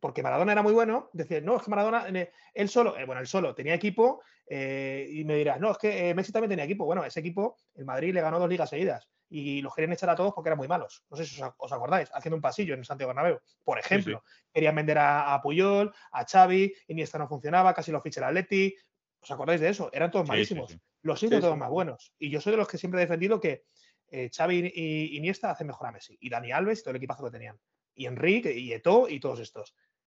Porque 0.00 0.22
Maradona 0.22 0.52
era 0.52 0.62
muy 0.62 0.72
bueno. 0.72 1.10
Decir, 1.12 1.42
no, 1.42 1.56
es 1.56 1.64
que 1.64 1.68
Maradona, 1.68 2.06
él 2.54 2.68
solo, 2.70 2.96
eh, 2.96 3.04
bueno, 3.04 3.20
él 3.20 3.26
solo 3.26 3.54
tenía 3.54 3.74
equipo. 3.74 4.22
Eh, 4.46 5.06
y 5.12 5.22
me 5.26 5.34
dirás, 5.34 5.60
no, 5.60 5.70
es 5.70 5.76
que 5.76 6.14
Messi 6.14 6.32
también 6.32 6.48
tenía 6.48 6.64
equipo. 6.64 6.86
Bueno, 6.86 7.04
ese 7.04 7.20
equipo, 7.20 7.58
el 7.74 7.84
Madrid 7.84 8.14
le 8.14 8.22
ganó 8.22 8.38
dos 8.38 8.48
ligas 8.48 8.70
seguidas. 8.70 9.06
Y 9.28 9.60
los 9.60 9.74
querían 9.74 9.92
echar 9.92 10.08
a 10.08 10.16
todos 10.16 10.32
porque 10.32 10.48
eran 10.48 10.58
muy 10.58 10.66
malos. 10.66 11.04
No 11.10 11.18
sé 11.18 11.26
si 11.26 11.42
os, 11.42 11.72
acordáis, 11.72 12.08
haciendo 12.14 12.36
un 12.36 12.42
pasillo 12.42 12.72
en 12.72 12.80
el 12.80 12.86
Santiago 12.86 13.08
Bernabéu. 13.08 13.38
Por 13.64 13.78
ejemplo, 13.78 14.24
querían 14.50 14.74
vender 14.74 14.96
a, 14.98 15.38
Puyol, 15.42 15.92
a 16.10 16.24
Xavi, 16.24 16.72
Iniesta 16.88 17.18
no 17.18 17.28
funcionaba, 17.28 17.74
casi 17.74 17.92
lo 17.92 18.00
ficha 18.00 18.20
el 18.20 18.28
Atleti. 18.28 18.74
¿Os 19.20 19.30
acordáis 19.30 19.60
de 19.60 19.68
eso? 19.68 19.90
Eran 19.92 20.10
todos 20.10 20.26
malísimos. 20.26 20.74
Los 21.02 21.22
hizo 21.22 21.40
todos 21.40 21.58
más 21.58 21.70
buenos. 21.70 22.14
Y 22.18 22.30
yo 22.30 22.40
soy 22.40 22.52
de 22.52 22.58
los 22.58 22.68
que 22.68 22.78
siempre 22.78 23.00
he 23.00 23.04
defendido 23.04 23.40
que 23.40 23.64
eh, 24.08 24.30
Xavi 24.34 24.72
y 24.74 25.16
Iniesta 25.16 25.50
hacen 25.50 25.66
mejor 25.66 25.88
a 25.88 25.92
Messi. 25.92 26.16
Y 26.20 26.30
Dani 26.30 26.52
Alves 26.52 26.80
y 26.80 26.82
todo 26.82 26.90
el 26.92 26.96
equipazo 26.98 27.24
que 27.24 27.30
tenían. 27.30 27.58
Y 27.94 28.06
Enrique 28.06 28.52
y 28.52 28.72
Eto 28.72 29.08
y 29.08 29.18
todos 29.18 29.40
estos. 29.40 29.74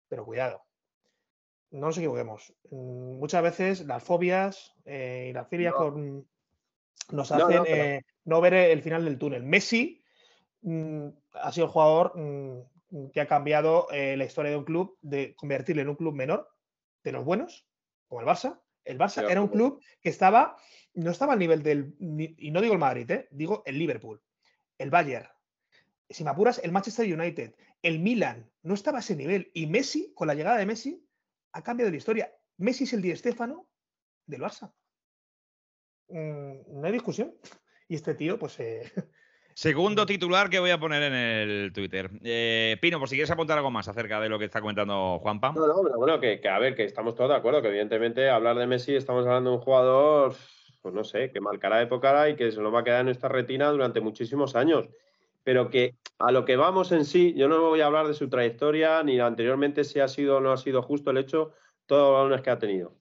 Pero 0.08 0.26
cuidado. 0.26 0.64
No 1.72 1.88
nos 1.88 1.98
equivoquemos. 1.98 2.54
Mm, 2.70 3.20
muchas 3.20 3.44
veces 3.44 3.86
las 3.86 4.04
fobias 4.04 4.74
eh, 4.86 5.28
y 5.30 5.34
las 5.34 5.48
filias 5.48 5.74
nos 7.12 7.32
hacen 7.32 7.64
eh, 7.68 8.02
no, 8.26 8.42
ver 8.42 8.54
el 8.56 8.82
final 8.82 9.06
del 9.06 9.18
túnel. 9.18 9.44
Messi 9.44 10.04
mm, 10.62 11.08
ha 11.34 11.52
sido 11.52 11.68
el 11.68 11.72
jugador 11.72 12.18
mm, 12.18 13.10
que 13.12 13.22
ha 13.22 13.28
cambiado 13.28 13.88
la 13.90 14.24
historia 14.24 14.52
de 14.52 14.58
un 14.58 14.66
club 14.66 14.98
de 15.02 15.34
convertirle 15.34 15.82
en 15.82 15.90
un 15.90 15.96
club 15.96 16.14
menor 16.14 16.48
de 17.04 17.12
los 17.12 17.26
buenos, 17.26 17.68
como 18.08 18.22
el 18.22 18.28
Barça, 18.28 18.62
el 18.86 18.98
Barça 18.98 19.30
era 19.30 19.42
un 19.42 19.48
club 19.48 19.82
que 20.02 20.10
estaba, 20.10 20.58
no 20.94 21.12
estaba 21.12 21.34
al 21.34 21.40
nivel 21.40 21.64
del, 21.64 21.96
y 22.00 22.52
no 22.52 22.62
digo 22.62 22.74
el 22.74 22.80
Madrid, 22.80 23.10
¿eh? 23.12 23.28
digo 23.32 23.64
el 23.66 23.78
Liverpool, 23.78 24.22
el 24.78 24.90
Bayern, 24.90 25.28
si 26.10 26.24
me 26.24 26.30
apuras, 26.30 26.62
el 26.64 26.72
Manchester 26.72 27.12
United, 27.12 27.56
el 27.82 28.00
Milan, 28.00 28.50
no 28.62 28.74
estaba 28.74 29.00
a 29.00 29.02
ese 29.02 29.16
nivel. 29.16 29.52
Y 29.54 29.68
Messi, 29.68 30.14
con 30.14 30.28
la 30.28 30.36
llegada 30.36 30.58
de 30.58 30.66
Messi, 30.66 31.06
ha 31.52 31.64
cambiado 31.64 31.92
la 31.92 31.98
historia. 31.98 32.34
Messi 32.58 32.86
es 32.86 32.94
el 32.94 33.02
Di 33.02 33.16
Stéfano 33.16 33.70
del 34.26 34.42
Barça. 34.42 34.74
Mm, 36.10 36.80
no 36.80 36.86
hay 36.86 36.94
discusión. 36.94 37.36
Y 37.88 37.96
este 37.96 38.16
tío, 38.16 38.40
pues, 38.40 38.60
eh, 38.60 38.92
Segundo 39.56 40.06
titular 40.06 40.50
que 40.50 40.60
voy 40.60 40.72
a 40.72 40.80
poner 40.80 41.04
en 41.04 41.14
el 41.14 41.74
Twitter. 41.74 42.10
Eh, 42.24 42.78
Pino, 42.82 43.00
por 43.00 43.08
si 43.08 43.16
quieres 43.16 43.30
apuntar 43.32 43.58
algo 43.58 43.70
más 43.70 43.88
acerca 43.88 44.20
de 44.20 44.30
lo 44.30 44.40
que 44.40 44.46
está 44.46 44.62
comentando 44.62 45.20
Juanpa. 45.20 45.54
No, 45.54 45.68
no, 45.68 45.84
pero 45.84 45.98
bueno, 45.98 46.20
que, 46.20 46.42
a 46.50 46.60
ver, 46.60 46.76
que 46.76 46.86
estamos 46.86 47.16
todos 47.16 47.30
de 47.30 47.36
acuerdo, 47.36 47.62
que 47.62 47.68
evidentemente 47.68 48.30
hablar 48.30 48.58
de 48.58 48.68
Messi 48.68 48.96
estamos 48.96 49.26
hablando 49.26 49.52
de 49.52 49.56
un 49.58 49.62
jugador, 49.62 50.36
pues 50.82 50.94
no 50.94 51.04
sé, 51.04 51.32
que 51.32 51.40
marcará 51.40 51.82
época 51.82 52.30
y 52.30 52.36
que 52.36 52.52
se 52.52 52.62
nos 52.62 52.74
va 52.74 52.80
a 52.80 52.84
quedar 52.84 53.02
en 53.02 53.06
nuestra 53.08 53.30
retina 53.30 53.70
durante 53.70 54.02
muchísimos 54.02 54.56
años. 54.56 54.88
Pero 55.44 55.70
que 55.70 55.96
a 56.20 56.32
lo 56.32 56.46
que 56.46 56.56
vamos 56.56 56.92
en 56.92 57.06
sí, 57.06 57.34
yo 57.36 57.48
no 57.48 57.62
voy 57.62 57.82
a 57.82 57.86
hablar 57.86 58.08
de 58.08 58.14
su 58.14 58.30
trayectoria, 58.30 59.04
ni 59.04 59.20
anteriormente 59.20 59.84
si 59.84 60.00
ha 60.00 60.08
sido 60.08 60.38
o 60.38 60.40
no 60.40 60.52
ha 60.52 60.58
sido 60.58 60.82
justo 60.82 61.12
el 61.12 61.18
hecho, 61.18 61.52
todos 61.86 62.10
los 62.10 62.14
balones 62.14 62.42
que 62.42 62.50
ha 62.50 62.60
tenido. 62.60 62.96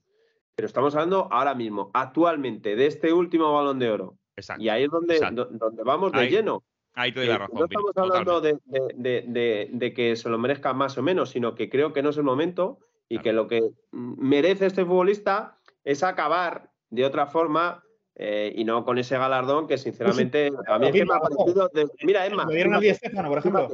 Pero 0.55 0.67
estamos 0.67 0.95
hablando 0.95 1.29
ahora 1.31 1.55
mismo, 1.55 1.91
actualmente, 1.95 2.77
de 2.77 2.87
este 2.87 3.13
último 3.13 3.53
balón 3.55 3.79
de 3.79 3.91
oro, 3.91 4.19
y 4.59 4.69
ahí 4.69 4.85
es 4.85 4.91
donde, 4.91 5.21
donde 5.53 5.83
vamos 5.83 6.13
de 6.13 6.29
lleno. 6.29 6.65
Ahí 6.95 7.13
te 7.13 7.21
doy 7.21 7.29
la 7.29 7.39
razón. 7.39 7.59
No 7.59 7.65
estamos 7.65 7.97
hablando 7.97 8.41
de, 8.41 9.93
que 9.95 10.17
se 10.17 10.29
lo 10.29 10.39
merezca 10.39 10.73
más 10.73 10.99
o 10.99 11.03
menos, 11.03 11.31
sino 11.31 11.55
que 11.55 11.71
creo 11.71 11.93
que 11.93 12.03
no 12.03 12.11
es 12.11 12.17
el 12.17 12.25
momento 12.25 12.79
y 13.09 13.19
que 13.19 13.33
lo 13.33 13.49
que 13.49 13.63
merece 13.91 14.67
este 14.67 14.85
futbolista 14.85 15.59
es 15.85 16.03
acabar 16.03 16.71
de 16.91 17.05
otra 17.05 17.27
forma 17.27 17.83
eh, 18.15 18.53
y 18.55 18.65
no 18.65 18.85
con 18.85 18.99
ese 18.99 19.17
galardón 19.17 19.67
que 19.67 19.79
sinceramente 19.79 20.51
a 20.67 20.79
mí 20.79 20.87
es 20.87 20.93
que 20.93 21.05
me 21.05 21.15
ha 21.15 21.21
parecido... 21.21 21.71
mira, 22.03 22.27
Emma... 22.27 22.45
Me 22.45 22.55
dieron 22.55 22.75
a 22.75 22.79
Estefano, 22.79 23.29
por 23.29 23.39
ejemplo. 23.39 23.71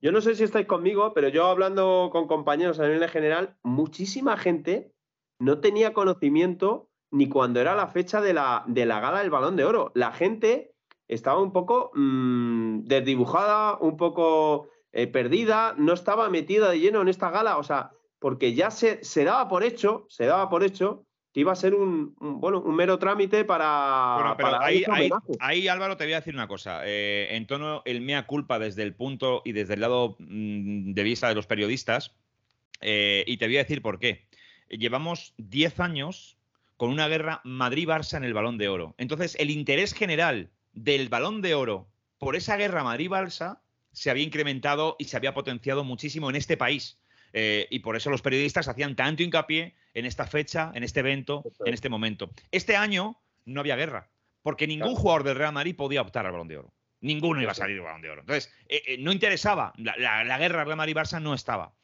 yo 0.00 0.12
no 0.12 0.20
sé 0.20 0.36
si 0.36 0.44
estáis 0.44 0.66
conmigo, 0.66 1.12
pero 1.12 1.28
yo 1.28 1.46
hablando 1.46 2.10
con 2.12 2.28
compañeros 2.28 2.78
a 2.78 2.88
nivel 2.88 3.08
general, 3.08 3.56
muchísima 3.62 4.36
gente 4.36 4.92
no 5.38 5.60
tenía 5.60 5.92
conocimiento 5.92 6.85
ni 7.10 7.28
cuando 7.28 7.60
era 7.60 7.74
la 7.74 7.88
fecha 7.88 8.20
de 8.20 8.32
la, 8.32 8.64
de 8.66 8.86
la 8.86 9.00
gala 9.00 9.20
del 9.20 9.30
balón 9.30 9.56
de 9.56 9.64
oro. 9.64 9.92
La 9.94 10.12
gente 10.12 10.74
estaba 11.08 11.40
un 11.40 11.52
poco 11.52 11.90
mm, 11.94 12.84
desdibujada, 12.84 13.76
un 13.78 13.96
poco 13.96 14.68
eh, 14.92 15.06
perdida, 15.06 15.74
no 15.76 15.92
estaba 15.92 16.28
metida 16.30 16.70
de 16.70 16.80
lleno 16.80 17.02
en 17.02 17.08
esta 17.08 17.30
gala, 17.30 17.58
o 17.58 17.62
sea, 17.62 17.92
porque 18.18 18.54
ya 18.54 18.70
se, 18.70 19.04
se 19.04 19.24
daba 19.24 19.48
por 19.48 19.62
hecho, 19.62 20.06
se 20.08 20.26
daba 20.26 20.48
por 20.48 20.64
hecho 20.64 21.06
que 21.36 21.40
iba 21.40 21.52
a 21.52 21.56
ser 21.56 21.74
un, 21.74 22.14
bueno, 22.18 22.62
un 22.62 22.74
mero 22.74 22.98
trámite 22.98 23.44
para. 23.44 24.14
Bueno, 24.14 24.36
pero 24.38 24.58
ahí, 25.38 25.68
Álvaro, 25.68 25.94
te 25.98 26.04
voy 26.04 26.14
a 26.14 26.20
decir 26.20 26.32
una 26.32 26.48
cosa. 26.48 26.80
Eh, 26.86 27.28
en 27.32 27.46
tono 27.46 27.82
el 27.84 28.00
mea 28.00 28.26
culpa 28.26 28.58
desde 28.58 28.82
el 28.82 28.94
punto 28.94 29.42
y 29.44 29.52
desde 29.52 29.74
el 29.74 29.80
lado 29.80 30.16
mm, 30.18 30.94
de 30.94 31.02
vista 31.02 31.28
de 31.28 31.34
los 31.34 31.46
periodistas, 31.46 32.16
eh, 32.80 33.22
y 33.26 33.36
te 33.36 33.44
voy 33.48 33.56
a 33.56 33.64
decir 33.64 33.82
por 33.82 33.98
qué. 33.98 34.26
Llevamos 34.70 35.34
10 35.36 35.78
años 35.80 36.38
con 36.76 36.90
una 36.90 37.08
guerra 37.08 37.40
Madrid-Barça 37.44 38.16
en 38.16 38.24
el 38.24 38.34
balón 38.34 38.58
de 38.58 38.68
oro. 38.68 38.94
Entonces, 38.98 39.36
el 39.38 39.50
interés 39.50 39.94
general 39.94 40.50
del 40.72 41.08
balón 41.08 41.42
de 41.42 41.54
oro 41.54 41.88
por 42.18 42.36
esa 42.36 42.56
guerra 42.56 42.84
Madrid-Balsa 42.84 43.62
se 43.92 44.10
había 44.10 44.24
incrementado 44.24 44.96
y 44.98 45.04
se 45.04 45.16
había 45.16 45.34
potenciado 45.34 45.84
muchísimo 45.84 46.28
en 46.28 46.36
este 46.36 46.56
país. 46.56 46.98
Eh, 47.32 47.66
y 47.70 47.80
por 47.80 47.96
eso 47.96 48.10
los 48.10 48.22
periodistas 48.22 48.68
hacían 48.68 48.94
tanto 48.96 49.22
hincapié 49.22 49.74
en 49.94 50.06
esta 50.06 50.26
fecha, 50.26 50.70
en 50.74 50.84
este 50.84 51.00
evento, 51.00 51.42
en 51.64 51.74
este 51.74 51.88
momento. 51.88 52.30
Este 52.50 52.76
año 52.76 53.20
no 53.44 53.60
había 53.60 53.76
guerra, 53.76 54.10
porque 54.42 54.66
ningún 54.66 54.94
jugador 54.94 55.24
del 55.24 55.36
Real 55.36 55.52
Madrid 55.52 55.74
podía 55.74 56.02
optar 56.02 56.26
al 56.26 56.32
balón 56.32 56.48
de 56.48 56.58
oro. 56.58 56.72
Ninguno 57.00 57.40
iba 57.42 57.52
a 57.52 57.54
salir 57.54 57.76
del 57.76 57.84
balón 57.84 58.02
de 58.02 58.10
oro. 58.10 58.20
Entonces, 58.22 58.52
eh, 58.68 58.82
eh, 58.86 58.96
no 58.98 59.12
interesaba, 59.12 59.72
la, 59.76 60.38
guerra 60.38 60.64
Real 60.64 60.76
Madrid-Barça 60.76 61.20
no 61.20 61.34
estaba. 61.34 61.74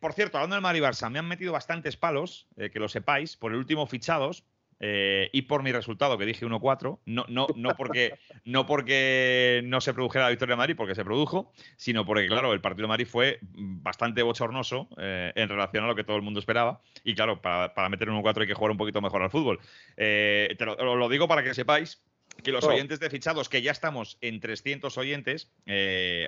Por 0.00 0.12
cierto, 0.12 0.38
hablando 0.38 0.56
del 0.56 0.62
Madrid-Barça, 0.62 1.10
me 1.10 1.18
han 1.18 1.28
metido 1.28 1.52
bastantes 1.52 1.96
palos, 1.96 2.46
que 2.56 2.78
lo 2.78 2.88
sepáis, 2.88 3.36
por 3.36 3.52
el 3.52 3.58
último 3.58 3.86
fichados, 3.86 4.44
eh, 4.84 5.30
y 5.32 5.42
por 5.42 5.62
mi 5.62 5.70
resultado, 5.70 6.18
que 6.18 6.26
dije 6.26 6.44
1-4, 6.44 6.98
no, 7.06 7.24
no, 7.28 7.46
no, 7.54 7.76
porque, 7.76 8.18
no 8.44 8.66
porque 8.66 9.62
no 9.64 9.80
se 9.80 9.94
produjera 9.94 10.24
la 10.24 10.30
victoria 10.30 10.54
de 10.54 10.56
Madrid, 10.56 10.74
porque 10.76 10.96
se 10.96 11.04
produjo, 11.04 11.52
sino 11.76 12.04
porque, 12.04 12.26
claro, 12.26 12.52
el 12.52 12.60
partido 12.60 12.86
de 12.86 12.88
Madrid 12.88 13.06
fue 13.06 13.38
bastante 13.42 14.24
bochornoso 14.24 14.88
eh, 14.98 15.32
en 15.36 15.48
relación 15.48 15.84
a 15.84 15.86
lo 15.86 15.94
que 15.94 16.02
todo 16.02 16.16
el 16.16 16.22
mundo 16.22 16.40
esperaba. 16.40 16.80
Y 17.04 17.14
claro, 17.14 17.40
para, 17.40 17.88
meter 17.88 18.08
1-4 18.08 18.40
hay 18.40 18.46
que 18.48 18.54
jugar 18.54 18.72
un 18.72 18.76
poquito 18.76 19.00
mejor 19.00 19.22
al 19.22 19.30
fútbol. 19.30 19.60
Eh, 19.96 20.52
te 20.58 20.66
lo, 20.66 21.08
digo 21.08 21.28
para 21.28 21.44
que 21.44 21.54
sepáis 21.54 22.02
que 22.42 22.52
los 22.52 22.64
oh. 22.64 22.68
oyentes 22.68 23.00
de 23.00 23.10
fichados, 23.10 23.48
que 23.48 23.62
ya 23.62 23.72
estamos 23.72 24.18
en 24.20 24.40
300 24.40 24.96
oyentes, 24.98 25.50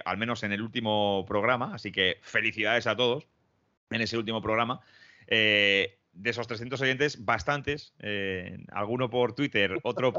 al 0.04 0.16
menos 0.16 0.42
en 0.42 0.52
el 0.52 0.62
último 0.62 1.24
programa, 1.26 1.74
así 1.74 1.92
que 1.92 2.18
felicidades 2.22 2.86
a 2.86 2.96
todos 2.96 3.26
en 3.90 4.00
ese 4.00 4.16
último 4.16 4.42
programa. 4.42 4.80
Eh, 5.26 5.98
de 6.14 6.30
esos 6.30 6.46
300 6.46 6.80
oyentes, 6.80 7.24
bastantes, 7.24 7.92
eh, 7.98 8.58
alguno 8.72 9.10
por 9.10 9.34
Twitter, 9.34 9.78
otro 9.82 10.12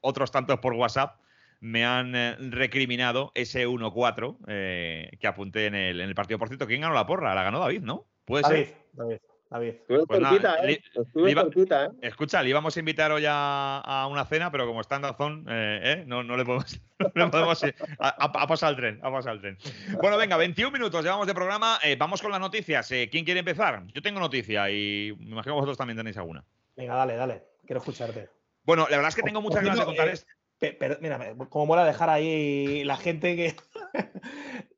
otros 0.00 0.30
tantos 0.30 0.58
por 0.60 0.72
WhatsApp, 0.72 1.20
me 1.60 1.84
han 1.84 2.14
eh, 2.14 2.36
recriminado 2.38 3.32
ese 3.34 3.66
1-4 3.66 4.36
eh, 4.48 5.10
que 5.20 5.26
apunté 5.26 5.66
en 5.66 5.74
el, 5.74 6.00
en 6.00 6.08
el, 6.08 6.14
partido. 6.14 6.38
Por 6.38 6.48
cierto, 6.48 6.66
¿quién 6.66 6.80
ganó 6.80 6.94
la 6.94 7.06
porra? 7.06 7.34
La 7.34 7.42
ganó 7.42 7.58
David, 7.58 7.82
¿no? 7.82 8.06
Puede 8.24 8.42
David, 8.42 8.64
ser. 8.64 8.76
David. 8.92 9.16
David. 9.50 9.68
Estuve 9.68 10.06
pues 10.06 10.20
¿eh? 10.64 10.80
Estuve 10.94 11.32
¿eh? 11.32 11.88
Escucha, 12.02 12.42
le 12.42 12.48
íbamos 12.48 12.76
a 12.76 12.80
invitar 12.80 13.12
hoy 13.12 13.24
a, 13.28 14.08
una 14.10 14.24
cena, 14.24 14.50
pero 14.50 14.66
como 14.66 14.80
está 14.80 14.96
en 14.96 15.02
Dazón, 15.02 15.46
eh, 15.48 15.80
¿eh? 15.82 16.04
no, 16.06 16.22
no, 16.22 16.36
le 16.36 16.44
podemos. 16.44 16.80
No 17.14 17.30
podemos 17.30 17.62
a, 17.98 18.46
pasar 18.48 18.70
el 18.70 18.76
tren, 18.76 19.00
a 19.02 19.10
pasar 19.10 19.34
el 19.34 19.40
tren. 19.40 19.58
Bueno, 20.00 20.16
venga, 20.16 20.36
21 20.36 20.70
minutos 20.70 21.04
llevamos 21.04 21.26
de 21.26 21.34
programa. 21.34 21.78
vamos 21.98 22.22
con 22.22 22.30
las 22.30 22.40
noticias. 22.40 22.88
¿Quién 22.88 23.24
quiere 23.24 23.40
empezar? 23.40 23.84
Yo 23.92 24.00
tengo 24.00 24.20
noticia 24.20 24.70
y 24.70 25.14
me 25.18 25.32
imagino 25.32 25.42
que 25.42 25.60
vosotros 25.60 25.76
también 25.76 25.96
tenéis 25.96 26.16
alguna. 26.16 26.44
Venga, 26.76 26.94
dale, 26.94 27.16
dale. 27.16 27.42
Quiero 27.66 27.80
escucharte. 27.80 28.30
Bueno, 28.62 28.86
la 28.88 28.96
verdad 28.96 29.08
es 29.08 29.16
que 29.16 29.22
tengo 29.22 29.42
muchas 29.42 29.62
ganas 29.62 29.78
de 29.80 29.84
contar 29.84 30.08
esto. 30.08 30.32
Pero, 30.58 30.96
mira, 31.00 31.34
como 31.48 31.66
mola 31.66 31.84
dejar 31.84 32.10
ahí 32.10 32.84
la 32.84 32.96
gente 32.96 33.36
que. 33.36 33.56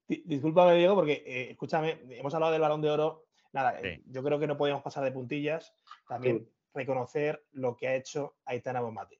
Discúlpame, 0.25 0.77
Diego, 0.77 0.95
porque 0.95 1.49
escúchame, 1.51 1.99
hemos 2.11 2.33
hablado 2.35 2.53
del 2.53 2.63
balón 2.63 2.81
de 2.81 2.91
oro 2.91 3.26
nada, 3.57 3.81
eh, 3.83 4.03
yo 4.07 4.23
creo 4.23 4.39
que 4.39 4.47
no 4.47 4.57
podíamos 4.57 4.83
pasar 4.83 5.03
de 5.03 5.11
puntillas. 5.11 5.73
También 6.07 6.47
reconocer 6.75 7.43
lo 7.53 7.75
que 7.75 7.89
ha 7.89 7.95
hecho 7.95 8.37
Aitana 8.45 8.83
Bonmati. 8.83 9.19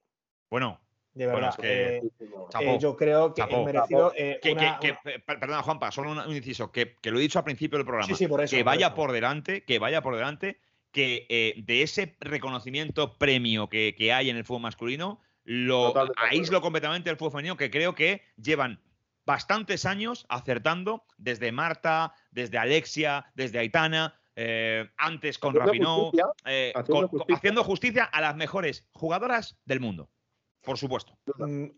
Bueno, 0.51 0.79
de 1.15 1.27
verdad. 1.27 1.55
Eh, 1.63 2.03
eh, 2.61 2.79
yo 2.79 2.95
creo 2.97 3.33
que 3.33 3.43
he 3.43 3.65
merecido. 3.65 4.13
Perdona, 5.27 5.63
Juanpa, 5.63 5.91
solo 5.91 6.13
un, 6.13 6.37
inciso. 6.37 6.71
Que, 6.71 6.97
lo 7.05 7.19
he 7.19 7.23
dicho 7.23 7.39
al 7.39 7.45
principio 7.45 7.79
del 7.79 7.87
programa. 7.87 8.15
que 8.47 8.63
vaya 8.63 8.95
por, 8.95 9.13
delante, 9.13 9.65
que 9.65 9.79
vaya 9.79 10.03
por 10.03 10.15
delante, 10.15 10.61
que 10.93 11.55
de 11.65 11.83
ese 11.83 12.15
reconocimiento 12.21 13.17
premio 13.17 13.71
que, 13.71 14.13
hay 14.13 14.29
en 14.29 14.37
el 14.37 14.45
fútbol 14.45 14.63
masculino, 14.63 15.21
lo 15.45 15.95
aíslo 16.17 16.61
completamente 16.61 17.09
el 17.09 17.17
fútbol 17.17 17.33
femenino, 17.33 17.57
que 17.57 17.71
creo 17.71 17.95
que 17.95 18.23
llevan 18.37 18.81
bastantes 19.25 19.87
años 19.87 20.27
acertando 20.29 21.05
desde 21.17 21.53
Marta, 21.53 22.15
desde 22.31 22.59
Alexia, 22.59 23.27
desde 23.35 23.59
Aitana, 23.59 24.15
eh, 24.39 24.87
antes 24.99 25.39
con 25.39 25.55
Rapinoe, 25.55 26.13
eh, 26.45 26.71
haciendo, 26.75 27.65
justicia. 27.65 28.05
a 28.05 28.21
las 28.21 28.37
mejores 28.37 28.87
jugadoras 28.93 29.59
del 29.65 29.81
mundo, 29.81 30.11
por 30.63 30.77
supuesto. 30.77 31.19
Mm, 31.39 31.69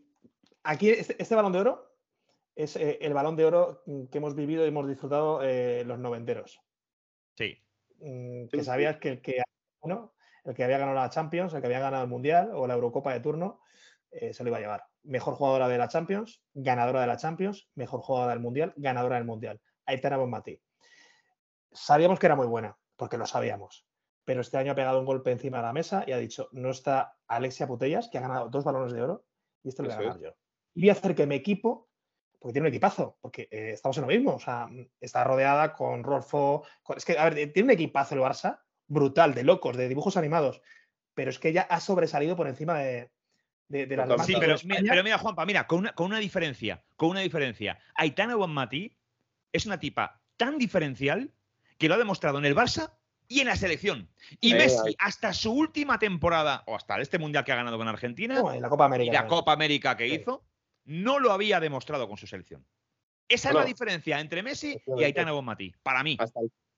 aquí, 0.65 0.91
este, 0.91 1.23
este, 1.23 1.37
balón 1.37 1.53
de 1.53 1.61
oro 1.61 1.97
es 2.57 2.75
eh, 2.75 2.99
el 3.01 3.15
balón 3.15 3.37
de 3.37 3.45
oro 3.45 3.85
que 4.11 4.19
hemos 4.19 4.35
vivido 4.35 4.65
y 4.65 4.69
hemos 4.69 4.89
disfrutado 4.89 5.41
los 5.85 5.99
noventeros. 6.01 6.61
Sí. 7.37 7.57
Mm, 8.01 8.49
que 8.49 8.65
sabías 8.65 8.97
que 8.97 9.11
el 9.11 9.23
que, 9.23 9.41
el 10.45 10.55
que 10.55 10.65
había 10.65 10.79
ganado 10.79 10.97
la 10.97 11.11
Champions, 11.11 11.55
el 11.55 11.61
que 11.61 11.67
había 11.67 11.79
ganado 11.79 12.03
el 12.03 12.11
Mundial 12.11 12.51
o 12.55 12.67
la 12.67 12.75
Eurocopa 12.75 13.13
de 13.13 13.21
turno, 13.21 13.61
se 14.11 14.43
lo 14.43 14.49
iba 14.49 14.57
a 14.57 14.61
llevar. 14.61 14.85
Mejor 15.05 15.35
jugadora 15.35 15.69
de 15.69 15.79
la 15.79 15.87
Champions, 15.87 16.43
ganadora 16.55 17.03
de 17.03 17.07
la 17.07 17.19
Champions, 17.19 17.69
mejor 17.77 18.01
jugadora 18.01 18.33
del 18.33 18.43
Mundial, 18.43 18.75
ganadora 18.77 19.15
del 19.15 19.27
Mundial. 19.27 19.61
Aitana 19.87 20.17
Bonmatí 20.17 20.61
sabíamos 21.73 22.19
que 22.19 22.27
era 22.27 22.37
muy 22.37 22.47
buena, 22.47 22.77
porque 22.97 23.19
lo 23.19 23.27
sabíamos. 23.27 23.87
Pero 24.25 24.41
este 24.41 24.59
año 24.59 24.73
ha 24.73 24.75
pegado 24.75 25.01
un 25.01 25.07
golpe 25.07 25.31
encima 25.31 25.59
de 25.59 25.63
la 25.65 25.73
mesa 25.73 26.05
y 26.07 26.13
ha 26.13 26.19
dicho, 26.19 26.49
no 26.53 26.71
está 26.71 27.17
Alexia 27.27 27.67
Putellas, 27.67 28.09
que 28.09 28.19
ha 28.19 28.23
ganado 28.23 28.49
dos 28.49 28.65
balones 28.65 28.93
de 28.93 29.03
oro, 29.03 29.25
y 29.63 29.69
esto 29.69 29.83
lo 29.83 29.89
voy 29.89 29.97
a 29.97 30.01
ganar 30.01 30.21
yo. 30.21 30.37
Y 30.75 30.83
voy 30.83 30.91
a 30.91 30.93
hacer 30.93 31.15
que 31.15 31.27
mi 31.27 31.35
equipo, 31.35 31.89
porque 32.39 32.53
tiene 32.53 32.69
un 32.69 32.73
equipazo, 32.75 33.17
porque 33.21 33.49
eh, 33.51 33.71
estamos 33.73 33.97
en 33.97 34.03
lo 34.03 34.09
mismo, 34.09 34.35
o 34.35 34.41
sea, 34.41 34.69
está 35.01 35.25
rodeada 35.25 35.73
con 35.73 36.05
Rolfo, 36.05 36.65
es 36.97 37.05
que, 37.05 37.19
a 37.19 37.31
ver, 37.31 37.53
tiene 37.53 37.65
un 37.67 37.71
equipazo 37.71 38.15
el 38.15 38.21
Barça, 38.21 38.61
brutal, 38.87 39.35
de 39.35 39.45
locos, 39.45 39.77
de 39.77 39.89
dibujos 39.89 40.17
animados, 40.17 40.61
pero 41.15 41.31
es 41.31 41.39
que 41.39 41.49
ella 41.49 41.67
ha 41.69 41.81
sobresalido 41.81 42.37
por 42.37 42.49
encima 42.49 42.79
de, 42.79 43.11
de, 43.69 43.87
de 43.87 43.97
las 43.97 44.27
Sí, 44.27 44.35
pero, 44.39 44.57
pero, 44.67 45.05
mira, 45.05 45.19
Juanpa, 45.19 45.45
mira, 45.47 45.67
con 45.67 45.81
una, 45.81 45.95
con 45.95 46.07
una 46.07 46.19
diferencia, 46.19 46.85
con 46.97 47.11
una 47.11 47.21
diferencia. 47.21 47.79
Aitana 47.95 48.37
Bonmatí 48.37 48.97
es 49.53 49.67
una 49.67 49.79
tipa 49.79 50.21
tan 50.37 50.59
diferencial 50.59 51.33
que 51.79 51.89
lo 51.89 51.95
ha 51.95 51.99
demostrado 51.99 52.39
en 52.39 52.45
el 52.45 52.55
Barça 52.55 52.93
y 53.29 53.41
en 53.41 53.47
la 53.47 53.57
selección. 53.57 54.09
Y 54.41 54.55
Messi, 54.55 54.97
hasta 54.99 55.33
su 55.33 55.53
última 55.53 55.99
temporada, 55.99 56.65
o 56.67 56.75
hasta 56.75 57.01
este 57.01 57.19
mundial 57.19 57.45
que 57.45 57.53
ha 57.53 57.57
ganado 57.57 57.79
con 57.79 57.89
Argentina, 57.89 58.43
y 58.57 58.61
la 58.61 58.69
Copa 58.69 58.87
América, 58.87 59.11
y 59.11 59.15
la 59.15 59.27
Copa 59.27 59.53
América 59.53 59.97
que 59.97 60.09
hizo, 60.09 60.45
no 60.85 61.19
lo 61.19 61.33
había 61.33 61.61
demostrado 61.61 62.09
con 62.09 62.17
su 62.17 62.27
selección. 62.27 62.67
Esa 63.29 63.51
es 63.51 63.55
la 63.55 63.65
diferencia 63.65 64.19
entre 64.21 64.43
Messi 64.43 64.81
y 64.87 65.05
Aitana 65.05 65.33
Bonmatí, 65.33 65.73
para 65.83 66.03
mí. 66.03 66.17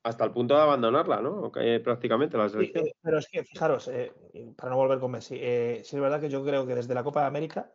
Hasta 0.02 0.24
el, 0.24 0.32
punto 0.32 0.56
de 0.56 0.62
abandonarla, 0.62 1.20
¿no? 1.20 1.52
prácticamente 1.84 2.36
la 2.36 2.48
selección. 2.48 2.86
Eh, 2.86 2.92
pero 3.00 3.18
es 3.18 3.28
que, 3.28 3.44
fijaros, 3.44 3.86
eh, 3.88 4.12
para 4.56 4.70
no 4.70 4.76
volver 4.76 4.98
con 4.98 5.12
Messi, 5.12 5.36
eh, 5.38 5.82
sí 5.84 5.96
es 5.96 6.02
verdad 6.02 6.20
que 6.20 6.30
yo 6.30 6.44
creo 6.44 6.66
que 6.66 6.74
desde 6.74 6.94
la 6.94 7.04
Copa 7.04 7.20
de 7.20 7.26
América, 7.26 7.70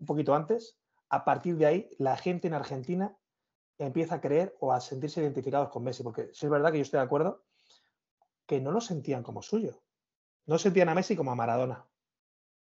un 0.00 0.06
poquito 0.06 0.34
antes, 0.34 0.76
a 1.10 1.24
partir 1.24 1.56
de 1.56 1.66
ahí, 1.66 1.90
la 1.98 2.16
gente 2.16 2.48
en 2.48 2.54
Argentina 2.54 3.16
empieza 3.86 4.16
a 4.16 4.20
creer 4.20 4.56
o 4.60 4.72
a 4.72 4.80
sentirse 4.80 5.20
identificados 5.20 5.68
con 5.70 5.84
Messi, 5.84 6.02
porque 6.02 6.30
sí 6.32 6.46
es 6.46 6.50
verdad 6.50 6.70
que 6.70 6.78
yo 6.78 6.82
estoy 6.82 6.98
de 6.98 7.04
acuerdo 7.04 7.44
que 8.46 8.60
no 8.60 8.70
lo 8.70 8.80
sentían 8.80 9.22
como 9.22 9.42
suyo. 9.42 9.82
No 10.46 10.58
sentían 10.58 10.88
a 10.88 10.94
Messi 10.94 11.16
como 11.16 11.32
a 11.32 11.34
Maradona. 11.34 11.86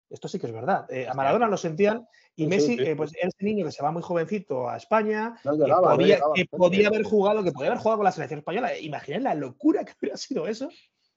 Esto 0.09 0.29
sí 0.29 0.38
que 0.38 0.47
es 0.47 0.53
verdad. 0.53 0.90
Eh, 0.90 1.09
a 1.09 1.14
Maradona 1.14 1.49
lo 1.49 1.57
sentían 1.57 2.07
y 2.37 2.47
Messi, 2.47 2.77
eh, 2.79 2.95
pues 2.95 3.14
era 3.16 3.29
ese 3.29 3.45
niño 3.45 3.64
que 3.64 3.73
se 3.73 3.83
va 3.83 3.90
muy 3.90 4.03
jovencito 4.03 4.69
a 4.69 4.77
España, 4.77 5.37
que, 5.42 6.47
podía, 6.47 6.88
haber 6.88 7.03
jugado, 7.03 7.42
que 7.42 7.51
podía 7.51 7.71
haber 7.71 7.81
jugado 7.81 7.99
con 7.99 8.05
la 8.05 8.12
selección 8.12 8.38
española. 8.38 8.79
Imaginad 8.79 9.23
la 9.23 9.35
locura 9.35 9.85
que 9.85 9.95
hubiera 10.01 10.16
sido 10.16 10.47
eso, 10.47 10.69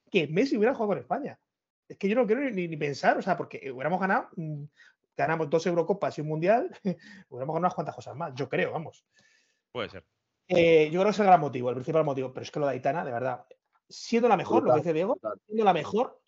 que 0.09 0.27
Messi 0.27 0.57
hubiera 0.57 0.73
jugado 0.73 0.89
con 0.89 0.97
España. 0.99 1.39
Es 1.87 1.97
que 1.97 2.07
yo 2.07 2.15
no 2.15 2.25
quiero 2.25 2.49
ni, 2.49 2.75
pensar, 2.77 3.17
o 3.17 3.21
sea, 3.21 3.37
porque 3.37 3.71
hubiéramos 3.71 3.99
ganado, 3.99 4.29
mm, 4.35 4.63
ganamos 5.15 5.49
dos 5.49 5.65
Eurocopas 5.67 6.17
y 6.17 6.21
un 6.21 6.27
Mundial, 6.27 6.69
hubiéramos 7.29 7.53
ganado 7.53 7.59
unas 7.59 7.73
cuantas 7.75 7.95
cosas 7.95 8.15
más, 8.15 8.33
yo 8.33 8.49
creo, 8.49 8.71
vamos. 8.71 9.05
Puede 9.71 9.89
ser. 9.89 10.05
Eh, 10.47 10.89
yo 10.91 10.99
creo 10.99 11.05
que 11.05 11.09
es 11.11 11.19
el 11.19 11.25
gran 11.27 11.39
motivo, 11.39 11.69
el 11.69 11.75
principal 11.75 12.03
motivo, 12.03 12.33
pero 12.33 12.43
es 12.43 12.51
que 12.51 12.59
lo 12.59 12.65
de 12.65 12.73
Aitana, 12.73 13.05
de 13.05 13.11
verdad, 13.11 13.45
siendo 13.87 14.27
la 14.27 14.37
mejor, 14.37 14.63
lo 14.63 14.73
que 14.73 14.79
dice 14.79 14.93
Diego, 14.93 15.17
siendo 15.45 15.63
la 15.63 15.73
mejor, 15.73 16.19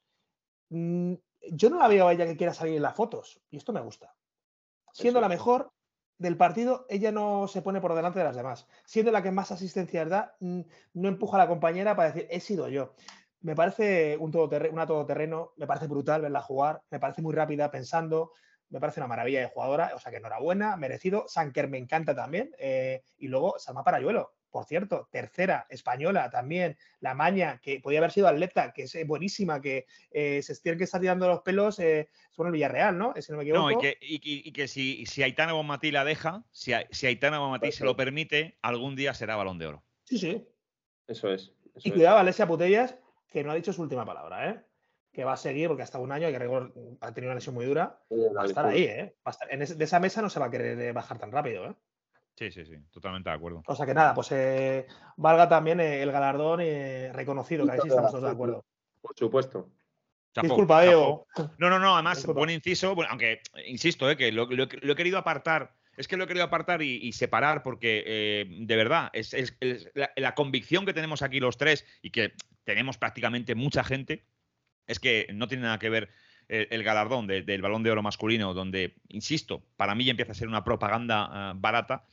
mm, 0.69 1.13
yo 1.51 1.69
no 1.71 1.80
la 1.80 1.88
veo 1.88 2.08
a 2.08 2.13
ella 2.13 2.27
que 2.27 2.38
quiera 2.38 2.54
salir 2.54 2.75
en 2.75 2.84
las 2.84 2.95
fotos, 2.95 3.41
y 3.49 3.58
esto 3.58 3.73
me 3.73 3.82
gusta. 3.82 4.15
Siendo 4.91 5.21
la 5.21 5.30
mejor 5.30 5.71
del 6.19 6.38
partido, 6.38 6.86
ella 6.88 7.12
no 7.12 7.47
se 7.47 7.63
pone 7.63 7.82
por 7.82 7.95
delante 7.95 8.19
de 8.19 8.25
las 8.25 8.36
demás. 8.36 8.67
Siendo 8.86 9.12
la 9.12 9.23
que 9.23 9.32
más 9.32 9.51
asistencia 9.51 10.06
da, 10.06 10.36
mm, 10.39 10.62
no 10.93 11.08
empuja 11.08 11.38
a 11.38 11.39
la 11.39 11.47
compañera 11.47 11.95
para 11.95 12.12
decir, 12.12 12.27
he 12.30 12.39
sido 12.39 12.67
yo. 12.67 12.93
me 13.43 13.56
parece 13.56 14.17
un 14.17 14.32
una 14.71 14.86
todoterreno, 14.86 15.54
me 15.58 15.65
parece 15.65 15.88
brutal 15.88 16.21
verla 16.21 16.43
jugar, 16.43 16.84
me 16.91 16.99
parece 16.99 17.23
muy 17.23 17.34
rápida 17.34 17.71
pensando, 17.71 18.34
me 18.71 18.79
parece 18.79 18.99
una 18.99 19.07
maravilla 19.07 19.41
de 19.41 19.47
jugadora, 19.47 19.91
o 19.95 19.99
sea 19.99 20.12
que 20.12 20.17
enhorabuena, 20.17 20.75
merecido. 20.77 21.25
Sanker 21.27 21.67
me 21.67 21.77
encanta 21.77 22.15
también. 22.15 22.55
Eh, 22.57 23.03
y 23.17 23.27
luego 23.27 23.60
Salma 23.60 23.84
Parayuelo, 23.84 24.34
por 24.51 24.65
cierto, 24.65 25.07
tercera, 25.12 25.65
española 25.69 26.29
también, 26.29 26.77
la 26.99 27.15
Maña, 27.15 27.60
que 27.62 27.79
podía 27.79 27.99
haber 27.99 28.12
sido 28.12 28.27
atleta, 28.27 28.73
que 28.73 28.84
es 28.84 28.95
eh, 28.95 29.05
buenísima, 29.05 29.62
que 29.62 29.86
eh, 30.12 30.41
se 30.43 30.55
tiene 30.57 30.77
que 30.77 30.84
estar 30.84 30.99
tirando 30.99 31.27
los 31.27 31.41
pelos, 31.41 31.79
eh, 31.79 32.10
son 32.31 32.47
el 32.47 32.53
Villarreal, 32.53 32.97
¿no? 32.97 33.13
Si 33.19 33.31
no 33.31 33.38
me 33.38 33.43
equivoco. 33.43 33.71
No, 33.71 33.81
y 33.99 34.51
que, 34.51 34.67
si, 34.67 35.05
si, 35.05 35.23
Aitana 35.23 35.53
Bonmatí 35.53 35.91
la 35.91 36.03
deja, 36.03 36.43
si, 36.51 36.73
si 36.91 37.07
Aitana 37.07 37.39
Bonmatí 37.39 37.71
se 37.71 37.86
lo 37.86 37.95
permite, 37.95 38.57
algún 38.62 38.95
día 38.95 39.13
será 39.13 39.38
balón 39.38 39.57
de 39.57 39.67
oro. 39.67 39.84
Sí, 40.03 40.17
sí. 40.17 40.45
Eso 41.07 41.31
es. 41.31 41.53
y 41.84 41.91
cuidado, 41.91 42.17
Alesia 42.17 42.47
Putellas, 42.47 42.97
que 43.29 43.43
no 43.43 43.51
ha 43.51 43.55
dicho 43.55 43.73
su 43.73 43.81
última 43.81 44.05
palabra, 44.05 44.49
¿eh? 44.49 44.62
Que 45.12 45.24
va 45.26 45.34
a 45.34 45.38
seguir, 45.38 45.67
porque 45.67 45.84
hasta 45.84 46.00
un 46.00 46.12
año, 46.12 46.28
hay 46.28 46.34
que 46.34 46.97
ha 47.02 47.13
tenido 47.13 47.32
una 47.32 47.36
lesión 47.36 47.56
muy 47.56 47.65
dura. 47.65 48.00
va 48.10 48.43
a 48.43 48.45
estar 48.45 48.65
ahí, 48.65 48.84
¿eh? 48.84 49.15
de 49.52 49.84
esa 49.84 50.00
mesa 50.00 50.21
no 50.21 50.30
se 50.30 50.39
va 50.39 50.45
a 50.45 50.52
querer 50.52 50.93
bajar 50.93 51.17
tan 51.19 51.32
rápido, 51.32 51.65
¿eh? 51.65 51.76
Sí, 52.41 52.52
sí, 52.52 52.65
sí, 52.65 52.76
totalmente 52.91 53.30
de 53.30 53.36
acuerdo. 53.36 53.63
O 53.67 53.76
sea 53.76 53.86
que 53.86 53.93
nada, 53.93 54.13
pues 54.13 54.32
eh, 54.32 54.88
valga 55.17 55.47
también 55.47 55.80
eh, 55.80 56.02
el 56.02 56.12
galardón 56.12 56.62
eh, 56.62 57.12
reconocido, 57.13 57.65
que 57.65 57.74
ahí 57.74 57.80
sí 57.82 57.88
estamos 57.88 58.12
todos 58.12 58.24
de 58.24 58.32
acuerdo. 58.32 58.65
Por 59.02 59.15
supuesto. 59.15 59.69
Disculpa, 60.41 60.82
Diego. 60.84 61.28
No, 61.58 61.69
no, 61.69 61.78
no, 61.78 61.93
además, 61.93 62.26
buen 62.26 62.50
inciso, 62.50 62.95
aunque 63.10 63.41
insisto, 63.67 64.08
que 64.15 64.32
lo, 64.32 64.47
he 64.50 64.95
querido 64.95 65.17
apartar, 65.17 65.76
es 65.97 66.08
que 66.08 66.15
lo 66.15 66.24
he 66.24 66.28
querido 66.28 66.45
apartar 66.45 66.82
y, 66.82 67.12
separar 67.12 67.63
porque 67.63 68.47
de 68.50 68.76
verdad, 68.76 69.10
es, 69.12 69.36
la, 70.15 70.34
convicción 70.34 70.86
que 70.86 70.93
tenemos 70.93 71.21
aquí 71.21 71.41
los 71.41 71.58
tres 71.58 71.86
y 72.02 72.12
que 72.12 72.34
tenemos 72.63 72.97
prácticamente 72.97 73.56
mucha 73.56 73.84
gente, 73.84 74.26
es 74.91 74.99
que 74.99 75.27
no 75.34 75.47
tiene 75.47 75.63
nada 75.63 75.80
que 75.80 75.89
ver 75.89 76.10
el, 76.47 76.84
galardón 76.84 77.27
del 77.27 77.62
balón 77.62 77.82
de 77.82 77.91
oro 77.91 78.04
masculino, 78.04 78.54
donde, 78.54 78.95
insisto, 79.08 79.63
para 79.77 79.95
mí 79.95 80.04
ya 80.04 80.12
empieza 80.12 80.34
a 80.34 80.36
ser 80.36 80.49
una 80.49 80.63
propaganda 80.63 81.30
ah, 81.32 81.54
barata. 81.56 82.04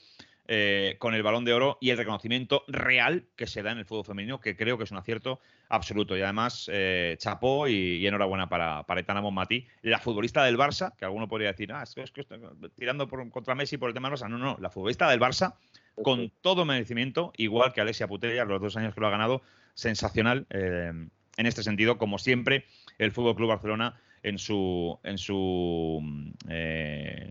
Eh, 0.50 0.96
con 0.98 1.14
el 1.14 1.22
balón 1.22 1.44
de 1.44 1.52
oro 1.52 1.76
y 1.78 1.90
el 1.90 1.98
reconocimiento 1.98 2.64
real 2.68 3.26
que 3.36 3.46
se 3.46 3.62
da 3.62 3.70
en 3.72 3.76
el 3.76 3.84
fútbol 3.84 4.06
femenino, 4.06 4.40
que 4.40 4.56
creo 4.56 4.78
que 4.78 4.84
es 4.84 4.90
un 4.90 4.96
acierto 4.96 5.40
absoluto. 5.68 6.16
Y 6.16 6.22
además, 6.22 6.70
eh, 6.72 7.16
chapó 7.18 7.68
y, 7.68 8.06
enhorabuena 8.06 8.48
para, 8.48 8.82
para 8.84 9.00
Etana 9.00 9.20
Bonmatí, 9.20 9.66
la 9.82 9.98
futbolista 9.98 10.42
del 10.44 10.56
Barça, 10.56 10.96
que 10.96 11.04
alguno 11.04 11.28
podría 11.28 11.48
decir, 11.48 11.70
ah, 11.70 11.82
es 11.82 11.94
que, 11.94 12.22
estoy 12.22 12.40
tirando 12.74 13.06
contra 13.30 13.54
Messi 13.54 13.76
por 13.76 13.90
el 13.90 13.94
tema 13.94 14.08
Barça. 14.08 14.26
No, 14.26 14.38
no, 14.38 14.56
la 14.58 14.70
futbolista 14.70 15.10
del 15.10 15.20
Barça, 15.20 15.54
con 16.02 16.32
todo 16.40 16.64
merecimiento, 16.64 17.34
igual 17.36 17.74
que 17.74 17.82
Alessia 17.82 18.08
Putella, 18.08 18.46
los 18.46 18.62
dos 18.62 18.74
años 18.78 18.94
que 18.94 19.02
lo 19.02 19.08
ha 19.08 19.10
ganado, 19.10 19.42
sensacional 19.74 20.46
eh, 20.48 20.92
en 21.38 21.46
este 21.46 21.62
sentido, 21.62 21.96
como 21.96 22.18
siempre, 22.18 22.66
el 22.98 23.12
Fútbol 23.12 23.36
Club 23.36 23.48
Barcelona 23.48 23.98
en 24.22 24.38
su 24.38 24.98
en 25.04 25.16
su 25.16 26.02
eh, 26.48 27.30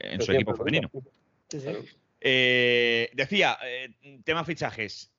en 0.00 0.20
su 0.20 0.30
equipo 0.32 0.54
femenino. 0.54 0.90
Eh, 2.20 3.10
decía, 3.14 3.58
eh, 3.64 3.94
tema 4.24 4.44
fichajes. 4.44 5.12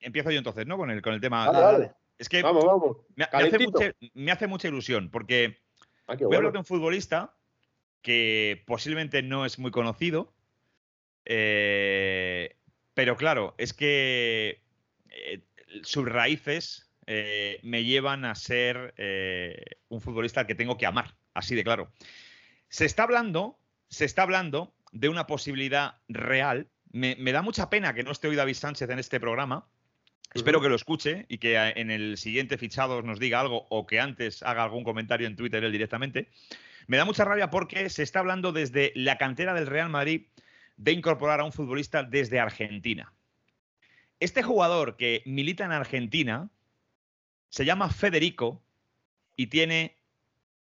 Empiezo 0.00 0.30
yo 0.30 0.38
entonces, 0.38 0.66
¿no? 0.66 0.78
Con 0.78 0.90
el, 0.90 1.02
con 1.02 1.12
el 1.14 1.20
tema. 1.20 1.92
Es 2.18 2.28
que 2.28 2.42
vamos, 2.42 2.64
vamos. 2.64 2.96
Me, 3.14 3.24
hace 4.32 4.46
mucha, 4.46 4.68
ilusión 4.68 5.10
porque 5.10 5.58
ah, 6.06 6.14
voy 6.18 6.34
a 6.34 6.36
hablar 6.38 6.52
de 6.52 6.58
un 6.58 6.64
futbolista 6.64 7.34
que 8.00 8.62
posiblemente 8.66 9.22
no 9.22 9.44
es 9.44 9.58
muy 9.58 9.70
conocido, 9.70 10.32
pero 11.24 13.16
claro, 13.16 13.54
es 13.58 13.74
que 13.74 14.62
sus 15.82 16.08
raíces 16.08 16.93
eh, 17.06 17.60
me 17.62 17.84
llevan 17.84 18.24
a 18.24 18.34
ser 18.34 18.94
eh, 18.96 19.62
un 19.88 20.00
futbolista 20.00 20.40
al 20.40 20.46
que 20.46 20.54
tengo 20.54 20.76
que 20.76 20.86
amar, 20.86 21.14
así 21.34 21.54
de 21.54 21.64
claro. 21.64 21.92
Se 22.68 22.84
está 22.84 23.04
hablando, 23.04 23.58
se 23.88 24.04
está 24.04 24.22
hablando 24.22 24.74
de 24.92 25.08
una 25.08 25.26
posibilidad 25.26 25.96
real. 26.08 26.68
Me, 26.90 27.16
da 27.16 27.42
mucha 27.42 27.70
pena 27.70 27.94
que 27.94 28.04
no 28.04 28.12
esté 28.12 28.28
hoy 28.28 28.36
David 28.36 28.54
Sánchez 28.54 28.88
en 28.88 28.98
este 28.98 29.20
programa. 29.20 29.66
Espero 30.32 30.60
que 30.60 30.68
lo 30.68 30.74
escuche 30.74 31.26
y 31.28 31.38
que 31.38 31.56
en 31.56 31.90
el 31.90 32.16
siguiente 32.16 32.58
fichado 32.58 33.02
nos 33.02 33.20
diga 33.20 33.40
algo 33.40 33.66
o 33.70 33.86
que 33.86 34.00
antes 34.00 34.42
haga 34.42 34.64
algún 34.64 34.82
comentario 34.82 35.26
en 35.26 35.36
Twitter 35.36 35.62
él 35.62 35.70
directamente. 35.70 36.28
Me 36.86 36.96
da 36.96 37.04
mucha 37.04 37.24
rabia 37.24 37.50
porque 37.50 37.88
se 37.88 38.02
está 38.02 38.18
hablando 38.18 38.52
desde 38.52 38.92
la 38.94 39.16
cantera 39.18 39.54
del 39.54 39.66
Real 39.66 39.88
Madrid 39.88 40.26
de 40.76 40.92
incorporar 40.92 41.40
a 41.40 41.44
un 41.44 41.52
futbolista 41.52 42.02
desde 42.02 42.40
Argentina. 42.40 43.12
Este 44.20 44.42
jugador 44.42 44.96
que 44.96 45.22
milita 45.26 45.64
en 45.64 45.72
Argentina, 45.72 46.50
se 47.54 47.64
llama 47.64 47.88
Federico 47.88 48.60
y 49.36 49.46
tiene 49.46 49.96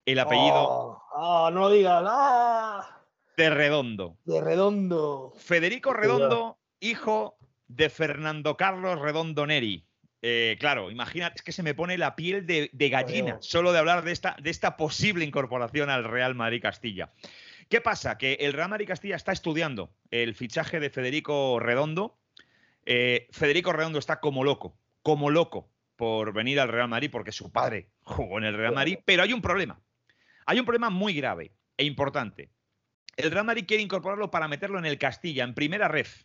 el 0.05 0.19
apellido. 0.19 0.53
Oh, 0.55 1.03
oh, 1.15 1.49
no 1.49 1.61
lo 1.61 1.69
digas. 1.71 2.03
Ah. 2.07 3.01
De 3.35 3.49
Redondo. 3.49 4.15
De 4.25 4.39
Redondo. 4.39 5.33
Federico 5.35 5.91
Redondo, 5.91 6.59
hijo 6.79 7.35
de 7.67 7.89
Fernando 7.89 8.57
Carlos 8.57 8.99
Redondo 8.99 9.47
Neri. 9.47 9.87
Eh, 10.21 10.55
claro, 10.59 10.91
imagínate, 10.91 11.37
es 11.37 11.41
que 11.41 11.51
se 11.51 11.63
me 11.63 11.73
pone 11.73 11.97
la 11.97 12.15
piel 12.15 12.45
de, 12.45 12.69
gallina 12.89 13.37
solo 13.41 13.71
de 13.71 13.79
hablar 13.79 14.03
de 14.03 14.11
esta, 14.11 14.37
de 14.39 14.51
esta 14.51 14.77
posible 14.77 15.25
incorporación 15.25 15.89
al 15.89 16.03
Real 16.03 16.35
Madrid 16.35 16.61
Castilla. 16.61 17.11
¿Qué 17.69 17.81
pasa? 17.81 18.19
Que 18.19 18.33
el 18.33 18.53
Real 18.53 18.69
Madrid 18.69 18.87
Castilla 18.87 19.15
está 19.15 19.31
estudiando 19.31 19.89
el 20.11 20.35
fichaje 20.35 20.79
de 20.79 20.91
Federico 20.91 21.57
Redondo. 21.59 22.19
Eh, 22.85 23.27
Federico 23.31 23.73
Redondo 23.73 23.97
está 23.97 24.19
como 24.19 24.43
loco, 24.43 24.77
como 25.01 25.31
loco 25.31 25.72
por 25.95 26.33
venir 26.33 26.59
al 26.59 26.69
Real 26.69 26.87
Madrid 26.87 27.09
porque 27.11 27.31
su 27.31 27.51
padre 27.51 27.89
jugó 28.03 28.37
en 28.37 28.45
el 28.45 28.55
Real 28.55 28.73
Madrid, 28.73 28.99
pero 29.05 29.23
hay 29.23 29.33
un 29.33 29.41
problema. 29.41 29.79
Hay 30.45 30.59
un 30.59 30.65
problema 30.65 30.89
muy 30.89 31.13
grave 31.13 31.51
e 31.77 31.85
importante. 31.85 32.49
El 33.15 33.31
Real 33.31 33.45
Madrid 33.45 33.65
quiere 33.67 33.83
incorporarlo 33.83 34.31
para 34.31 34.47
meterlo 34.47 34.79
en 34.79 34.85
el 34.85 34.97
Castilla, 34.97 35.43
en 35.43 35.53
primera 35.53 35.87
ref. 35.87 36.23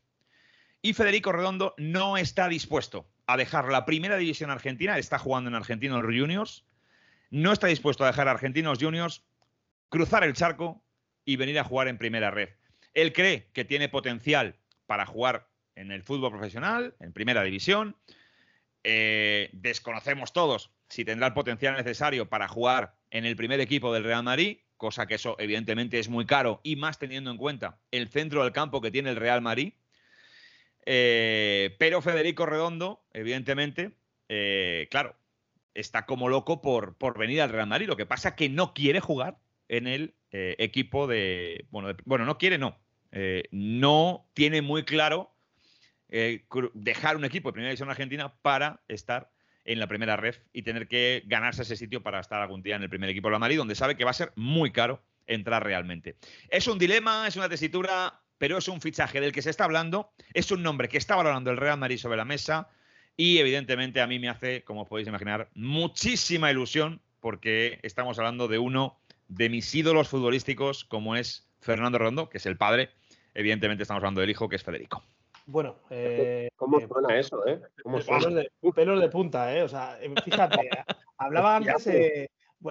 Y 0.81 0.93
Federico 0.93 1.33
Redondo 1.33 1.75
no 1.77 2.17
está 2.17 2.49
dispuesto 2.49 3.11
a 3.27 3.37
dejar 3.37 3.71
la 3.71 3.85
primera 3.85 4.17
división 4.17 4.51
argentina, 4.51 4.97
está 4.97 5.19
jugando 5.19 5.51
en 5.51 5.55
Argentinos 5.55 6.03
Juniors, 6.03 6.65
no 7.31 7.53
está 7.53 7.67
dispuesto 7.67 8.05
a 8.05 8.07
dejar 8.07 8.29
a 8.29 8.33
Argentinos 8.33 8.79
Juniors 8.81 9.25
cruzar 9.91 10.25
el 10.25 10.33
charco 10.33 10.83
y 11.25 11.37
venir 11.37 11.59
a 11.59 11.65
jugar 11.65 11.89
en 11.89 11.99
primera 11.99 12.31
red. 12.31 12.51
Él 12.95 13.13
cree 13.13 13.51
que 13.53 13.65
tiene 13.65 13.89
potencial 13.89 14.57
para 14.87 15.05
jugar 15.05 15.49
en 15.75 15.93
el 15.93 16.03
fútbol 16.03 16.31
profesional, 16.31 16.95
en 17.01 17.13
primera 17.13 17.43
división, 17.43 17.97
eh, 18.85 19.51
desconocemos 19.53 20.33
todos 20.33 20.71
si 20.89 21.05
tendrá 21.05 21.27
el 21.27 21.35
potencial 21.35 21.77
necesario 21.77 22.29
para 22.29 22.49
jugar 22.49 22.95
en 23.11 23.25
el 23.25 23.37
primer 23.37 23.61
equipo 23.61 23.93
del 23.93 24.05
Real 24.05 24.23
Madrid, 24.23 24.59
cosa 24.77 25.07
que 25.07 25.17
eso 25.17 25.37
evidentemente 25.39 25.99
es 25.99 26.09
muy 26.09 26.27
caro 26.27 26.61
y 26.63 26.77
más 26.77 26.99
teniendo 26.99 27.31
en 27.31 27.37
cuenta 27.37 27.79
el 27.91 28.09
centro 28.09 28.43
del 28.43 28.53
campo 28.53 28.81
que 28.81 28.91
tiene 28.91 29.11
el 29.11 29.17
Real 29.17 29.43
Madrid. 29.43 29.75
Eh, 30.87 31.77
pero 31.79 32.01
Federico 32.01 32.47
Redondo, 32.47 33.05
evidentemente, 33.13 33.93
eh, 34.29 34.89
claro, 34.91 35.17
está 35.75 36.07
como 36.07 36.29
loco 36.29 36.63
por, 36.63 36.97
por, 36.97 37.19
venir 37.19 37.43
al 37.43 37.51
Real 37.51 37.67
Madrid. 37.67 37.89
Lo 37.89 37.97
que 37.97 38.07
pasa 38.07 38.31
es 38.31 38.35
que 38.37 38.49
no 38.49 38.73
quiere 38.73 39.01
jugar 39.01 39.39
en 39.69 39.87
el 39.87 40.15
equipo 40.31 41.07
de 41.07 41.67
bueno, 41.71 41.97
bueno, 42.05 42.27
no 42.27 42.37
quiere, 42.37 42.59
no. 42.59 42.79
no 43.51 44.27
tiene 44.35 44.61
muy 44.61 44.85
claro 44.85 45.35
eh, 46.11 46.45
dejar 46.75 47.17
un 47.17 47.25
equipo 47.25 47.49
de 47.49 47.53
primera 47.53 47.71
división 47.71 47.91
argentina 47.91 48.33
para 48.43 48.81
estar 48.89 49.31
en 49.65 49.79
la 49.79 49.87
primera 49.87 50.17
ref 50.17 50.39
y 50.53 50.63
tener 50.63 50.89
que 50.89 51.23
ganarse 51.27 51.63
ese 51.63 51.77
sitio 51.77 52.03
para 52.03 52.21
estar 52.21 52.41
algún 52.41 52.63
día 52.63 52.77
en 52.77 52.83
el 52.83 52.89
primer 52.89 53.11
equipo 53.11 53.29
de 53.29 53.33
la 53.33 53.39
Madrid, 53.39 53.59
donde 53.59 53.75
sabe 53.75 53.97
que 53.97 54.05
va 54.05 54.11
a 54.11 54.15
ser 54.15 54.33
muy 54.35 54.73
caro 54.73 55.03
entrar 55.27 55.63
realmente. 55.63 56.17
Es 56.49 56.67
un 56.67 56.79
dilema, 56.79 57.29
es 57.29 57.37
una 57.37 57.51
tesitura, 57.51 58.21
pero 58.39 58.59
es 58.59 58.69
un 58.69 58.81
fichaje 58.81 59.21
del 59.21 59.33
que 59.33 59.43
se 59.43 59.51
está 59.51 59.65
hablando, 59.65 60.11
es 60.33 60.51
un 60.51 60.63
nombre 60.63 60.89
que 60.89 60.97
está 60.97 61.17
valorando 61.17 61.51
el 61.51 61.59
Real 61.59 61.79
Madrid 61.79 61.99
sobre 61.99 62.17
la 62.17 62.25
mesa 62.25 62.71
y 63.15 63.39
evidentemente 63.39 64.01
a 64.01 64.07
mí 64.07 64.19
me 64.19 64.31
hace, 64.31 64.63
como 64.65 64.87
podéis 64.87 65.09
imaginar, 65.09 65.51
muchísima 65.55 66.51
ilusión 66.51 67.03
porque 67.21 67.79
estamos 67.83 68.19
hablando 68.19 68.49
de 68.49 68.59
uno 68.59 68.99
de 69.29 69.51
mis 69.51 69.75
ídolos 69.75 70.09
futbolísticos 70.09 70.85
como 70.85 71.15
es 71.15 71.47
Fernando 71.61 71.99
Rondo, 71.99 72.31
que 72.31 72.39
es 72.39 72.47
el 72.47 72.57
padre, 72.57 72.91
evidentemente 73.35 73.83
estamos 73.83 74.01
hablando 74.01 74.23
del 74.23 74.31
hijo 74.31 74.49
que 74.49 74.57
es 74.57 74.63
Federico. 74.63 75.05
Bueno, 75.51 75.77
eh, 75.89 76.51
¿cómo 76.57 76.79
eh, 76.79 76.87
suena 76.87 77.19
eso, 77.19 77.47
eh? 77.47 77.59
¿Cómo 77.83 78.03
suena? 78.03 78.45
Pelos, 78.75 79.01
de, 79.01 79.09
punta, 79.09 79.57
¿eh? 79.57 79.63
O 79.63 79.69
sea, 79.69 79.99
em, 79.99 80.15
fíjate, 80.23 80.69
hablaba 81.17 81.57
antes, 81.57 81.87
eh, 81.87 82.29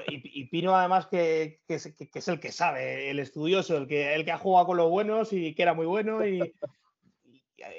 y, 0.10 0.46
Pino 0.46 0.76
además 0.76 1.08
que, 1.08 1.60
es, 1.68 2.28
el 2.28 2.40
que 2.40 2.52
sabe, 2.52 3.10
el 3.10 3.18
estudioso, 3.18 3.76
el 3.78 3.88
que, 3.88 4.14
el 4.14 4.24
que 4.26 4.32
ha 4.32 4.38
jugado 4.38 4.68
con 4.68 4.78
los 4.78 4.92
buenos 4.92 5.34
y 5.34 5.56
que 5.56 5.64
era 5.64 5.74
muy 5.74 5.88
bueno 5.88 6.24
y, 6.24 6.54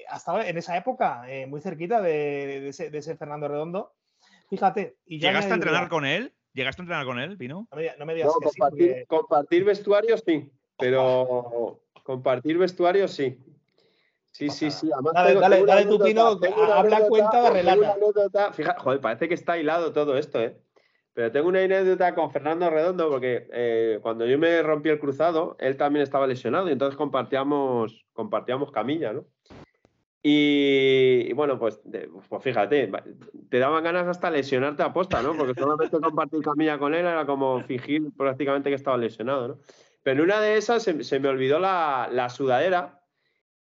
hasta 0.08 0.48
en 0.48 0.58
esa 0.58 0.76
época, 0.76 1.22
muy 1.46 1.61
cerquita 1.61 2.00
de, 2.00 2.70
ese, 2.70 3.16
Fernando 3.16 3.46
Redondo. 3.46 3.94
Fíjate. 4.50 4.96
Y 5.06 5.20
¿Llegaste 5.20 5.52
a 5.52 5.54
entrenar 5.54 5.88
con 5.88 6.06
él? 6.06 6.34
¿Llegaste 6.54 6.82
a 6.82 6.84
entrenar 6.84 7.06
con 7.06 7.20
él, 7.20 7.38
Pino? 7.38 7.68
No 7.70 8.04
me, 8.04 8.14
digas 8.14 8.32
que 8.40 8.46
compartir, 8.46 8.94
sí, 8.96 9.06
compartir 9.06 9.64
vestuario 9.64 10.18
sí, 10.18 10.50
pero 10.76 11.84
compartir 12.02 12.58
vestuario 12.58 13.06
sí. 13.06 13.38
Sí, 14.38 14.51
sí, 14.51 14.70
sí. 14.70 14.88
dale, 15.12 15.35
dale, 15.35 15.66
dale 15.66 15.87
tu 15.87 15.98
pino, 15.98 16.38
habla 16.72 17.09
cuenta 17.09 17.42
de 17.42 17.51
relata. 17.51 18.53
Fíjate, 18.53 18.81
joder, 18.81 19.01
parece 19.01 19.27
que 19.27 19.35
está 19.35 19.59
hilado 19.59 19.92
todo 19.92 20.16
esto, 20.16 20.40
¿eh? 20.40 20.57
Pero 21.12 21.33
tengo 21.33 21.48
una 21.48 21.61
anécdota 21.61 22.14
con 22.14 22.31
Fernando 22.31 22.70
Redondo 22.70 23.11
porque 23.11 23.48
eh, 23.53 23.98
cuando 24.01 24.27
yo 24.27 24.38
me 24.38 24.62
rompí 24.62 24.90
el 24.90 25.01
cruzado, 25.01 25.57
él 25.59 25.77
también 25.77 26.05
estaba 26.05 26.29
lesionado 26.29 26.68
y 26.68 26.72
entonces 26.72 26.96
compartíamos, 26.96 28.07
compartíamos 28.12 28.70
camilla, 28.70 29.12
¿no? 29.12 29.24
Y, 30.22 31.33
bueno, 31.33 31.59
pues, 31.59 31.81
pues 32.29 32.42
fíjate, 32.44 32.92
te 33.48 33.59
daban 33.59 33.83
ganas 33.83 34.07
hasta 34.07 34.31
lesionarte 34.31 34.85
a 34.85 34.92
posta, 34.92 35.20
¿no? 35.20 35.37
Porque 35.37 35.61
solamente 35.61 35.98
compartir 36.01 36.42
camilla 36.42 36.79
con 36.79 36.94
él 36.94 37.07
era 37.07 37.27
como 37.27 37.61
fingir 37.64 38.12
prácticamente 38.16 38.68
que 38.68 38.77
estaba 38.77 38.96
lesionado, 38.96 39.48
¿no? 39.48 39.59
Pero 40.05 40.18
en 40.18 40.24
una 40.27 40.40
de 40.40 40.59
esas 40.59 40.85
se, 40.85 41.18
me 41.18 41.29
olvidó 41.29 41.59
la, 41.59 42.09
la, 42.12 42.29
sudadera 42.29 42.98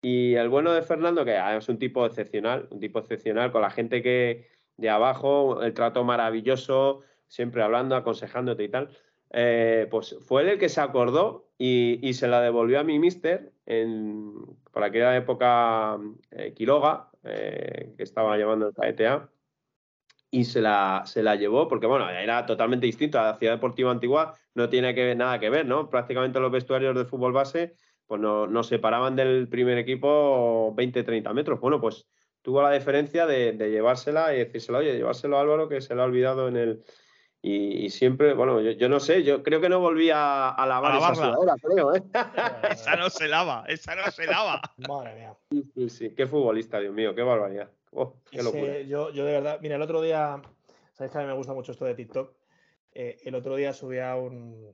y 0.07 0.35
el 0.35 0.49
bueno 0.49 0.71
de 0.71 0.83
Fernando, 0.83 1.25
que 1.25 1.35
es 1.57 1.67
un 1.67 1.79
tipo 1.79 2.05
excepcional, 2.05 2.67
un 2.69 2.79
tipo 2.79 2.99
excepcional 2.99 3.51
con 3.51 3.63
la 3.63 3.71
gente 3.71 4.03
que 4.03 4.47
de 4.77 4.91
abajo, 4.91 5.63
el 5.63 5.73
trato 5.73 6.03
maravilloso, 6.03 7.01
siempre 7.27 7.63
hablando, 7.63 7.95
aconsejándote 7.95 8.65
y 8.65 8.69
tal, 8.69 8.95
eh, 9.31 9.87
pues 9.89 10.15
fue 10.21 10.47
el 10.47 10.59
que 10.59 10.69
se 10.69 10.79
acordó 10.79 11.49
y, 11.57 12.13
se 12.13 12.27
la 12.27 12.39
devolvió 12.41 12.79
a 12.79 12.83
mi 12.83 12.99
mister 12.99 13.51
en, 13.65 14.31
por 14.71 14.83
aquella 14.83 15.17
época 15.17 15.97
eh, 16.29 16.53
Quiroga, 16.53 17.09
eh, 17.23 17.95
que 17.97 18.03
estaba 18.03 18.37
llevando 18.37 18.67
el 18.67 18.75
KETA, 18.75 19.27
y 20.29 20.43
se 20.43 20.61
la, 20.61 21.01
se 21.07 21.23
la 21.23 21.35
llevó, 21.35 21.67
porque 21.67 21.87
bueno, 21.87 22.07
era 22.11 22.45
totalmente 22.45 22.85
distinto. 22.85 23.19
A 23.19 23.31
la 23.31 23.37
Ciudad 23.37 23.53
Deportiva 23.53 23.89
Antigua 23.89 24.35
no 24.53 24.69
tiene 24.69 24.93
que, 24.93 25.15
nada 25.15 25.39
que 25.39 25.49
ver, 25.49 25.65
¿no? 25.65 25.89
Prácticamente 25.89 26.39
los 26.39 26.51
vestuarios 26.51 26.95
de 26.95 27.05
fútbol 27.05 27.33
base 27.33 27.75
pues 28.07 28.21
no, 28.21 28.47
nos 28.47 28.67
separaban 28.67 29.15
del 29.15 29.47
primer 29.47 29.77
equipo 29.77 30.73
20-30 30.75 31.33
metros. 31.33 31.59
Bueno, 31.59 31.81
pues 31.81 32.07
tuvo 32.41 32.61
la 32.61 32.71
diferencia 32.71 33.25
de, 33.25 33.53
de, 33.53 33.71
llevársela 33.71 34.33
y 34.35 34.39
decírsela, 34.39 34.79
oye, 34.79 34.95
llevárselo 34.95 35.37
a 35.37 35.41
Álvaro 35.41 35.67
que 35.67 35.81
se 35.81 35.95
lo 35.95 36.03
ha 36.03 36.05
olvidado 36.05 36.47
en 36.47 36.57
el, 36.57 36.83
y, 37.47 37.91
siempre, 37.91 38.33
bueno, 38.33 38.59
yo, 38.59 38.89
no 38.89 38.99
sé, 38.99 39.21
yo 39.21 39.43
creo 39.43 39.61
que 39.61 39.69
no 39.69 39.79
volví 39.79 40.09
a, 40.11 40.55
lavar 40.67 40.97
esa 40.97 41.13
sudadera, 41.13 41.55
creo, 41.61 41.93
¿eh? 41.93 42.01
esa 42.71 42.95
no 42.95 43.11
se 43.11 43.27
lava, 43.27 43.65
esa 43.67 43.93
no 43.93 44.09
se 44.09 44.25
lava. 44.25 44.59
Madre 44.89 45.13
mía. 45.13 45.37
Sí, 45.75 45.89
sí, 45.89 46.09
qué 46.15 46.25
futbolista, 46.25 46.79
Dios 46.79 46.95
mío, 46.95 47.13
qué 47.13 47.21
barbaridad. 47.21 47.69
Oh, 47.91 48.15
qué 48.31 48.41
locura. 48.41 48.81
yo, 48.81 49.11
yo 49.11 49.25
de 49.25 49.33
verdad, 49.33 49.59
mira, 49.61 49.75
el 49.75 49.81
otro 49.83 50.01
día, 50.01 50.41
sabes 50.93 51.11
que 51.11 51.19
a 51.19 51.21
mí 51.21 51.27
me 51.27 51.35
gusta 51.35 51.53
mucho 51.53 51.71
esto 51.71 51.85
de 51.85 51.93
TikTok. 51.93 52.33
Eh, 52.93 53.17
el 53.25 53.35
otro 53.35 53.55
día 53.55 53.73
subía 53.73 54.15
un, 54.15 54.73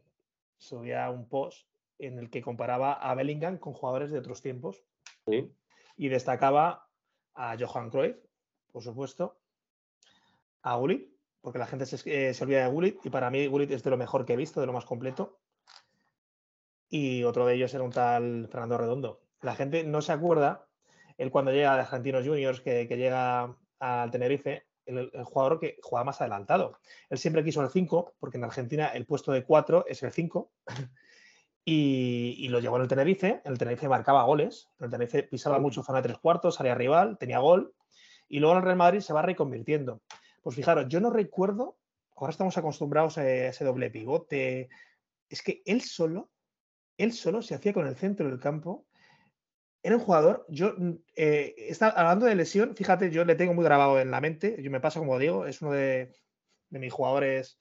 subía 0.58 1.10
un 1.10 1.28
post 1.28 1.68
en 2.06 2.20
el 2.20 2.30
que 2.30 2.42
comparaba 2.42 2.94
a 2.94 3.16
Bellingham 3.16 3.58
con 3.58 3.74
jugadores 3.74 4.12
de 4.12 4.20
otros 4.20 4.42
tiempos. 4.42 4.84
¿Sí? 5.28 5.52
Y 5.98 6.10
destacaba 6.10 6.88
a 7.34 7.56
Johan 7.58 7.90
Cruyff, 7.90 8.18
por 8.72 8.84
supuesto, 8.84 9.40
a 10.62 10.78
Uli 10.78 11.12
porque 11.42 11.60
la 11.60 11.68
gente 11.68 11.86
eh, 12.06 12.34
se, 12.34 12.44
olvida 12.44 12.64
de 12.64 12.72
Gullit 12.72 13.06
y 13.06 13.10
para 13.10 13.30
mí 13.30 13.48
Gullit 13.48 13.72
es 13.72 13.84
de 13.84 13.90
lo 13.90 13.98
mejor 13.98 14.26
que 14.26 14.34
he 14.34 14.38
visto, 14.38 14.62
de 14.62 14.68
lo 14.68 14.74
más 14.74 14.86
completo. 14.86 15.40
Y 16.90 17.24
otro 17.24 17.46
de 17.46 17.56
ellos 17.56 17.74
era 17.74 17.84
un 17.84 17.92
tal 17.92 18.48
Fernando 18.50 18.78
Redondo. 18.78 19.22
La 19.42 19.56
gente 19.56 19.84
no 19.84 20.02
se 20.02 20.12
acuerda, 20.12 20.68
él 21.18 21.32
cuando 21.32 21.52
llega 21.52 21.74
de 21.74 21.82
Argentinos 21.82 22.26
Juniors, 22.26 22.62
que, 22.62 22.86
llega 22.86 23.56
al 23.80 24.12
Tenerife, 24.12 24.68
el, 24.86 25.10
jugador 25.24 25.60
que 25.60 25.80
juega 25.82 26.04
más 26.04 26.22
adelantado. 26.22 26.78
Él 27.10 27.18
siempre 27.18 27.44
quiso 27.44 27.62
el 27.62 27.70
5, 27.70 28.16
porque 28.20 28.38
en 28.38 28.44
Argentina 28.44 28.88
el 28.90 29.06
puesto 29.06 29.32
de 29.32 29.44
4 29.44 29.86
es 29.88 30.04
el 30.04 30.12
5. 30.12 30.52
Y, 31.64 32.48
lo 32.50 32.60
llevó 32.60 32.78
en 32.78 32.84
el 32.84 32.88
Tenerife. 32.88 33.42
El 33.46 33.58
Tenerife 33.58 33.88
marcaba 33.88 34.24
goles. 34.24 34.70
El 34.80 34.90
Tenerife 34.90 35.24
pisaba 35.24 35.60
mucho 35.60 35.84
zona 35.84 36.02
de 36.02 36.10
tres 36.10 36.18
cuartos, 36.18 36.60
área 36.60 36.76
rival, 36.76 37.18
tenía 37.18 37.40
gol. 37.40 37.74
Y 38.28 38.40
luego 38.40 38.58
el 38.58 38.64
Real 38.64 38.78
Madrid 38.78 39.02
se 39.02 39.14
va 39.14 39.22
reconvirtiendo. 39.22 40.02
Pues 40.42 40.56
fijaros, 40.56 40.88
yo 40.88 41.00
no 41.00 41.12
recuerdo, 41.12 41.78
ahora 42.16 42.32
estamos 42.32 42.58
acostumbrados 42.58 43.18
a 43.18 43.30
ese 43.30 43.64
doble 43.64 43.92
pivote, 43.92 44.70
es 45.30 45.42
que 45.42 45.62
él 45.66 45.82
solo, 45.82 46.32
él 46.98 47.14
solo 47.14 47.42
se 47.42 47.56
hacía 47.56 47.74
con 47.74 47.88
el 47.88 47.96
centro 47.96 48.28
del 48.28 48.40
campo. 48.40 48.86
Era 49.84 49.96
un 49.96 50.02
jugador, 50.02 50.46
yo, 50.50 50.74
eh, 51.16 51.56
está, 51.58 51.90
hablando 51.90 52.26
de 52.26 52.36
lesión, 52.36 52.76
fíjate, 52.76 53.12
yo 53.12 53.26
le 53.26 53.36
tengo 53.36 53.54
muy 53.54 53.64
grabado 53.64 54.00
en 54.00 54.12
la 54.12 54.22
mente, 54.22 54.62
yo 54.62 54.70
me 54.70 54.80
pasa 54.80 55.00
como 55.00 55.18
digo, 55.18 55.46
es 55.48 55.62
uno 55.62 55.72
de, 55.72 56.14
mis 56.70 56.94
jugadores 56.94 57.60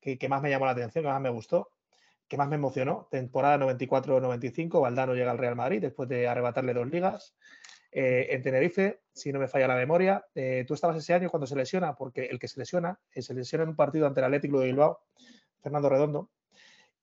que, 0.00 0.18
que, 0.18 0.28
más 0.28 0.42
me 0.42 0.50
llamó 0.50 0.66
la 0.66 0.72
atención, 0.72 1.02
que 1.02 1.08
más 1.08 1.20
me 1.20 1.30
gustó, 1.30 1.70
que 2.32 2.38
más 2.38 2.48
me 2.48 2.54
emocionó. 2.54 3.08
Temporada 3.10 3.58
94-95, 3.58 4.80
Valdano 4.80 5.12
llega 5.12 5.30
al 5.30 5.36
Real 5.36 5.54
Madrid 5.54 5.82
después 5.82 6.08
de 6.08 6.26
arrebatarle 6.26 6.72
dos 6.72 6.88
ligas. 6.88 7.36
Eh, 7.90 8.28
en 8.30 8.40
Tenerife, 8.40 9.02
si 9.12 9.30
no 9.34 9.38
me 9.38 9.48
falla 9.48 9.68
la 9.68 9.74
memoria, 9.74 10.24
eh, 10.34 10.64
tú 10.66 10.72
estabas 10.72 10.96
ese 10.96 11.12
año 11.12 11.28
cuando 11.28 11.46
se 11.46 11.54
lesiona, 11.54 11.94
porque 11.94 12.24
el 12.24 12.38
que 12.38 12.48
se 12.48 12.58
lesiona, 12.58 12.98
eh, 13.14 13.20
se 13.20 13.34
lesiona 13.34 13.64
en 13.64 13.68
un 13.68 13.76
partido 13.76 14.06
ante 14.06 14.20
el 14.20 14.24
Atlético 14.24 14.60
de 14.60 14.68
Bilbao, 14.68 15.00
Fernando 15.60 15.90
Redondo, 15.90 16.30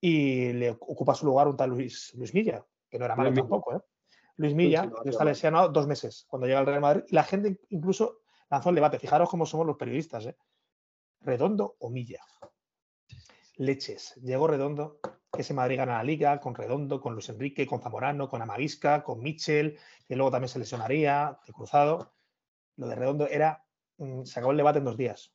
y 0.02 0.52
le 0.54 0.72
ocupa 0.72 1.14
su 1.14 1.28
lugar 1.28 1.48
un 1.48 1.56
tal 1.56 1.70
Luis, 1.70 2.12
Luis 2.16 2.34
Milla, 2.34 2.66
que 2.90 2.98
no 2.98 3.06
era 3.06 3.16
malo 3.16 3.32
tampoco, 3.32 3.76
¿eh? 3.76 3.82
Luis 4.38 4.56
Milla, 4.56 4.90
que 5.04 5.12
está 5.12 5.26
lesionado 5.26 5.70
dos 5.70 5.86
meses 5.86 6.26
cuando 6.28 6.48
llega 6.48 6.58
al 6.58 6.66
Real 6.66 6.82
Madrid, 6.82 7.04
y 7.08 7.14
la 7.14 7.24
gente 7.24 7.60
incluso 7.70 8.22
lanzó 8.50 8.70
el 8.70 8.76
debate. 8.76 8.98
Fijaros 8.98 9.30
cómo 9.30 9.46
somos 9.46 9.68
los 9.68 9.78
periodistas, 9.78 10.26
¿eh? 10.26 10.36
¿Redondo 11.22 11.76
o 11.78 11.92
Milla? 11.92 12.24
Leches. 13.60 14.16
Llegó 14.24 14.48
Redondo, 14.48 15.00
que 15.32 15.42
ese 15.42 15.54
Madrid 15.54 15.78
gana 15.78 15.98
la 15.98 16.04
liga 16.04 16.40
con 16.40 16.56
Redondo, 16.56 17.02
con 17.02 17.14
Luis 17.14 17.28
Enrique, 17.28 17.68
con 17.68 17.82
Zamorano, 17.82 18.30
con 18.30 18.42
Amavisca, 18.42 19.04
con 19.04 19.22
Mitchell, 19.22 19.78
que 20.08 20.16
luego 20.16 20.32
también 20.32 20.48
se 20.48 20.60
lesionaría, 20.60 21.38
cruzado. 21.54 22.14
Lo 22.78 22.88
de 22.88 22.96
Redondo 22.96 23.28
era, 23.28 23.66
mm, 23.98 24.24
se 24.24 24.40
acabó 24.40 24.52
el 24.52 24.58
debate 24.58 24.80
en 24.80 24.86
dos 24.86 24.96
días. 24.96 25.34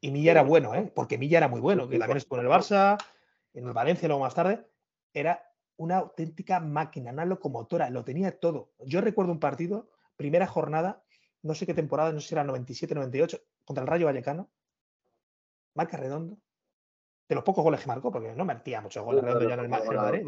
Y 0.00 0.12
Milla 0.12 0.30
era 0.30 0.42
bueno, 0.42 0.74
¿eh? 0.76 0.92
porque 0.94 1.18
Milla 1.18 1.38
era 1.38 1.48
muy 1.48 1.60
bueno, 1.60 1.88
que 1.88 1.98
también 1.98 2.18
estuvo 2.18 2.38
en 2.38 2.46
el 2.46 2.52
Barça, 2.52 2.98
en 3.52 3.66
el 3.66 3.72
Valencia 3.72 4.06
luego 4.06 4.22
más 4.22 4.34
tarde. 4.34 4.64
Era 5.12 5.42
una 5.76 5.96
auténtica 5.96 6.60
máquina, 6.60 7.10
una 7.10 7.24
locomotora, 7.24 7.90
lo 7.90 8.04
tenía 8.04 8.38
todo. 8.38 8.70
Yo 8.78 9.00
recuerdo 9.00 9.32
un 9.32 9.40
partido, 9.40 9.90
primera 10.16 10.46
jornada, 10.46 11.02
no 11.42 11.54
sé 11.54 11.66
qué 11.66 11.74
temporada, 11.74 12.12
no 12.12 12.20
sé 12.20 12.28
si 12.28 12.34
era 12.34 12.44
97-98, 12.44 13.42
contra 13.64 13.82
el 13.82 13.88
Rayo 13.88 14.06
Vallecano, 14.06 14.50
marca 15.74 15.96
Redondo, 15.96 16.38
de 17.30 17.36
los 17.36 17.44
pocos 17.44 17.62
goles 17.62 17.80
que 17.80 17.86
marcó, 17.86 18.10
porque 18.10 18.32
no 18.34 18.44
metía 18.44 18.80
muchos 18.80 19.04
goles 19.04 19.22
redondo 19.22 19.48
ya 19.48 19.54
en 19.54 19.60
el, 19.60 19.68
Madrid. 19.68 20.26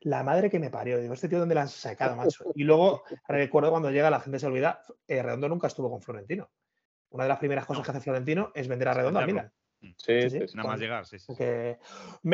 La 0.00 0.24
madre 0.24 0.50
que 0.50 0.58
me 0.58 0.68
parió, 0.68 0.98
digo, 0.98 1.14
este 1.14 1.28
tío 1.28 1.38
dónde 1.38 1.54
la 1.54 1.62
han 1.62 1.68
sacado, 1.68 2.16
macho. 2.16 2.44
Y 2.56 2.64
luego 2.64 3.04
recuerdo 3.28 3.70
cuando 3.70 3.92
llega, 3.92 4.10
la 4.10 4.18
gente 4.18 4.40
se 4.40 4.48
olvida, 4.48 4.82
eh, 5.06 5.22
Redondo 5.22 5.48
nunca 5.48 5.68
estuvo 5.68 5.88
con 5.88 6.02
Florentino. 6.02 6.50
Una 7.10 7.22
de 7.22 7.28
las 7.28 7.38
primeras 7.38 7.66
cosas 7.66 7.84
que 7.84 7.92
hace 7.92 8.00
Florentino 8.00 8.50
es 8.52 8.66
vender 8.66 8.88
a 8.88 8.94
Redondo 8.94 9.20
a 9.20 9.26
Milan. 9.26 9.52
Mm. 9.80 9.90
Sí, 9.96 10.28
sí, 10.28 10.38
nada 10.56 10.70
más 10.70 10.80
llegar, 10.80 11.06
sí. 11.06 11.20
sí. 11.20 11.34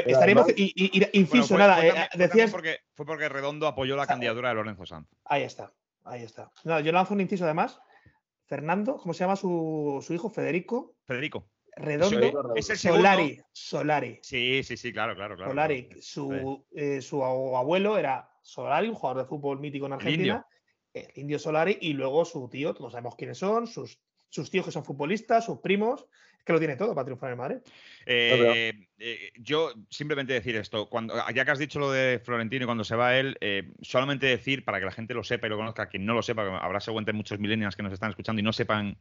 estaremos, 0.06 0.46
y, 0.56 1.06
inciso, 1.12 1.58
nada, 1.58 1.76
fue, 1.76 1.88
eh, 1.90 2.08
decías... 2.14 2.50
porque, 2.50 2.78
fue 2.94 3.04
porque 3.04 3.28
Redondo 3.28 3.66
apoyó 3.66 3.96
la 3.96 4.06
candidatura 4.06 4.48
de 4.48 4.54
Lorenzo 4.54 4.86
Sanz. 4.86 5.08
Ahí 5.26 5.42
está, 5.42 5.74
ahí 6.04 6.22
está. 6.22 6.50
No, 6.64 6.80
yo 6.80 6.90
lanzo 6.90 7.12
un 7.12 7.20
inciso 7.20 7.44
además. 7.44 7.78
Fernando, 8.46 8.96
¿cómo 8.96 9.12
se 9.12 9.24
llama 9.24 9.36
su, 9.36 10.02
su 10.04 10.14
hijo? 10.14 10.30
Federico. 10.30 10.94
Federico. 11.04 11.50
Redondo, 11.76 12.54
es 12.56 12.70
el 12.70 12.78
Solari. 12.78 13.38
Solari. 13.52 14.18
Sí, 14.22 14.62
sí, 14.64 14.78
sí, 14.78 14.92
claro, 14.92 15.14
claro. 15.14 15.36
claro 15.36 15.50
Solari. 15.50 15.90
Su, 16.00 16.64
eh, 16.74 17.02
su, 17.02 17.22
abuelo 17.22 17.98
era 17.98 18.30
Solari, 18.40 18.88
un 18.88 18.94
jugador 18.94 19.22
de 19.22 19.28
fútbol 19.28 19.60
mítico 19.60 19.84
en 19.84 19.92
Argentina. 19.92 20.46
El 20.94 21.10
indio. 21.14 21.38
Solari, 21.38 21.76
y 21.82 21.92
luego 21.92 22.24
su 22.24 22.48
tío, 22.48 22.72
todos 22.72 22.92
sabemos 22.92 23.14
quiénes 23.16 23.36
son, 23.36 23.66
sus, 23.66 24.00
sus 24.30 24.50
tíos 24.50 24.64
que 24.64 24.72
son 24.72 24.86
futbolistas, 24.86 25.44
sus 25.44 25.58
primos, 25.58 26.06
es 26.38 26.44
que 26.44 26.54
lo 26.54 26.58
tiene 26.58 26.76
todo 26.76 26.94
para 26.94 27.04
triunfar 27.04 27.32
en 27.32 27.38
Madrid. 27.38 27.56
Eh, 28.06 28.72
eh, 28.98 29.32
yo 29.36 29.74
simplemente 29.90 30.32
decir 30.32 30.56
esto, 30.56 30.88
cuando, 30.88 31.14
ya 31.34 31.44
que 31.44 31.50
has 31.50 31.58
dicho 31.58 31.78
lo 31.78 31.92
de 31.92 32.22
Florentino 32.24 32.62
y 32.62 32.66
cuando 32.66 32.84
se 32.84 32.96
va 32.96 33.18
él, 33.18 33.36
solamente 33.82 34.24
decir, 34.24 34.64
para 34.64 34.78
que 34.78 34.86
la 34.86 34.92
gente 34.92 35.12
lo 35.12 35.22
sepa 35.22 35.46
y 35.46 35.50
lo 35.50 35.58
conozca, 35.58 35.90
quien 35.90 36.06
no 36.06 36.14
lo 36.14 36.22
sepa, 36.22 36.58
habrá 36.58 36.80
seguramente 36.80 37.12
muchos 37.12 37.38
millennials 37.38 37.76
que 37.76 37.82
nos 37.82 37.92
están 37.92 38.08
escuchando 38.08 38.40
y 38.40 38.42
no 38.42 38.54
sepan 38.54 38.96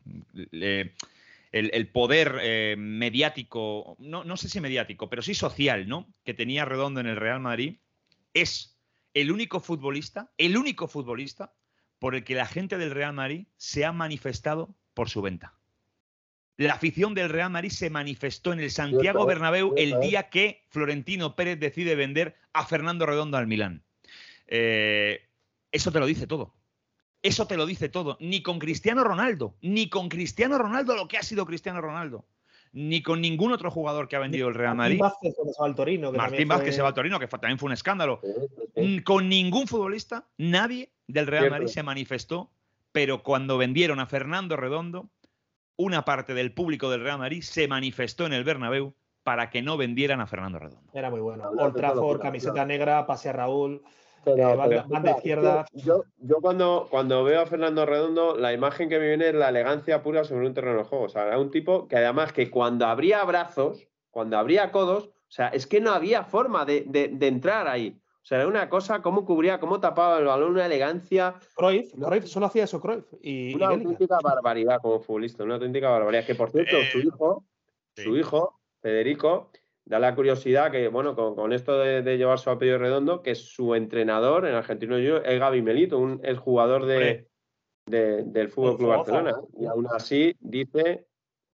el, 1.55 1.87
poder 1.87 2.39
eh, 2.41 2.75
mediático, 2.77 3.95
no, 3.97 4.25
no 4.25 4.35
sé 4.35 4.49
si 4.49 4.59
mediático, 4.59 5.09
pero 5.09 5.21
sí 5.21 5.33
social, 5.33 5.87
¿no? 5.87 6.13
Que 6.25 6.33
tenía 6.33 6.65
Redondo 6.65 6.99
en 6.99 7.07
el 7.07 7.15
Real 7.15 7.39
Madrid, 7.39 7.77
es 8.33 8.77
el 9.13 9.31
único 9.31 9.61
futbolista, 9.61 10.33
el 10.37 10.57
único 10.57 10.89
futbolista 10.89 11.53
por 11.97 12.13
el 12.13 12.25
que 12.25 12.35
la 12.35 12.45
gente 12.45 12.77
del 12.77 12.91
Real 12.91 13.13
Madrid 13.13 13.47
se 13.55 13.85
ha 13.85 13.93
manifestado 13.93 14.75
por 14.93 15.09
su 15.09 15.21
venta. 15.21 15.53
La 16.57 16.73
afición 16.73 17.13
del 17.13 17.29
Real 17.29 17.49
Madrid 17.49 17.69
se 17.69 17.89
manifestó 17.89 18.51
en 18.51 18.59
el 18.59 18.71
Santiago 18.71 19.25
Bernabéu 19.25 19.73
el 19.77 19.99
día 20.01 20.29
que 20.29 20.65
Florentino 20.69 21.37
Pérez 21.37 21.59
decide 21.59 21.95
vender 21.95 22.35
a 22.51 22.65
Fernando 22.65 23.05
Redondo 23.05 23.37
al 23.37 23.47
Milán. 23.47 23.83
Eh, 24.47 25.21
eso 25.71 25.91
te 25.91 25.99
lo 25.99 26.05
dice 26.05 26.27
todo. 26.27 26.54
Eso 27.25 27.47
te 27.47 27.57
lo 27.57 27.65
dice 27.65 27.89
todo. 27.89 28.17
Ni 28.19 28.41
con 28.41 28.59
Cristiano 28.59 29.03
Ronaldo, 29.03 29.55
ni 29.61 29.89
con 29.89 30.09
Cristiano 30.09 30.57
Ronaldo 30.57 30.95
lo 30.95 31.07
que 31.07 31.17
ha 31.17 31.23
sido 31.23 31.45
Cristiano 31.45 31.81
Ronaldo, 31.81 32.25
ni 32.71 33.01
con 33.01 33.21
ningún 33.21 33.51
otro 33.51 33.71
jugador 33.71 34.07
que 34.07 34.15
ha 34.15 34.19
vendido 34.19 34.47
el 34.47 34.55
Real 34.55 34.75
Madrid. 34.75 34.99
Martín 34.99 35.33
Vázquez 35.33 35.35
se 35.35 35.61
va 35.61 35.67
al 35.67 35.75
Torino. 35.75 36.11
Martín 36.11 36.47
Vázquez 36.47 36.75
se 36.75 36.81
va 36.81 36.89
al 36.89 36.93
Torino, 36.93 37.19
que 37.19 37.27
también 37.27 37.57
fue 37.57 37.67
un 37.67 37.73
escándalo. 37.73 38.21
Con 39.03 39.29
ningún 39.29 39.67
futbolista, 39.67 40.27
nadie 40.37 40.91
del 41.07 41.27
Real 41.27 41.49
Madrid 41.49 41.67
se 41.67 41.83
manifestó 41.83 42.51
pero 42.95 43.23
cuando 43.23 43.57
vendieron 43.57 43.99
a 43.99 44.05
Fernando 44.05 44.55
Redondo, 44.55 45.09
una 45.75 46.05
parte 46.05 46.33
del 46.33 46.53
público 46.53 46.89
del 46.89 47.01
Real 47.01 47.19
Madrid 47.19 47.41
se 47.41 47.67
manifestó 47.67 48.25
en 48.25 48.31
el 48.31 48.45
Bernabéu 48.45 48.93
para 49.21 49.49
que 49.49 49.61
no 49.61 49.75
vendieran 49.75 50.21
a 50.21 50.27
Fernando 50.27 50.59
Redondo. 50.59 50.93
Era 50.93 51.09
muy 51.09 51.19
bueno. 51.19 51.49
Old 51.57 51.75
Trafford, 51.75 52.21
camiseta 52.21 52.63
negra, 52.63 53.05
pase 53.05 53.27
a 53.27 53.33
Raúl. 53.33 53.83
Pero- 54.25 54.37
Eh, 54.37 54.55
banda- 54.55 54.67
pero, 54.67 54.83
banda 54.89 55.09
escucha, 55.11 55.17
izquierda. 55.17 55.65
es 55.73 55.81
que 55.81 55.87
Yo, 55.87 56.03
yo 56.17 56.35
cuando, 56.41 56.87
cuando 56.89 57.23
veo 57.23 57.41
a 57.41 57.45
Fernando 57.45 57.85
Redondo, 57.85 58.35
la 58.35 58.51
imagen 58.53 58.89
que 58.89 58.99
me 58.99 59.07
viene 59.07 59.29
es 59.29 59.35
la 59.35 59.49
elegancia 59.49 60.01
pura 60.03 60.23
sobre 60.23 60.47
un 60.47 60.53
terreno 60.53 60.79
de 60.79 60.83
juego. 60.83 61.05
O 61.05 61.09
sea, 61.09 61.27
era 61.27 61.39
un 61.39 61.51
tipo 61.51 61.87
que 61.87 61.95
además 61.97 62.33
que 62.33 62.49
cuando 62.49 62.85
abría 62.87 63.23
brazos, 63.23 63.87
cuando 64.09 64.37
abría 64.37 64.71
codos, 64.71 65.05
o 65.05 65.11
sea, 65.35 65.47
es 65.49 65.67
que 65.67 65.79
no 65.81 65.91
había 65.91 66.23
forma 66.23 66.65
de, 66.65 66.83
de- 66.87 67.09
de 67.09 67.27
entrar 67.27 67.67
ahí. 67.67 67.97
O 68.21 68.27
sea, 68.27 68.39
era 68.39 68.47
una 68.47 68.69
cosa, 68.69 69.03
cómo 69.03 69.23
cubría, 69.23 69.59
cómo 69.59 69.79
tapaba 69.79 70.17
el 70.17 70.25
balón, 70.25 70.51
una 70.53 70.65
elegancia, 70.65 71.35
Cruyff, 71.55 71.93
No. 71.93 72.07
Cruyff, 72.07 72.25
solo 72.25 72.47
hacía 72.47 72.63
eso 72.63 72.81
Cruyff. 72.81 73.05
Y, 73.21 73.53
una 73.53 73.67
auténtica 73.67 74.17
barbaridad 74.23 74.79
como 74.81 74.99
futbolista, 74.99 75.43
una 75.43 75.55
auténtica 75.55 75.89
barbaridad. 75.89 76.25
Que 76.25 76.33
por 76.33 76.49
cierto, 76.49 76.75
Eh, 76.77 76.85
su 76.91 76.99
hijo, 76.99 77.43
sí. 77.95 78.03
su 78.03 78.17
hijo, 78.17 78.59
Federico, 78.81 79.51
da 79.85 79.99
la 79.99 80.15
curiosidad 80.15 80.71
que, 80.71 80.87
bueno, 80.87 81.15
con, 81.15 81.35
con 81.35 81.53
esto 81.53 81.77
de, 81.79 82.01
de 82.01 82.17
llevar 82.17 82.39
su 82.39 82.49
apellido 82.49 82.77
redondo, 82.79 83.21
que 83.21 83.35
su 83.35 83.75
entrenador 83.75 84.47
en 84.47 84.55
Argentino 84.55 84.97
es 84.97 85.39
Gaby 85.39 85.61
Melito, 85.61 85.99
un 85.99 86.19
el 86.23 86.37
jugador 86.37 86.85
de, 86.85 87.27
del 87.85 88.49
Fútbol 88.49 88.77
Club. 88.77 88.89
Barcelona. 88.89 89.35
Y 89.59 89.65
aún 89.67 89.87
así 89.91 90.35
dice 90.39 91.05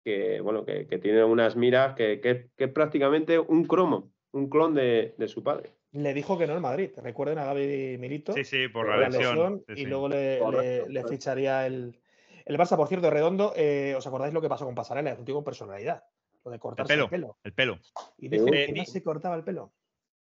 que, 0.03 0.39
bueno, 0.41 0.65
que, 0.65 0.87
que 0.87 0.97
tiene 0.97 1.23
unas 1.23 1.55
miras 1.55 1.93
que, 1.95 2.19
que- 2.21 2.49
que 2.55 2.63
es 2.63 2.71
prácticamente 2.71 3.37
un 3.37 3.65
cromo, 3.65 4.11
un 4.31 4.49
clon 4.49 4.73
de, 4.73 5.13
de 5.17 5.27
su 5.27 5.43
padre. 5.43 5.71
Le 5.91 6.13
dijo 6.13 6.37
que 6.37 6.47
no 6.47 6.53
el 6.55 6.61
Madrid. 6.61 6.91
Recuerden 6.95 7.37
a 7.37 7.45
Gaby 7.45 7.97
Milito. 7.99 8.31
Sí, 8.31 8.45
sí, 8.45 8.69
por 8.69 8.87
la 8.87 8.95
la 8.97 9.09
lesión. 9.09 9.35
lesión, 9.35 9.63
Sí, 9.67 9.81
y 9.81 9.85
luego 9.85 10.07
le, 10.07 10.39
Correcto, 10.39 10.89
le- 10.89 11.03
ficharía 11.03 11.67
el, 11.67 11.99
el 12.45 12.57
Barça, 12.57 12.77
por 12.77 12.87
cierto, 12.87 13.09
redondo. 13.09 13.51
eh, 13.57 13.93
¿Os 13.97 14.07
acordáis 14.07 14.33
lo 14.33 14.41
que 14.41 14.47
pasó 14.47 14.63
con 14.63 14.73
Pasarela? 14.73 15.11
Es 15.11 15.19
un 15.19 15.25
tío 15.25 15.35
con 15.35 15.43
personalidad. 15.43 16.05
Lo 16.43 16.51
de 16.51 16.59
cortarse 16.59 16.93
pelo. 16.93 17.03
el 17.05 17.09
pelo. 17.09 17.37
El 17.43 17.53
pelo. 17.53 17.79
Y 18.17 18.29
Sí. 18.29 18.45
que 18.45 18.73
no 18.75 18.85
se 18.85 19.03
cortaba 19.03 19.35
el 19.35 19.43
pelo. 19.43 19.73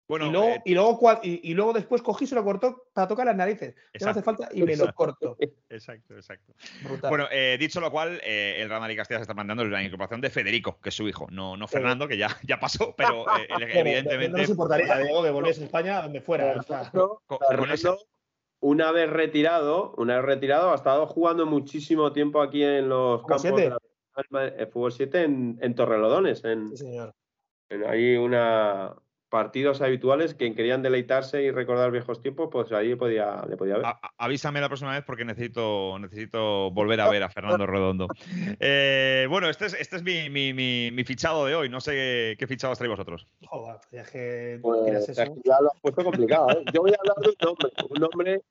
Bueno, 0.08 0.26
y, 0.26 0.30
luego, 0.30 0.48
eh, 0.48 0.62
y, 0.66 0.74
luego, 0.74 1.00
cua- 1.00 1.20
y, 1.22 1.40
y 1.50 1.54
luego 1.54 1.72
después 1.72 2.02
cogí 2.02 2.24
y 2.24 2.26
se 2.26 2.34
lo 2.34 2.44
cortó 2.44 2.88
para 2.92 3.08
tocar 3.08 3.24
las 3.24 3.36
narices. 3.36 3.74
Ya 3.98 4.04
no 4.06 4.10
hace 4.10 4.20
Exacto. 4.20 4.22
falta 4.42 4.48
y 4.54 4.58
me 4.62 4.76
lo 4.76 4.84
Exacto. 4.84 4.94
corto. 4.94 5.36
exacto, 5.70 6.14
exacto. 6.16 6.52
Brutal. 6.84 7.08
Bueno, 7.08 7.26
eh, 7.30 7.56
dicho 7.58 7.80
lo 7.80 7.90
cual, 7.90 8.20
eh, 8.22 8.56
el 8.58 8.68
Madrid 8.68 8.96
Castilla 8.96 9.18
se 9.18 9.22
está 9.22 9.34
planteando 9.34 9.64
la 9.64 9.82
incorporación 9.82 10.20
de 10.20 10.28
Federico, 10.28 10.78
que 10.80 10.90
es 10.90 10.94
su 10.94 11.08
hijo, 11.08 11.28
no, 11.30 11.56
no 11.56 11.66
Fernando, 11.66 12.06
que 12.08 12.18
ya, 12.18 12.28
ya 12.46 12.58
pasó, 12.60 12.94
pero 12.96 13.22
eh, 13.22 13.46
Bueno, 13.48 13.66
No 13.66 13.80
evidentemente. 13.80 14.40
nos 14.40 14.50
importaría, 14.50 14.98
Diego, 14.98 15.22
que 15.22 15.30
volviese 15.30 15.62
a 15.62 15.64
España 15.64 16.02
donde 16.02 16.20
fuera. 16.20 16.56
o 16.58 16.62
sea, 16.62 16.84
Fernando, 16.84 17.22
con- 17.26 17.38
con 17.38 17.70
ese- 17.70 17.88
una 18.60 18.92
vez 18.92 19.08
retirado, 19.08 19.94
una 19.96 20.16
vez 20.16 20.24
retirado, 20.26 20.72
ha 20.72 20.74
estado 20.74 21.06
jugando 21.06 21.46
muchísimo 21.46 22.12
tiempo 22.12 22.42
aquí 22.42 22.62
en 22.62 22.88
los 22.88 23.20
campos 23.22 23.42
siete. 23.42 23.62
de 23.62 23.70
la 23.70 23.78
el 24.58 24.66
fútbol 24.68 24.92
7 24.92 25.22
en, 25.22 25.58
en 25.60 25.74
Torrelodones, 25.74 26.44
en, 26.44 26.68
sí, 26.70 26.76
señor. 26.78 27.14
en 27.70 27.84
ahí 27.84 28.16
una 28.16 28.94
partidos 29.28 29.80
habituales, 29.80 30.34
quien 30.34 30.54
querían 30.54 30.82
deleitarse 30.82 31.42
y 31.42 31.50
recordar 31.50 31.90
viejos 31.90 32.20
tiempos, 32.20 32.50
pues 32.52 32.70
ahí 32.72 32.94
podía, 32.96 33.42
le 33.48 33.56
podía 33.56 33.76
ver. 33.78 33.86
A- 33.86 33.98
avísame 34.18 34.60
la 34.60 34.68
próxima 34.68 34.92
vez 34.92 35.04
porque 35.06 35.24
necesito, 35.24 35.98
necesito 35.98 36.70
volver 36.70 37.00
a 37.00 37.08
ver 37.08 37.22
a 37.22 37.30
Fernando 37.30 37.66
Redondo. 37.66 38.08
Eh, 38.60 39.26
bueno, 39.30 39.48
este 39.48 39.64
es, 39.66 39.72
este 39.74 39.96
es 39.96 40.02
mi, 40.02 40.28
mi- 40.28 40.52
mi- 40.52 40.90
mi 40.92 41.04
fichado 41.04 41.46
de 41.46 41.54
hoy. 41.54 41.70
No 41.70 41.80
sé 41.80 42.36
qué 42.38 42.46
fichados 42.46 42.76
traéis 42.76 42.90
vosotros. 42.90 43.26
Joder, 43.46 43.76
ya 43.90 44.04
que 44.04 44.58
Pues, 44.60 45.08
eso. 45.08 45.24
ya 45.42 45.60
lo 45.62 45.72
has 45.72 45.80
puesto 45.80 46.04
complicado. 46.04 46.50
¿eh? 46.50 46.64
Yo 46.74 46.82
voy 46.82 46.92
a 46.92 46.96
hablar 47.00 47.16
de 47.22 47.28
un 47.30 47.34
nombre, 47.40 47.70
un 47.88 48.00
nombre 48.00 48.42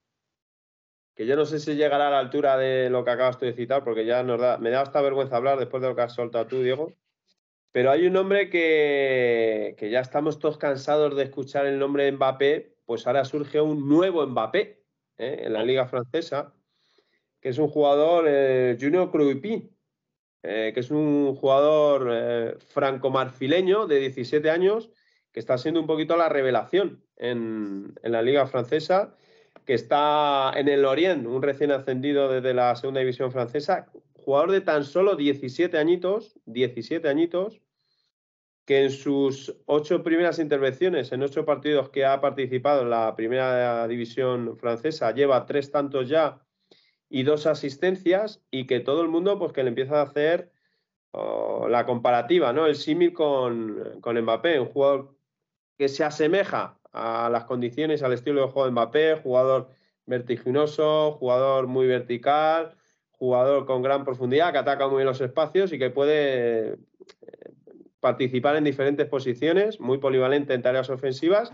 que 1.16 1.26
yo 1.26 1.36
no 1.36 1.45
sé 1.45 1.59
si 1.59 1.76
llegará 1.76 2.07
a 2.07 2.12
la 2.12 2.20
altura 2.20 2.57
de 2.57 2.89
lo 2.89 3.03
que 3.03 3.12
acabas 3.12 3.38
tú 3.38 3.45
de 3.45 3.53
citar, 3.53 3.84
porque 3.84 4.05
ya 4.05 4.24
nos 4.24 4.39
da, 4.39 4.57
me 4.57 4.70
da 4.70 4.82
hasta 4.82 5.01
vergüenza 5.01 5.38
hablar 5.38 5.59
después 5.59 5.82
de 5.82 5.89
lo 5.89 5.95
que 5.95 6.01
has 6.01 6.14
soltado 6.14 6.47
tú, 6.47 6.62
Diego. 6.62 6.93
Pero 7.72 7.91
hay 7.91 8.07
un 8.07 8.14
nombre 8.14 8.49
que, 8.49 9.76
que 9.78 9.89
ya 9.89 10.01
estamos 10.01 10.39
todos 10.39 10.57
cansados 10.57 11.16
de 11.16 11.24
escuchar 11.24 11.66
el 11.66 11.80
nombre 11.80 12.05
de 12.05 12.12
Mbappé, 12.14 12.76
pues 12.86 13.07
ahora 13.07 13.24
surge 13.24 13.62
un 13.62 13.88
nuevo 13.88 14.26
Mbappé 14.26 14.84
¿eh? 15.18 15.43
en 15.45 15.53
la 15.53 15.64
liga 15.64 15.88
francesa, 15.88 16.53
que 17.39 17.49
es 17.49 17.57
un 17.57 17.70
jugador, 17.70 18.26
eh, 18.28 18.78
Junior 18.80 19.09
Cruipi, 19.09 19.72
eh, 20.43 20.72
que 20.74 20.80
es 20.80 20.91
un 20.91 21.36
jugador 21.36 22.57
franco-marfileño 22.68 23.88
de 23.88 23.99
17 23.99 24.49
años, 24.49 24.89
que 25.32 25.39
está 25.39 25.57
siendo 25.57 25.80
un 25.80 25.88
poquito 25.88 26.18
la 26.18 26.28
revelación 26.28 27.05
en, 27.16 27.93
en 28.03 28.12
la 28.12 28.22
liga 28.22 28.47
francesa, 28.47 29.16
que 29.66 29.74
está 29.74 30.51
en 30.55 30.68
el 30.68 30.82
Lorient, 30.82 31.26
un 31.26 31.41
recién 31.41 31.72
ascendido 31.72 32.30
desde 32.30 32.53
la 32.53 32.76
segunda 32.76 32.99
división 32.99 33.32
francesa, 33.32 33.88
jugador 34.14 34.51
de 34.51 34.62
tan 34.62 34.84
solo 34.84 35.16
17 35.16 35.78
añitos, 35.78 36.39
17 36.45 37.07
añitos, 37.07 37.62
que 38.66 38.84
en 38.84 38.91
sus 38.91 39.55
ocho 39.66 40.03
primeras 40.03 40.39
intervenciones, 40.39 41.12
en 41.12 41.24
ocho 41.24 41.45
partidos 41.45 41.89
que 41.89 42.05
ha 42.05 42.22
participado 42.22 42.84
en 42.84 42.91
la 42.91 43.16
primera 43.16 43.88
división 43.88 44.57
francesa, 44.57 45.12
lleva 45.12 45.45
tres 45.45 45.72
tantos 45.72 46.07
ya 46.07 46.39
y 47.09 47.24
dos 47.24 47.45
asistencias, 47.45 48.41
y 48.51 48.68
que 48.68 48.80
todo 48.80 49.01
el 49.01 49.09
mundo, 49.09 49.38
pues 49.38 49.51
que 49.51 49.64
le 49.64 49.70
empieza 49.70 49.99
a 49.99 50.03
hacer 50.03 50.51
oh, 51.12 51.68
la 51.68 51.86
comparativa, 51.86 52.53
¿no? 52.53 52.66
El 52.66 52.76
símil 52.76 53.12
con, 53.12 53.99
con 53.99 54.18
Mbappé, 54.22 54.59
un 54.59 54.68
jugador 54.68 55.18
que 55.78 55.89
se 55.89 56.05
asemeja 56.05 56.80
a 56.92 57.30
las 57.30 57.46
condiciones, 57.46 58.04
al 58.04 58.14
estilo 58.14 58.42
de 58.42 58.48
juego 58.48 58.66
de 58.66 58.72
Mbappé, 58.72 59.16
jugador 59.16 59.70
vertiginoso, 60.06 61.14
jugador 61.14 61.68
muy 61.68 61.88
vertical, 61.88 62.76
jugador 63.12 63.66
con 63.66 63.82
gran 63.82 64.04
profundidad, 64.04 64.52
que 64.52 64.58
ataca 64.58 64.88
muy 64.88 64.98
bien 64.98 65.08
los 65.08 65.22
espacios 65.22 65.72
y 65.72 65.80
que 65.80 65.89
puede 65.89 66.74
eh, 66.74 66.78
participar 68.00 68.56
en 68.56 68.64
diferentes 68.64 69.08
posiciones, 69.08 69.80
muy 69.80 70.00
polivalente 70.00 70.54
en 70.54 70.62
tareas 70.62 70.89
ofensivas 70.89 71.54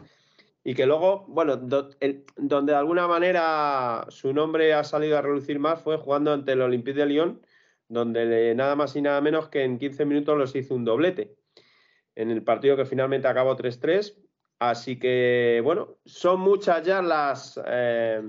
y 0.63 0.73
que 0.73 0.85
luego, 0.85 1.25
bueno, 1.27 1.55
donde 1.55 2.71
de 2.71 2.77
alguna 2.77 3.07
manera 3.07 4.05
su 4.09 4.33
nombre 4.33 4.73
ha 4.73 4.83
salido 4.83 5.17
a 5.17 5.21
relucir 5.21 5.59
más 5.59 5.81
fue 5.81 5.97
jugando 5.97 6.33
ante 6.33 6.53
el 6.53 6.61
Olympique 6.61 6.99
de 6.99 7.05
Lyon, 7.05 7.41
donde 7.87 8.53
nada 8.53 8.75
más 8.75 8.95
y 8.95 9.01
nada 9.01 9.21
menos 9.21 9.47
que 9.47 9.63
en 9.63 9.77
15 9.77 10.05
minutos 10.05 10.37
los 10.37 10.55
hizo 10.55 10.75
un 10.75 10.83
doblete 10.83 11.37
en 12.15 12.31
el 12.31 12.43
partido 12.43 12.75
que 12.75 12.85
finalmente 12.85 13.27
acabó 13.27 13.55
3-3. 13.55 14.15
Así 14.59 14.97
que, 14.97 15.61
bueno, 15.63 15.97
son 16.05 16.39
muchas 16.39 16.83
ya 16.83 17.01
las 17.01 17.59
eh, 17.65 18.21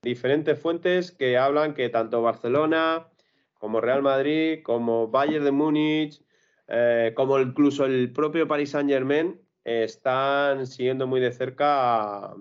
diferentes 0.00 0.58
fuentes 0.58 1.10
que 1.10 1.36
hablan 1.36 1.74
que 1.74 1.88
tanto 1.88 2.22
Barcelona 2.22 3.08
como 3.54 3.80
Real 3.80 4.02
Madrid, 4.02 4.60
como 4.62 5.08
Bayern 5.08 5.44
de 5.44 5.50
Múnich, 5.50 6.22
eh, 6.68 7.12
como 7.16 7.40
incluso 7.40 7.84
el 7.84 8.12
propio 8.12 8.46
Paris 8.46 8.70
Saint 8.70 8.90
Germain 8.90 9.40
están 9.64 10.66
siguiendo 10.66 11.08
muy 11.08 11.20
de 11.20 11.32
cerca 11.32 12.34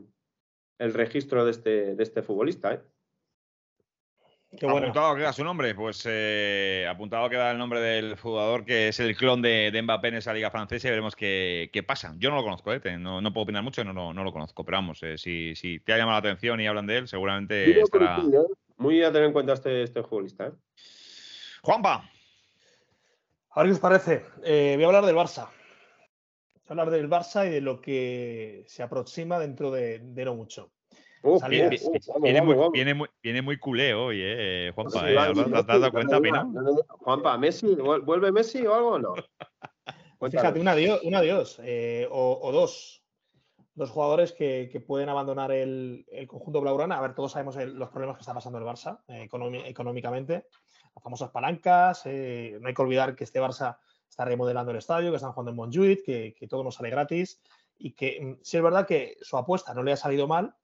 el 0.78 0.94
registro 0.94 1.46
de 1.46 1.52
este, 1.52 1.96
de 1.96 2.04
este 2.04 2.22
futbolista. 2.22 2.84
Qué 4.58 4.66
bueno. 4.66 4.88
Apuntado 4.88 5.16
queda 5.16 5.34
su 5.34 5.44
nombre, 5.44 5.76
pues 5.76 6.04
eh, 6.10 6.88
apuntado 6.90 7.30
queda 7.30 7.52
el 7.52 7.58
nombre 7.58 7.82
del 7.82 8.18
jugador 8.18 8.64
que 8.64 8.88
es 8.90 9.00
el 9.00 9.16
clon 9.18 9.42
de, 9.42 9.70
de 9.72 9.82
Mbappé 9.82 10.08
en 10.10 10.16
esa 10.16 10.34
liga 10.34 10.50
francesa 10.52 10.88
y 10.88 10.92
veremos 10.92 11.16
qué, 11.16 11.70
qué 11.74 11.84
pasa. 11.84 12.14
Yo 12.18 12.30
no 12.30 12.38
lo 12.38 12.44
conozco, 12.44 12.72
¿eh? 12.74 12.82
No, 12.98 13.20
no 13.22 13.34
puedo 13.34 13.44
opinar 13.44 13.64
mucho, 13.64 13.84
no, 13.84 13.94
lo- 13.94 14.14
no 14.14 14.24
lo 14.24 14.32
conozco, 14.32 14.64
pero 14.64 14.78
vamos, 14.78 15.02
eh, 15.04 15.18
si, 15.18 15.56
si 15.56 15.80
te 15.80 15.94
ha 15.94 15.98
llamado 15.98 16.22
la 16.22 16.30
atención 16.30 16.60
y 16.62 16.68
hablan 16.68 16.88
de 16.88 16.98
él, 17.00 17.08
seguramente 17.08 17.82
estará. 17.82 18.24
Muy 18.78 19.02
a 19.04 19.12
tener 19.12 19.28
en 19.28 19.34
cuenta 19.34 19.54
este, 19.54 19.84
este 19.84 20.04
futbolista. 20.04 20.48
¿eh? 20.48 20.52
Juanpa, 21.62 22.10
A 23.52 23.62
ver 23.62 23.68
qué 23.70 23.74
os 23.74 23.80
parece. 23.80 24.26
Eh, 24.44 24.74
voy 24.76 24.84
a 24.84 24.88
hablar 24.88 25.06
del 25.06 25.16
Barça. 25.16 25.48
Voy 25.48 26.64
a 26.68 26.72
hablar 26.72 26.90
del 26.92 27.10
Barça 27.10 27.48
y 27.48 27.50
de 27.52 27.62
lo 27.62 27.80
que 27.80 28.66
se 28.68 28.84
aproxima 28.84 29.40
dentro 29.40 29.72
de, 29.72 30.00
de 30.00 30.26
no 30.26 30.36
mucho. 30.36 30.72
Viene, 31.50 31.68
uf, 31.76 31.96
uf, 31.96 32.08
vamos, 32.08 32.22
viene 32.24 32.40
vamos, 32.40 32.46
muy, 32.56 32.56
vamos. 32.62 32.72
viene 32.74 32.94
muy- 32.94 33.10
viene 33.24 33.42
muy 33.42 33.58
culé 33.60 33.94
hoy, 33.94 34.20
eh, 34.22 34.72
Juanpa. 34.76 35.00
Sí, 35.00 35.06
eh, 35.08 35.14
¿Te 35.52 35.58
has 35.58 35.66
dado 35.68 35.92
cuenta, 35.92 36.20
no. 36.20 36.86
Juanpa, 37.00 37.38
Messi, 37.38 37.68
¿vuel- 37.76 38.04
¿vuelve 38.06 38.32
Messi 38.32 38.66
o 38.66 38.74
algo 38.74 38.90
o 38.92 39.00
no? 39.00 39.14
Cuéntanos. 40.18 40.32
Fíjate, 40.54 40.60
un 40.60 40.68
adiós, 40.68 41.02
un 41.04 41.16
adiós 41.16 41.60
eh, 41.64 42.08
o, 42.12 42.40
o 42.42 42.52
dos. 42.52 43.02
Dos 43.78 43.90
jugadores 43.90 44.32
que, 44.32 44.70
que 44.72 44.80
pueden 44.80 45.10
abandonar 45.10 45.52
el, 45.52 46.06
el 46.10 46.28
conjunto 46.28 46.62
blaugrana. 46.62 46.98
A 46.98 47.02
ver, 47.02 47.14
todos 47.14 47.34
sabemos 47.34 47.58
el- 47.58 47.74
los 47.74 47.90
problemas 47.90 48.16
que 48.16 48.22
está 48.22 48.34
pasando 48.34 48.58
el 48.58 48.64
Barça 48.64 49.02
eh, 49.10 49.28
económicamente. 49.66 50.46
Las 50.96 51.04
famosas 51.04 51.30
palancas. 51.32 52.04
eh, 52.06 52.58
no 52.62 52.70
hay 52.70 52.74
que 52.74 52.82
olvidar 52.82 53.16
que 53.18 53.26
este 53.26 53.42
Barça 53.42 53.78
está 54.10 54.24
remodelando 54.24 54.72
el 54.72 54.78
estadio, 54.78 55.10
que 55.10 55.18
están 55.18 55.34
jugando 55.34 55.52
en 55.52 55.58
Montjuic, 55.58 56.06
que, 56.06 56.34
que 56.34 56.48
todo 56.48 56.64
no 56.64 56.72
sale 56.72 56.90
gratis. 56.90 57.42
Y 57.78 57.92
que 57.92 58.20
mm, 58.22 58.40
sí 58.44 58.56
es 58.56 58.64
verdad 58.64 58.88
que 58.88 59.18
su 59.22 59.36
apuesta 59.38 59.74
no 59.74 59.84
le 59.84 59.92
ha 59.92 59.98
salido 59.98 60.26
mal. 60.26 60.56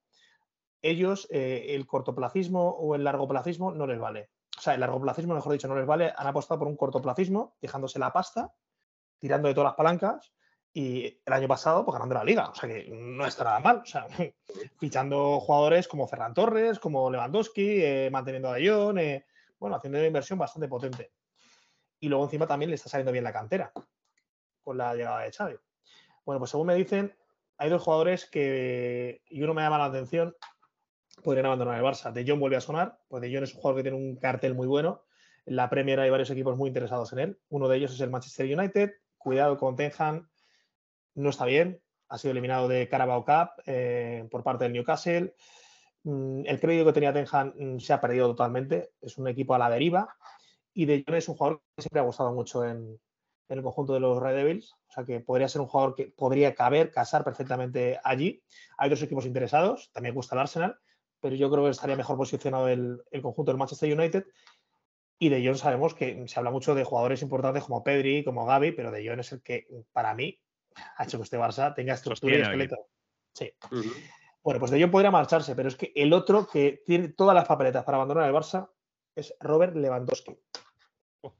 Ellos, 0.82 1.28
eh, 1.30 1.66
el 1.70 1.86
cortoplacismo 1.86 2.70
o 2.70 2.94
el 2.94 3.04
largoplacismo 3.04 3.72
no 3.72 3.86
les 3.86 3.98
vale. 3.98 4.30
O 4.58 4.60
sea, 4.60 4.74
el 4.74 4.80
largoplacismo, 4.80 5.34
mejor 5.34 5.52
dicho, 5.52 5.68
no 5.68 5.76
les 5.76 5.86
vale. 5.86 6.12
Han 6.16 6.26
apostado 6.26 6.58
por 6.58 6.68
un 6.68 6.76
cortoplacismo, 6.76 7.56
dejándose 7.60 7.98
la 7.98 8.12
pasta 8.12 8.52
tirando 9.22 9.46
de 9.46 9.54
todas 9.54 9.68
las 9.68 9.76
palancas 9.76 10.32
y 10.74 11.06
el 11.24 11.32
año 11.32 11.46
pasado 11.46 11.84
pues, 11.84 11.94
ganando 11.94 12.16
la 12.16 12.24
liga, 12.24 12.48
o 12.48 12.54
sea 12.56 12.68
que 12.68 12.88
no 12.90 13.24
está 13.24 13.44
nada 13.44 13.60
mal. 13.60 13.76
O 13.76 13.86
sea, 13.86 14.08
fichando 14.80 15.38
jugadores 15.38 15.86
como 15.86 16.08
Ferran 16.08 16.34
Torres, 16.34 16.80
como 16.80 17.08
Lewandowski, 17.08 17.84
eh, 17.84 18.08
manteniendo 18.10 18.50
a 18.50 18.56
Jong, 18.56 18.98
eh, 18.98 19.24
bueno, 19.60 19.76
haciendo 19.76 19.98
una 19.98 20.08
inversión 20.08 20.40
bastante 20.40 20.66
potente. 20.66 21.12
Y 22.00 22.08
luego 22.08 22.24
encima 22.24 22.48
también 22.48 22.70
le 22.70 22.74
está 22.74 22.88
saliendo 22.88 23.12
bien 23.12 23.22
la 23.22 23.32
cantera 23.32 23.72
con 24.64 24.76
la 24.76 24.92
llegada 24.96 25.20
de 25.20 25.30
Xavi. 25.30 25.56
Bueno, 26.24 26.40
pues 26.40 26.50
según 26.50 26.66
me 26.66 26.74
dicen, 26.74 27.16
hay 27.58 27.70
dos 27.70 27.82
jugadores 27.82 28.26
que, 28.26 29.22
y 29.28 29.40
uno 29.44 29.54
me 29.54 29.62
llama 29.62 29.78
la 29.78 29.84
atención, 29.84 30.34
podrían 31.22 31.46
abandonar 31.46 31.76
el 31.76 31.84
Barça. 31.84 32.12
De 32.12 32.24
Jong 32.26 32.40
vuelve 32.40 32.56
a 32.56 32.60
sonar, 32.60 32.98
pues 33.08 33.20
De 33.20 33.32
Jong 33.32 33.44
es 33.44 33.54
un 33.54 33.60
jugador 33.60 33.78
que 33.78 33.90
tiene 33.90 33.98
un 33.98 34.16
cartel 34.16 34.54
muy 34.54 34.66
bueno. 34.66 35.04
En 35.44 35.56
la 35.56 35.68
Premier 35.68 35.98
hay 36.00 36.10
varios 36.10 36.30
equipos 36.30 36.56
muy 36.56 36.68
interesados 36.68 37.12
en 37.12 37.18
él. 37.18 37.40
Uno 37.48 37.68
de 37.68 37.76
ellos 37.76 37.92
es 37.92 38.00
el 38.00 38.10
Manchester 38.10 38.46
United. 38.46 38.92
Cuidado 39.18 39.56
con 39.56 39.76
Tenham, 39.76 40.28
no 41.14 41.30
está 41.30 41.44
bien. 41.44 41.80
Ha 42.08 42.18
sido 42.18 42.32
eliminado 42.32 42.68
de 42.68 42.88
Carabao 42.88 43.24
Cup 43.24 43.62
eh, 43.66 44.26
por 44.30 44.42
parte 44.42 44.64
del 44.64 44.72
Newcastle. 44.72 45.34
Mm, 46.04 46.42
el 46.46 46.60
crédito 46.60 46.86
que 46.86 46.92
tenía 46.92 47.12
Tenham 47.12 47.52
mm, 47.56 47.78
se 47.78 47.92
ha 47.92 48.00
perdido 48.00 48.28
totalmente. 48.28 48.92
Es 49.00 49.18
un 49.18 49.28
equipo 49.28 49.54
a 49.54 49.58
la 49.58 49.70
deriva. 49.70 50.14
Y 50.74 50.86
De 50.86 51.04
Jong 51.06 51.16
es 51.16 51.28
un 51.28 51.36
jugador 51.36 51.62
que 51.76 51.82
siempre 51.82 52.00
ha 52.00 52.04
gustado 52.04 52.32
mucho 52.32 52.64
en, 52.64 53.00
en 53.48 53.58
el 53.58 53.62
conjunto 53.62 53.94
de 53.94 54.00
los 54.00 54.20
Red 54.20 54.36
Devils. 54.36 54.72
O 54.88 54.92
sea 54.92 55.04
que 55.04 55.20
podría 55.20 55.48
ser 55.48 55.60
un 55.60 55.68
jugador 55.68 55.94
que 55.94 56.06
podría 56.16 56.54
caber, 56.54 56.90
casar 56.90 57.24
perfectamente 57.24 57.98
allí. 58.04 58.42
Hay 58.78 58.88
otros 58.88 59.02
equipos 59.02 59.26
interesados, 59.26 59.90
también 59.92 60.14
gusta 60.14 60.34
el 60.34 60.40
Arsenal, 60.40 60.78
pero 61.22 61.34
yo 61.36 61.50
creo 61.50 61.64
que 61.64 61.70
estaría 61.70 61.96
mejor 61.96 62.18
posicionado 62.18 62.68
el, 62.68 63.02
conjunto 63.22 63.52
del 63.52 63.58
Manchester 63.58 63.98
United. 63.98 64.26
Y 65.18 65.28
de 65.28 65.46
Jong 65.46 65.56
sabemos 65.56 65.94
que 65.94 66.26
se 66.26 66.38
habla 66.38 66.50
mucho 66.50 66.74
de 66.74 66.84
jugadores 66.84 67.22
importantes 67.22 67.64
como 67.64 67.84
Pedri, 67.84 68.24
como 68.24 68.44
Gaby, 68.44 68.72
pero 68.72 68.90
de 68.90 69.08
Jong 69.08 69.20
es 69.20 69.32
el 69.32 69.42
que 69.42 69.66
para 69.92 70.14
mí 70.14 70.38
ha 70.96 71.04
hecho 71.04 71.16
que 71.18 71.24
este 71.24 71.38
Barça 71.38 71.74
tenga 71.74 71.94
estructura 71.94 72.36
y 72.36 72.40
esqueleto. 72.42 72.76
Sí. 73.32 73.50
Bueno, 74.42 74.58
pues 74.58 74.72
de 74.72 74.80
Jong 74.80 74.90
podría 74.90 75.10
marcharse, 75.10 75.54
pero 75.54 75.68
es 75.68 75.76
que 75.76 75.92
el 75.94 76.12
otro 76.12 76.46
que 76.46 76.82
tiene 76.84 77.08
todas 77.08 77.34
las 77.34 77.46
papeletas 77.46 77.84
para 77.84 77.96
abandonar 77.96 78.28
el 78.28 78.34
Barça 78.34 78.68
es 79.14 79.34
Robert 79.40 79.76
Lewandowski. 79.76 80.36
Oh. 81.22 81.34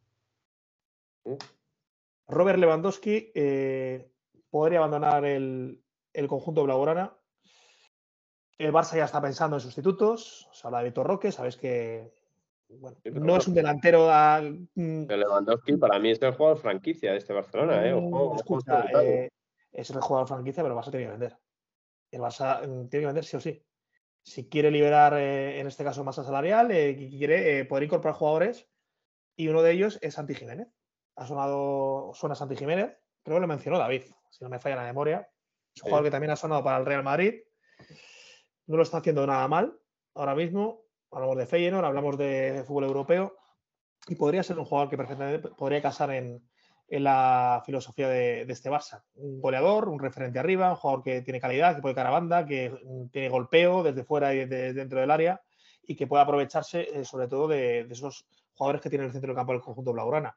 Uh. 1.25 1.39
Robert 2.29 2.59
Lewandowski 2.59 3.31
eh, 3.35 4.11
podría 4.51 4.79
abandonar 4.79 5.25
el, 5.25 5.83
conjunto 6.29 6.65
blaugrana. 6.65 7.17
El 8.65 8.73
Barça 8.73 8.97
ya 8.97 9.05
está 9.05 9.21
pensando 9.21 9.57
en 9.57 9.61
sustitutos. 9.61 10.49
Se 10.53 10.67
habla 10.67 10.79
de 10.79 10.85
Vitor 10.85 11.07
Roque, 11.07 11.33
sabes 11.33 11.57
que 11.57 12.13
no 13.05 13.37
es 13.37 13.47
un 13.49 13.55
delantero 13.55 14.11
a. 14.11 14.41
Mm, 14.41 15.05
Lewandowski 15.07 15.77
para 15.77 15.99
mí 15.99 16.11
es 16.11 16.23
el 16.23 16.33
jugador 16.33 16.59
franquicia 16.59 17.13
de 17.13 17.19
este 17.19 17.33
Barcelona. 17.33 17.87
¿eh? 17.87 17.95
Mm, 17.95 18.99
eh 19.03 19.31
es 19.73 19.91
el 19.91 20.01
jugador 20.01 20.29
franquicia, 20.29 20.63
pero 20.63 20.75
el 20.75 20.81
Barça 20.81 20.91
tiene 20.91 21.07
que 21.07 21.11
vender. 21.13 21.37
El 22.11 22.21
Barça 22.21 22.61
mm, 22.61 22.89
tiene 22.89 23.03
que 23.03 23.07
vender 23.07 23.25
sí 23.25 23.37
o 23.37 23.41
sí. 23.41 23.63
Si 24.23 24.49
quiere 24.49 24.71
liberar, 24.71 25.15
eh, 25.15 25.59
en 25.59 25.67
este 25.67 25.83
caso, 25.83 26.05
masa 26.05 26.23
salarial, 26.23 26.69
quiere 26.69 27.65
poder 27.65 27.85
incorporar 27.85 28.15
jugadores, 28.15 28.69
y 29.35 29.49
uno 29.49 29.63
de 29.63 29.73
ellos 29.73 29.99
es 30.03 30.15
Santi 30.15 30.35
Jiménez 30.35 30.69
ha 31.17 31.27
sonado, 31.27 32.13
suena 32.15 32.35
Santi 32.35 32.57
Jiménez, 32.57 32.97
creo 33.23 33.37
que 33.37 33.41
lo 33.41 33.47
mencionó 33.47 33.79
David, 33.79 34.05
si 34.31 34.45
no 34.45 34.51
me 34.51 34.59
falla 34.59 34.77
la 34.77 34.85
memoria. 34.85 35.29
Es 35.75 35.83
un 35.83 35.89
jugador 35.89 36.05
que 36.05 36.11
también 36.11 36.31
ha 36.31 36.37
sonado 36.37 36.63
para 36.63 36.79
el 36.79 36.87
Real 36.87 37.03
Madrid. 37.03 37.43
No 38.67 38.77
lo 38.77 38.83
está 38.83 38.99
haciendo 38.99 39.27
nada 39.27 39.47
mal 39.49 39.79
ahora 40.15 40.35
mismo. 40.35 40.83
Hablamos 41.11 41.37
de 41.37 41.47
Feyenoord, 41.47 41.85
hablamos 41.85 42.17
de, 42.17 42.65
fútbol 42.67 42.85
europeo 42.85 43.37
y 44.07 44.15
podría 44.15 44.43
ser 44.43 44.59
un 44.59 44.65
jugador 44.65 44.89
que 44.89 44.97
perfectamente 44.97 45.49
podría 45.51 45.83
casar 45.83 46.11
en, 46.11 46.43
la 46.89 47.63
filosofía 47.65 48.09
de, 48.09 48.43
este 48.43 48.71
Barça. 48.71 49.03
Un 49.15 49.41
goleador, 49.41 49.89
un 49.89 49.99
referente 49.99 50.39
arriba, 50.39 50.71
un 50.71 50.77
jugador 50.77 51.03
que 51.03 51.23
tiene 51.23 51.41
calidad, 51.41 51.75
que 51.75 51.83
puede 51.83 51.95
cara 51.95 52.11
banda, 52.11 52.45
que 52.45 52.73
tiene 53.11 53.31
golpeo 53.31 53.83
desde 53.83 54.05
fuera 54.05 54.35
y 54.35 54.45
dentro 54.45 55.01
del 55.01 55.11
área 55.11 55.41
y 55.85 55.97
que 55.97 56.07
puede 56.07 56.23
aprovecharse 56.23 56.89
eh, 56.93 57.05
sobre 57.05 57.29
todo 57.29 57.49
de, 57.49 57.81
esos 57.91 58.27
jugadores 58.55 58.83
que 58.83 58.91
tiene 58.91 59.05
el 59.05 59.13
centro 59.13 59.29
del 59.29 59.37
campo 59.37 59.53
del 59.53 59.63
conjunto 59.63 59.93
blaugrana. 59.93 60.37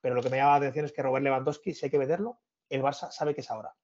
Pero 0.00 0.14
lo 0.14 0.22
que 0.22 0.30
me 0.30 0.36
llama 0.36 0.50
la 0.50 0.56
atención 0.56 0.84
es 0.84 0.92
que 0.92 1.02
Robert 1.02 1.24
Lewandowski, 1.24 1.72
si 1.74 1.86
hay 1.86 1.90
que 1.90 1.98
venderlo, 1.98 2.38
el 2.68 2.82
Barça 2.82 3.10
sabe 3.10 3.34
que 3.34 3.40
es 3.40 3.50
ahora. 3.50 3.74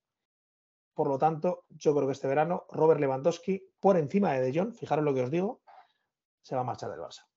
Por 0.95 1.09
lo 1.09 1.19
tanto, 1.19 1.65
yo 1.71 1.95
creo 1.95 2.07
que 2.07 2.13
este 2.13 2.29
verano 2.29 2.67
Robert 2.71 3.01
Lewandowski, 3.01 3.63
por 3.81 3.97
encima 3.97 4.33
de 4.33 4.41
De 4.41 4.59
Jong, 4.59 4.75
fijaros 4.75 5.05
lo 5.05 5.15
que 5.15 5.23
os 5.23 5.31
digo, 5.31 5.63
se 6.43 6.55
va 6.55 6.63
a 6.63 6.65
marchar 6.65 6.91
del 6.91 7.01
Barça. 7.01 7.30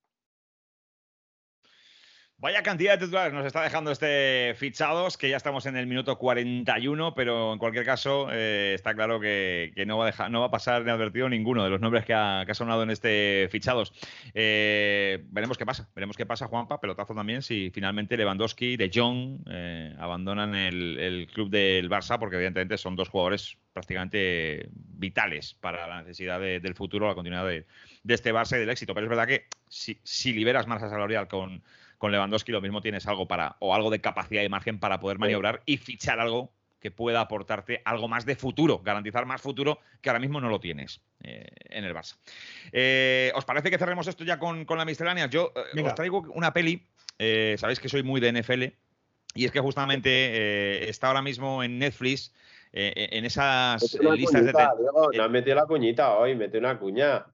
Vaya 2.43 2.61
cantidad 2.61 2.99
de 2.99 3.05
titulares 3.05 3.31
nos 3.31 3.45
está 3.45 3.63
dejando 3.63 3.89
este 3.89 4.53
fichados, 4.57 5.17
que 5.17 5.29
ya 5.29 5.37
estamos 5.37 5.65
en 5.65 5.77
el 5.77 5.87
minuto 5.87 6.17
41, 6.17 7.15
pero 7.15 7.53
en 7.53 7.57
cualquier 7.57 7.85
caso 7.85 8.27
eh, 8.33 8.73
está 8.75 8.93
claro 8.93 9.21
que, 9.21 9.71
no, 9.87 9.97
va 9.97 10.03
a 10.03 10.07
dejar, 10.07 10.29
no 10.29 10.41
va 10.41 10.51
pasar 10.51 10.89
advertido 10.89 11.29
ninguno 11.29 11.63
de 11.63 11.69
los 11.69 11.79
nombres 11.79 12.03
que 12.03 12.13
ha, 12.13 12.45
sonado 12.53 12.83
en 12.83 12.89
este 12.89 13.47
fichados. 13.49 13.93
Eh, 14.33 15.23
veremos 15.29 15.57
qué 15.57 15.65
pasa, 15.65 15.87
veremos 15.95 16.17
qué 16.17 16.25
pasa, 16.25 16.47
Juanpa, 16.47 16.81
pelotazo 16.81 17.15
también, 17.15 17.43
si 17.43 17.71
finalmente 17.73 18.17
Lewandowski, 18.17 18.75
De 18.75 18.91
Jong 18.93 19.39
eh, 19.49 19.95
abandonan 19.97 20.53
el, 20.53 21.29
club 21.33 21.49
del 21.49 21.89
Barça, 21.89 22.19
porque 22.19 22.35
evidentemente 22.35 22.77
son 22.77 22.97
dos 22.97 23.07
jugadores 23.07 23.57
prácticamente 23.71 24.67
vitales 24.73 25.53
para 25.53 25.87
la 25.87 26.01
necesidad 26.01 26.41
del 26.41 26.75
futuro, 26.75 27.07
la 27.07 27.15
continuidad 27.15 27.47
de, 27.47 27.65
este 28.13 28.33
Barça 28.33 28.57
y 28.57 28.59
del 28.59 28.69
éxito. 28.69 28.93
Pero 28.93 29.05
es 29.05 29.09
verdad 29.09 29.27
que 29.27 29.45
si, 29.69 29.97
si 30.03 30.33
liberas 30.33 30.67
masa 30.67 30.89
salarial 30.89 31.29
con 31.29 31.63
con 32.03 32.11
Lewandowski 32.11 32.51
lo 32.51 32.59
mismo 32.59 32.81
tienes 32.81 33.07
algo 33.07 33.29
para, 33.29 33.55
o 33.59 33.73
algo 33.73 33.89
de 33.89 34.01
capacidad 34.01 34.43
y 34.43 34.49
margen 34.49 34.77
para 34.77 34.99
poder 34.99 35.19
maniobrar 35.19 35.61
y 35.65 35.77
fichar 35.77 36.19
algo 36.19 36.51
que 36.81 36.91
pueda 36.91 37.21
aportarte 37.21 37.81
algo 37.85 38.09
más 38.09 38.25
de 38.25 38.35
futuro, 38.35 38.79
garantizar 38.79 39.25
más 39.25 39.41
futuro 39.41 39.79
que 40.01 40.09
ahora 40.09 40.19
mismo 40.19 40.41
no 40.41 40.49
lo 40.49 40.59
tienes 40.59 40.99
eh, 41.23 41.47
en 41.69 41.85
el 41.85 41.95
Barça. 41.95 42.17
Eh, 42.73 43.31
¿Os 43.35 43.45
parece 43.45 43.71
que 43.71 43.77
cerremos 43.77 44.05
esto 44.07 44.25
ya 44.25 44.37
con, 44.37 44.65
la 44.67 44.83
miscelánea? 44.83 45.27
Yo 45.27 45.53
eh, 45.73 45.81
os 45.81 45.95
traigo 45.95 46.25
una 46.33 46.51
peli, 46.51 46.85
sabéis 47.55 47.79
que 47.79 47.87
soy 47.87 48.03
muy 48.03 48.19
de 48.19 48.33
NFL, 48.33 48.63
y 49.35 49.45
es 49.45 49.51
que 49.51 49.61
justamente 49.61 50.89
está 50.89 51.07
ahora 51.07 51.21
mismo 51.21 51.63
en 51.63 51.79
Netflix, 51.79 52.33
en 52.73 53.23
esas 53.23 53.97
listas 54.01 54.43
de... 54.43 54.51
Diego, 54.51 55.09
no 55.13 55.23
has 55.23 55.31
metido 55.31 55.55
la 55.55 55.65
cuñita 55.67 56.17
hoy, 56.17 56.35
mete 56.35 56.57
una 56.57 56.77
cuña 56.77 57.27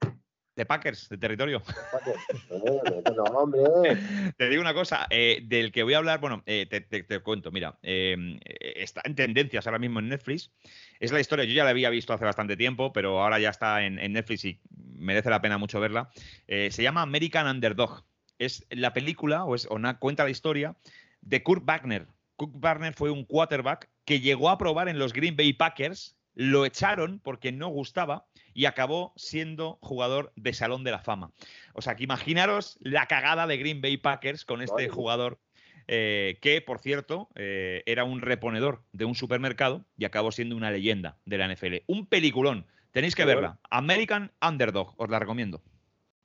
de 0.60 0.66
Packers, 0.66 1.08
de 1.08 1.18
territorio. 1.18 1.64
te 4.38 4.50
digo 4.50 4.62
una 4.62 4.74
cosa, 4.74 5.08
eh, 5.10 5.40
del 5.42 5.72
que 5.72 5.84
voy 5.84 5.94
a 5.94 6.00
hablar, 6.00 6.20
bueno, 6.20 6.44
eh, 6.46 6.66
te, 6.66 7.20
cuento, 7.22 7.50
mira, 7.50 7.80
em, 7.82 8.38
está 8.44 9.02
en 9.06 9.16
tendencias 9.16 9.66
ahora 9.66 9.80
mismo 9.80 10.00
en 10.00 10.10
Netflix. 10.10 10.52
Es 11.00 11.14
la 11.14 11.22
historia, 11.22 11.46
yo 11.46 11.54
ya 11.54 11.64
la 11.64 11.70
había 11.70 11.90
visto 11.90 12.12
hace 12.12 12.26
bastante 12.26 12.58
tiempo, 12.58 12.92
pero 12.92 13.24
ahora 13.24 13.40
ya 13.40 13.50
está 13.50 13.84
en, 13.84 13.96
Netflix 14.12 14.44
y 14.44 14.60
merece 14.96 15.30
la 15.30 15.42
pena 15.42 15.58
mucho 15.58 15.80
verla. 15.80 16.10
Eh, 16.48 16.72
se 16.72 16.84
llama 16.84 17.04
American 17.04 17.48
Underdog. 17.48 18.04
Es 18.38 18.66
la 18.70 18.92
película, 18.92 19.46
o, 19.46 19.56
es, 19.56 19.66
o 19.66 19.76
una, 19.76 19.98
cuenta 19.98 20.26
la 20.26 20.30
historia 20.30 20.76
de 21.22 21.42
Kurt 21.42 21.64
Wagner. 21.66 22.08
Kurt 22.36 22.52
Wagner 22.56 22.94
fue 22.94 23.12
un 23.12 23.24
quarterback 23.24 23.90
que 24.04 24.20
llegó 24.20 24.50
a 24.50 24.58
probar 24.58 24.90
en 24.90 25.00
los 25.00 25.14
Green 25.14 25.38
Bay 25.38 25.54
Packers, 25.54 26.18
lo 26.36 26.66
echaron 26.66 27.20
porque 27.20 27.54
no 27.54 27.70
gustaba 27.70 28.26
y 28.60 28.66
acabó 28.66 29.14
siendo 29.16 29.80
jugador 29.82 30.34
de 30.36 30.52
Salón 30.52 30.84
de 30.84 30.92
la 30.92 31.00
Fama. 31.00 31.32
O 31.74 31.82
sea, 31.82 31.96
que 31.96 32.04
imaginaros 32.04 32.78
la 32.82 33.06
cagada 33.06 33.48
de 33.48 33.56
Green 33.56 33.80
Bay 33.80 33.96
Packers 33.96 34.44
con 34.44 34.62
este 34.62 34.90
jugador 34.90 35.40
eh, 35.88 36.40
que, 36.42 36.60
por 36.60 36.80
cierto, 36.80 37.30
eh, 37.36 37.84
era 37.86 38.04
un 38.04 38.20
reponedor 38.20 38.84
de 38.92 39.06
un 39.06 39.16
supermercado 39.16 39.86
y 39.98 40.04
acabó 40.04 40.34
siendo 40.34 40.58
una 40.58 40.72
leyenda 40.72 41.20
de 41.24 41.38
la 41.38 41.48
NFL. 41.48 41.84
Un 41.88 42.06
peliculón. 42.06 42.66
Tenéis 42.92 43.16
que 43.16 43.24
verla. 43.24 43.60
American 43.70 44.34
Underdog, 44.46 44.94
os 44.98 45.10
la 45.10 45.20
recomiendo. 45.20 45.62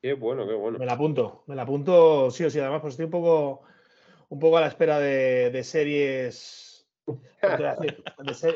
Qué 0.03 0.15
bueno, 0.15 0.45
qué 0.45 0.55
bueno. 0.55 0.81
Me 0.81 0.87
la 0.87 0.95
apunto, 0.95 1.45
me 1.47 1.55
la 1.55 1.63
apunto 1.63 2.33
sí 2.33 2.43
o 2.43 2.51
sí. 2.51 2.59
Además, 2.59 2.81
pues 2.81 2.95
estoy 2.95 3.05
un 3.05 3.13
poco, 3.13 3.63
un 4.29 4.41
poco 4.41 4.59
a 4.59 4.61
la 4.61 4.67
espera 4.67 4.99
de 4.99 5.63
series 5.63 6.74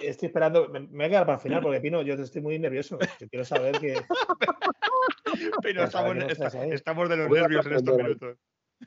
estoy 0.02 0.26
esperando, 0.26 0.68
me, 0.68 0.80
voy 0.80 1.04
a 1.04 1.08
quedar 1.08 1.26
para 1.26 1.36
el 1.36 1.42
final 1.42 1.62
porque 1.62 1.80
Pino, 1.80 2.02
yo 2.02 2.14
estoy 2.14 2.42
muy 2.42 2.58
nervioso. 2.58 2.98
Yo 3.20 3.28
quiero 3.28 3.44
saber 3.44 3.78
que. 3.78 4.00
Pero 5.62 5.84
estamos, 5.84 6.16
estamos, 6.70 7.08
de 7.08 7.16
los 7.16 7.30
nervios 7.30 7.66
en 7.66 7.72
estos 7.74 7.96
minutos. 7.96 8.36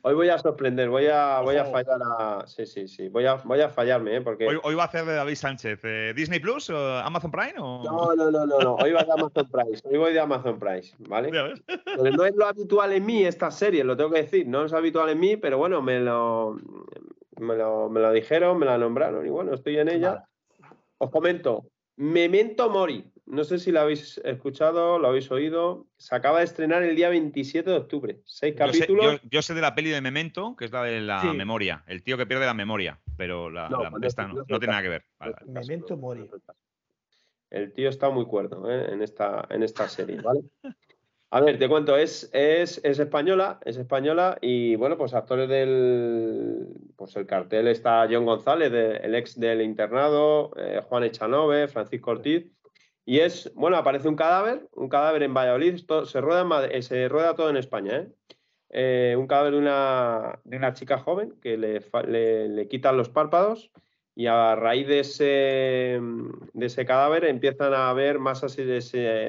Hoy 0.03 0.13
voy 0.13 0.29
a 0.29 0.37
sorprender, 0.37 0.89
voy 0.89 1.07
a, 1.07 1.41
voy 1.41 1.57
a 1.57 1.65
fallar 1.65 1.99
a. 2.01 2.47
Sí, 2.47 2.65
sí, 2.65 2.87
sí. 2.87 3.09
Voy 3.09 3.25
a, 3.25 3.35
voy 3.35 3.59
a 3.59 3.69
fallarme, 3.69 4.15
¿eh? 4.15 4.21
Porque... 4.21 4.47
Hoy, 4.63 4.73
va 4.73 4.83
a 4.83 4.85
hacer 4.85 5.05
de 5.05 5.13
David 5.13 5.35
Sánchez. 5.35 5.79
Eh, 5.83 6.13
¿Disney 6.15 6.39
Plus 6.39 6.69
o 6.69 6.97
Amazon 6.99 7.29
Prime? 7.29 7.55
O... 7.59 7.83
No, 7.83 8.15
no, 8.15 8.31
no, 8.31 8.45
no, 8.45 8.75
Hoy 8.75 8.93
va 8.93 9.03
de 9.03 9.11
Amazon 9.11 9.49
Prime. 9.51 9.77
Hoy 9.83 9.97
voy 9.97 10.13
de 10.13 10.19
Amazon 10.19 10.57
Prime, 10.57 10.81
¿vale? 11.09 11.29
Pero 11.29 12.11
no 12.11 12.25
es 12.25 12.35
lo 12.35 12.47
habitual 12.47 12.93
en 12.93 13.05
mí 13.05 13.25
esta 13.25 13.51
serie, 13.51 13.83
lo 13.83 13.97
tengo 13.97 14.11
que 14.11 14.21
decir. 14.21 14.47
No 14.47 14.65
es 14.65 14.73
habitual 14.73 15.09
en 15.09 15.19
mí, 15.19 15.35
pero 15.35 15.57
bueno, 15.57 15.81
me 15.81 15.99
lo, 15.99 16.57
me 17.41 17.55
lo, 17.55 17.89
me 17.89 17.99
lo 17.99 18.11
dijeron, 18.11 18.57
me 18.57 18.65
la 18.65 18.77
nombraron 18.77 19.25
y 19.25 19.29
bueno, 19.29 19.53
estoy 19.53 19.77
en 19.77 19.89
ella. 19.89 20.23
Os 20.97 21.09
comento, 21.09 21.71
Memento 21.97 22.69
Mori, 22.69 23.11
no 23.25 23.43
sé 23.43 23.59
si 23.59 23.71
la 23.71 23.81
habéis 23.81 24.19
escuchado, 24.23 24.99
lo 24.99 25.07
habéis 25.07 25.31
oído. 25.31 25.87
Se 25.97 26.15
acaba 26.15 26.39
de 26.39 26.45
estrenar 26.45 26.83
el 26.83 26.95
día 26.95 27.09
27 27.09 27.69
de 27.69 27.75
octubre. 27.75 28.21
Seis 28.25 28.55
capítulos. 28.55 29.21
Yo 29.29 29.41
sé, 29.41 29.53
de 29.53 29.61
la 29.61 29.75
peli 29.75 29.89
de 29.89 30.01
Memento, 30.01 30.55
que 30.55 30.65
es 30.65 30.71
la 30.71 30.83
de 30.83 31.01
la 31.01 31.21
memoria. 31.33 31.83
El 31.87 32.03
tío 32.03 32.17
que 32.17 32.25
pierde 32.25 32.45
la 32.45 32.53
memoria, 32.53 32.99
pero 33.17 33.49
la, 33.49 33.69
no, 33.69 33.83
esta 34.01 34.27
no, 34.27 34.43
tiene 34.45 34.67
nada 34.67 34.81
que 34.81 34.89
ver. 34.89 35.05
Memento 35.45 35.97
Mori. 35.97 36.29
El 37.49 37.73
tío 37.73 37.89
está 37.89 38.09
muy 38.09 38.25
cuerdo 38.25 38.69
¿eh? 38.71 38.93
en, 38.93 39.01
esta, 39.01 39.45
en 39.49 39.63
esta 39.63 39.87
serie, 39.89 40.21
¿vale? 40.21 40.41
A 41.33 41.39
ver, 41.39 41.57
te 41.57 41.69
cuento, 41.69 41.95
es, 41.95 42.29
es, 42.33 42.77
española, 42.83 43.57
es 43.63 43.77
española 43.77 44.37
y 44.41 44.75
bueno, 44.75 44.97
pues 44.97 45.13
actores 45.13 45.47
del, 45.47 46.67
pues 46.97 47.15
el 47.15 47.25
cartel 47.25 47.69
está 47.69 48.05
John 48.11 48.25
González, 48.25 48.69
el 49.01 49.15
ex 49.15 49.39
del 49.39 49.61
internado, 49.61 50.51
eh, 50.57 50.81
Juan 50.83 51.05
Echanove, 51.05 51.69
Francisco 51.69 52.11
Ortiz 52.11 52.51
y 53.05 53.19
es, 53.19 53.49
bueno, 53.55 53.77
aparece 53.77 54.09
un 54.09 54.17
cadáver, 54.17 54.67
un 54.73 54.89
cadáver 54.89 55.23
en 55.23 55.33
Valladolid, 55.33 55.77
se, 56.03 56.19
rueda 56.19 56.67
eh, 56.67 56.81
se 56.81 57.07
rueda 57.07 57.33
todo 57.33 57.49
en 57.49 57.55
España, 57.55 58.09
¿eh? 58.69 59.15
un 59.15 59.25
cadáver 59.25 59.53
de 59.53 59.59
una, 59.59 60.37
de 60.43 60.57
una, 60.57 60.73
chica 60.73 60.97
joven 60.97 61.39
que 61.41 61.57
le, 61.57 61.79
le, 62.49 62.67
quitan 62.67 62.97
los 62.97 63.07
párpados 63.07 63.71
y 64.15 64.25
a 64.27 64.55
raíz 64.57 64.85
de 64.85 64.99
ese, 64.99 65.23
de 65.23 66.65
ese 66.65 66.85
cadáver 66.85 67.23
empiezan 67.23 67.73
a 67.73 67.89
haber 67.89 68.19
más, 68.19 68.43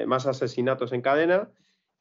más 0.05 0.27
asesinatos 0.27 0.91
en 0.91 1.01
cadena 1.01 1.49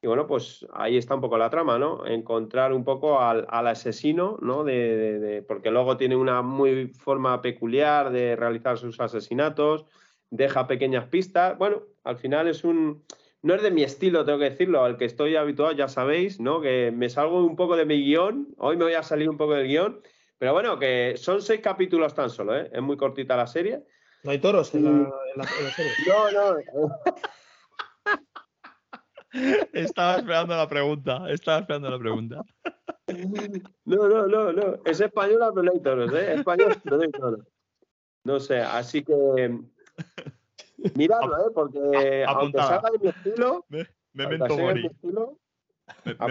y 0.03 0.09
bueno, 0.09 0.27
pues 0.27 0.67
ahí 0.73 0.97
está 0.97 1.15
un 1.15 1.21
poco 1.21 1.39
la 1.39 1.49
trama, 1.49 1.79
¿no? 1.79 2.05
Encontrar 2.05 2.73
un 2.73 2.83
poco 2.83 3.21
al, 3.21 3.47
asesino, 3.49 4.37
¿no? 4.43 4.65
De, 4.65 5.45
porque 5.47 5.71
luego 5.71 5.97
tiene 5.97 6.17
una 6.17 6.43
muy 6.43 6.89
forma 6.89 7.41
peculiar 7.41 8.11
de 8.11 8.35
realizar 8.35 8.79
sus 8.79 8.99
asesinatos, 8.99 9.85
deja 10.29 10.67
pequeñas 10.67 11.07
pistas. 11.07 11.57
Bueno, 11.57 11.85
al 12.03 12.17
final 12.17 12.49
es 12.49 12.65
un... 12.65 13.05
No 13.43 13.55
es 13.55 13.63
de 13.63 13.71
mi 13.71 13.85
estilo, 13.85 14.25
tengo 14.25 14.41
que 14.41 14.51
decirlo, 14.51 14.83
al 14.83 14.97
que 14.97 15.05
estoy 15.05 15.37
habituado, 15.37 15.71
ya 15.73 15.87
sabéis, 15.87 16.41
¿no? 16.41 16.61
Que 16.61 16.93
me 16.93 17.09
salgo 17.09 17.45
un 17.45 17.55
poco 17.55 17.77
de 17.77 17.87
mi 17.87 18.03
guion, 18.05 18.49
hoy 18.59 18.77
me 18.77 18.85
voy 18.85 18.95
a 18.95 19.05
salir 19.05 19.29
un 19.29 19.37
poco 19.37 19.55
del 19.55 19.69
guion, 19.69 20.01
pero 20.37 20.53
bueno, 20.53 20.81
que 20.81 21.15
son 21.17 21.43
seis 21.43 21.61
capítulos 21.61 22.13
tan 22.15 22.29
solo, 22.29 22.57
¿eh? 22.57 22.69
Es 22.73 22.83
muy 22.83 22.97
cortita 22.97 23.37
la 23.37 23.47
serie. 23.47 23.85
No 24.25 24.33
hay 24.33 24.41
toros 24.41 24.75
en 24.75 24.85
la, 24.85 24.91
en 24.91 25.09
la 25.37 25.45
serie. 25.45 25.93
No, 26.09 26.31
no. 26.31 26.57
Estaba 29.73 30.17
esperando 30.17 30.57
la 30.57 30.69
pregunta. 30.69 31.31
Estaba 31.31 31.61
esperando 31.61 31.91
la 31.91 31.99
pregunta. 31.99 32.45
No, 33.85 34.09
no, 34.09 34.27
no, 34.27 34.53
no. 34.53 34.79
Es 34.85 35.01
española, 35.01 35.51
pero 35.55 35.63
no 35.65 35.73
hay 35.73 35.81
toros, 35.81 36.13
¿eh? 36.13 36.35
Español, 36.35 36.77
pero 36.83 36.97
no 36.97 37.03
hay 37.03 37.11
toros. 37.11 37.41
No 38.25 38.41
sé, 38.41 38.61
así 38.61 39.03
que. 39.03 39.61
Miradlo, 40.97 41.39
¿eh? 41.39 41.51
Porque 41.55 42.25
aunque 42.27 42.59
salga 42.59 42.91
de 42.91 42.99
mi 42.99 43.09
estilo. 43.09 43.65
Me, 43.69 43.87
memento 44.13 44.57
Mori. 44.57 44.87
Estilo, 44.87 45.39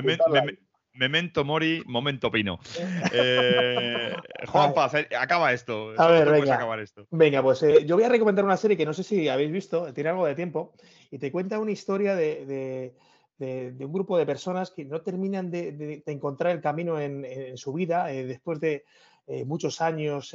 me, 0.03 0.59
memento 0.93 1.43
Mori, 1.45 1.83
momento 1.85 2.31
Pino. 2.31 2.59
Eh, 3.13 4.15
Juanpa, 4.47 4.89
acaba 5.19 5.51
esto. 5.51 5.93
A 5.97 6.07
ver, 6.07 6.29
venga. 6.29 6.55
Acabar 6.55 6.79
esto? 6.79 7.07
Venga, 7.11 7.43
pues 7.43 7.61
eh, 7.63 7.85
yo 7.85 7.95
voy 7.95 8.05
a 8.05 8.09
recomendar 8.09 8.45
una 8.45 8.55
serie 8.57 8.77
que 8.77 8.85
no 8.85 8.93
sé 8.93 9.03
si 9.03 9.27
habéis 9.27 9.51
visto, 9.51 9.93
tiene 9.93 10.11
algo 10.11 10.25
de 10.25 10.35
tiempo 10.35 10.73
y 11.09 11.17
te 11.17 11.31
cuenta 11.31 11.59
una 11.59 11.71
historia 11.71 12.15
de, 12.15 12.93
un 13.39 13.93
grupo 13.93 14.17
de 14.17 14.25
personas 14.25 14.71
que 14.71 14.85
no 14.85 15.01
terminan 15.01 15.51
de, 15.51 16.03
encontrar 16.05 16.53
el 16.53 16.61
camino 16.61 16.99
en, 16.99 17.57
su 17.57 17.73
vida 17.73 18.11
eh, 18.11 18.25
después 18.25 18.59
de 18.59 18.85
eh, 19.27 19.43
muchos 19.45 19.81
años 19.81 20.33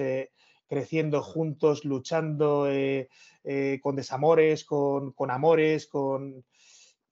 creciendo 0.69 1.23
juntos, 1.23 1.85
luchando 1.85 2.69
con 3.83 3.97
desamores, 3.97 4.65
con, 4.65 5.15
amores, 5.31 5.87
con... 5.87 6.45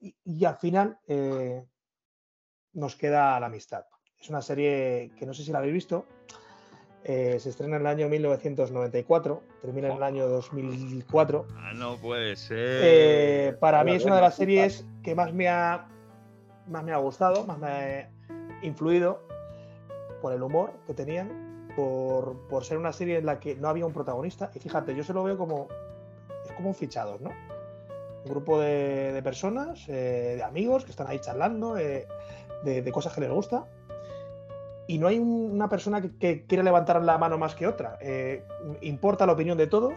Y, 0.01 0.45
al 0.45 0.57
final 0.57 0.99
nos 2.75 2.97
queda 2.97 3.39
la 3.41 3.47
amistad. 3.47 3.85
Es 4.21 4.29
una 4.31 4.43
serie 4.43 5.13
que 5.19 5.27
no 5.27 5.35
sé 5.35 5.45
si 5.45 5.53
la 5.53 5.59
habéis 5.59 5.75
visto, 5.75 6.07
eh, 7.07 7.39
se 7.39 7.51
estrena 7.51 7.77
en 7.77 7.83
el 7.83 7.87
año 7.87 8.09
1994, 8.09 9.43
termina 9.61 9.89
en 9.89 9.97
el 9.97 10.03
año 10.03 10.27
2004. 10.27 11.47
Ah, 11.55 11.73
no 11.75 11.99
puede 11.99 12.35
ser. 12.35 12.81
Eh, 12.83 13.57
para 13.61 13.85
mí 13.85 13.93
es 13.93 14.07
una 14.07 14.17
de 14.17 14.23
las 14.23 14.37
series 14.37 14.87
que 15.03 15.15
más 15.15 15.35
me 15.35 15.49
ha, 15.49 15.87
más 16.67 16.83
me 16.83 16.93
ha 16.93 16.97
gustado, 16.97 17.45
más 17.45 17.59
me 17.59 17.69
ha 17.69 18.11
influido 18.63 19.21
por 20.23 20.33
el 20.33 20.43
humor 20.43 20.73
que 20.87 20.95
tenían, 20.95 21.69
por, 21.77 22.49
por, 22.49 22.65
ser 22.65 22.79
una 22.79 22.95
serie 22.95 23.19
en 23.19 23.27
la 23.27 23.39
que 23.39 23.55
no 23.55 23.69
había 23.69 23.85
un 23.85 23.93
protagonista. 23.93 24.51
Y 24.55 24.59
fíjate, 24.59 24.97
yo 24.97 25.05
se 25.05 25.13
lo 25.13 25.23
veo 25.25 25.37
como, 25.37 25.69
es 26.47 26.53
como 26.53 26.71
un 26.71 26.75
fichado, 26.75 27.19
¿no? 27.21 27.31
Un 28.25 28.31
grupo 28.31 28.59
de, 28.59 29.21
personas, 29.23 29.87
eh, 29.91 30.37
de 30.37 30.43
amigos 30.43 30.87
que 30.87 30.93
están 30.93 31.09
ahí 31.09 31.19
charlando 31.19 31.77
de, 32.65 32.93
cosas 32.93 33.13
que 33.13 33.21
les 33.21 33.31
gusta 33.31 33.65
y 34.87 34.99
no 34.99 35.07
hay 35.07 35.19
una 35.19 35.69
persona 35.69 36.03
que, 36.03 36.45
quiera 36.47 36.63
levantar 36.63 37.03
la 37.03 37.19
mano 37.19 37.39
más 37.39 37.55
que 37.55 37.67
otra. 37.67 37.99
Eh, 38.01 38.45
importa 38.83 39.27
la 39.27 39.33
opinión 39.33 39.57
de 39.57 39.67
todos 39.67 39.95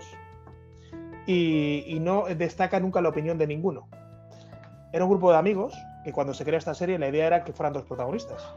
y, 1.26 1.98
no 2.02 2.26
destaca 2.26 2.80
nunca 2.80 3.02
la 3.02 3.10
opinión 3.10 3.38
de 3.38 3.48
ninguno. 3.48 3.88
Era 4.94 5.04
un 5.04 5.10
grupo 5.10 5.32
de 5.32 5.38
amigos 5.38 5.74
que 6.04 6.14
cuando 6.14 6.34
se 6.34 6.46
crea 6.46 6.58
esta 6.58 6.74
serie 6.74 6.98
la 6.98 7.10
idea 7.10 7.28
era 7.28 7.44
que 7.44 7.52
fueran 7.52 7.74
dos 7.74 7.84
protagonistas. 7.84 8.56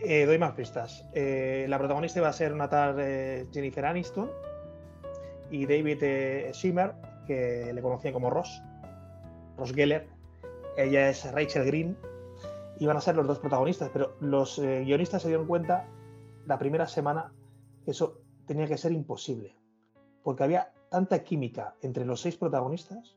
Eh, 0.00 0.26
doy 0.26 0.38
más 0.38 0.52
pistas. 0.52 1.06
Eh, 1.12 1.66
la 1.68 1.78
protagonista 1.78 2.18
iba 2.18 2.28
a 2.28 2.32
ser 2.32 2.52
una 2.52 2.68
tal 2.68 2.96
Jennifer 3.52 3.84
Aniston 3.84 4.30
y 5.50 5.66
David 5.66 6.52
Schimmer, 6.52 6.94
que 7.26 7.72
le 7.72 7.82
conocían 7.82 8.12
como 8.12 8.30
Ross, 8.30 8.62
Ross 9.56 9.72
Geller. 9.72 10.08
Ella 10.76 11.10
es 11.10 11.30
Rachel 11.32 11.64
Green, 11.64 11.96
iban 12.80 12.96
a 12.96 13.00
ser 13.00 13.16
los 13.16 13.26
dos 13.26 13.38
protagonistas, 13.38 13.90
pero 13.92 14.16
los 14.20 14.58
eh, 14.58 14.82
guionistas 14.84 15.22
se 15.22 15.28
dieron 15.28 15.46
cuenta 15.46 15.86
la 16.46 16.58
primera 16.58 16.86
semana 16.86 17.32
que 17.84 17.90
eso 17.90 18.20
tenía 18.46 18.66
que 18.66 18.78
ser 18.78 18.92
imposible, 18.92 19.54
porque 20.22 20.44
había 20.44 20.72
tanta 20.90 21.22
química 21.22 21.74
entre 21.82 22.04
los 22.04 22.20
seis 22.20 22.36
protagonistas 22.36 23.16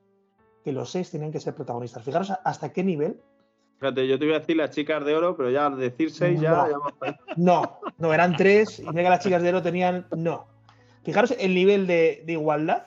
que 0.63 0.71
los 0.71 0.91
seis 0.91 1.09
tenían 1.09 1.31
que 1.31 1.39
ser 1.39 1.55
protagonistas. 1.55 2.03
Fijaros 2.03 2.31
hasta 2.43 2.71
qué 2.71 2.83
nivel. 2.83 3.19
Fíjate, 3.79 4.07
yo 4.07 4.19
te 4.19 4.25
iba 4.25 4.35
a 4.35 4.39
decir 4.39 4.57
las 4.57 4.69
chicas 4.71 5.03
de 5.03 5.15
oro, 5.15 5.35
pero 5.35 5.49
ya 5.49 5.65
al 5.65 5.79
decir 5.79 6.11
seis 6.11 6.39
ya, 6.39 6.67
No, 7.35 7.79
no, 7.97 8.13
eran 8.13 8.35
tres 8.35 8.79
y 8.79 8.87
mira 8.87 9.03
que 9.03 9.09
las 9.09 9.23
chicas 9.23 9.41
de 9.41 9.49
oro 9.49 9.61
tenían. 9.61 10.05
No. 10.15 10.47
Fijaros 11.03 11.33
el 11.39 11.55
nivel 11.55 11.87
de, 11.87 12.23
de 12.25 12.33
igualdad, 12.33 12.85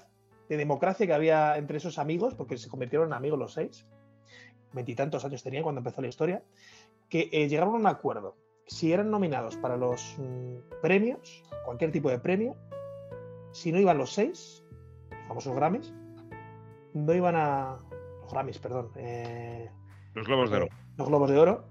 de 0.48 0.56
democracia 0.56 1.06
que 1.06 1.12
había 1.12 1.56
entre 1.56 1.78
esos 1.78 1.98
amigos, 1.98 2.34
porque 2.34 2.58
se 2.58 2.68
convirtieron 2.68 3.08
en 3.08 3.14
amigos 3.14 3.38
los 3.38 3.54
seis 3.54 3.86
veintitantos 4.74 5.24
años 5.24 5.42
tenía 5.42 5.62
cuando 5.62 5.78
empezó 5.80 6.02
la 6.02 6.08
historia, 6.08 6.42
que 7.08 7.28
eh, 7.32 7.48
llegaron 7.48 7.74
a 7.74 7.78
un 7.78 7.86
acuerdo. 7.86 8.36
Si 8.66 8.92
eran 8.92 9.10
nominados 9.10 9.56
para 9.56 9.76
los 9.76 10.16
mm, 10.18 10.80
premios, 10.82 11.42
cualquier 11.64 11.92
tipo 11.92 12.10
de 12.10 12.18
premio, 12.18 12.56
si 13.52 13.72
no 13.72 13.78
iban 13.78 13.98
los 13.98 14.12
seis, 14.12 14.64
los 15.10 15.28
famosos 15.28 15.54
Grammys, 15.54 15.92
no 16.92 17.14
iban 17.14 17.36
a. 17.36 17.78
Los 18.22 18.32
Grammys, 18.32 18.58
perdón. 18.58 18.90
Eh, 18.96 19.70
los 20.14 20.26
Globos 20.26 20.50
de 20.50 20.56
Oro. 20.56 20.68
los 20.96 21.08
Globos 21.08 21.30
de 21.30 21.38
Oro. 21.38 21.68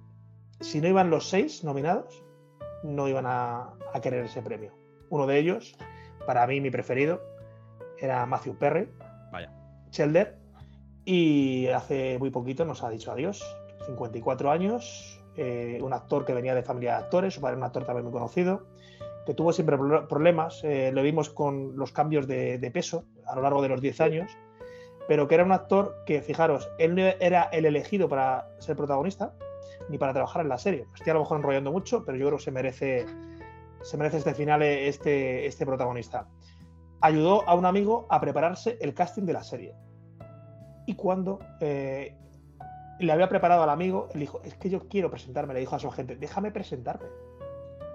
Si 0.59 0.79
no 0.79 0.87
iban 0.87 1.09
los 1.09 1.29
seis 1.29 1.63
nominados, 1.63 2.23
no 2.83 3.07
iban 3.07 3.25
a, 3.25 3.73
a 3.93 4.01
querer 4.01 4.25
ese 4.25 4.41
premio. 4.41 4.71
Uno 5.09 5.27
de 5.27 5.39
ellos, 5.39 5.75
para 6.25 6.45
mí 6.47 6.61
mi 6.61 6.71
preferido, 6.71 7.21
era 7.97 8.25
Matthew 8.25 8.57
Perry. 8.57 8.89
Vaya. 9.31 9.51
Chelder, 9.89 10.39
y 11.05 11.67
hace 11.67 12.17
muy 12.17 12.29
poquito 12.29 12.65
nos 12.65 12.83
ha 12.83 12.89
dicho 12.89 13.11
adiós, 13.11 13.43
54 13.85 14.51
años, 14.51 15.21
eh, 15.35 15.79
un 15.81 15.93
actor 15.93 16.25
que 16.25 16.33
venía 16.33 16.55
de 16.55 16.63
familia 16.63 16.97
de 16.97 17.03
actores, 17.03 17.33
su 17.33 17.41
padre 17.41 17.57
un 17.57 17.63
actor 17.63 17.85
también 17.85 18.05
muy 18.05 18.13
conocido, 18.13 18.65
que 19.25 19.33
tuvo 19.33 19.53
siempre 19.53 19.77
problemas, 19.77 20.63
eh, 20.63 20.91
lo 20.93 21.01
vimos 21.01 21.29
con 21.29 21.75
los 21.77 21.91
cambios 21.91 22.27
de, 22.27 22.71
peso 22.73 23.05
a 23.25 23.35
lo 23.35 23.41
largo 23.41 23.61
de 23.61 23.69
los 23.69 23.81
10 23.81 24.01
años, 24.01 24.37
pero 25.07 25.27
que 25.27 25.35
era 25.35 25.43
un 25.43 25.51
actor 25.51 25.95
que, 26.05 26.21
fijaros, 26.21 26.69
él 26.77 26.95
no 26.95 27.01
era 27.01 27.43
el 27.51 27.65
elegido 27.65 28.07
para 28.07 28.47
ser 28.59 28.75
protagonista 28.75 29.33
ni 29.89 29.97
para 29.97 30.13
trabajar 30.13 30.43
en 30.43 30.49
la 30.49 30.57
serie. 30.57 30.87
Estoy 30.93 31.11
a 31.11 31.13
lo 31.15 31.21
mejor 31.21 31.39
enrollando 31.39 31.71
mucho, 31.71 32.05
pero 32.05 32.17
yo 32.17 32.27
creo 32.27 32.37
que 32.37 32.43
se 32.43 32.51
merece, 32.51 33.05
se 33.81 33.97
merece 33.97 34.17
este 34.17 34.33
final, 34.33 34.61
este, 34.61 35.45
este 35.45 35.65
protagonista. 35.65 36.27
Ayudó 37.01 37.47
a 37.49 37.55
un 37.55 37.65
amigo 37.65 38.07
a 38.09 38.21
prepararse 38.21 38.77
el 38.79 38.93
casting 38.93 39.23
de 39.23 39.33
la 39.33 39.43
serie 39.43 39.75
y 40.85 40.95
cuando 40.95 41.39
eh, 41.59 42.15
le 42.99 43.11
había 43.11 43.29
preparado 43.29 43.63
al 43.63 43.69
amigo, 43.69 44.09
le 44.13 44.21
dijo, 44.21 44.41
es 44.43 44.55
que 44.55 44.69
yo 44.69 44.87
quiero 44.87 45.09
presentarme, 45.09 45.53
le 45.53 45.59
dijo 45.59 45.75
a 45.75 45.79
su 45.79 45.87
agente, 45.87 46.15
déjame 46.15 46.51
presentarme, 46.51 47.07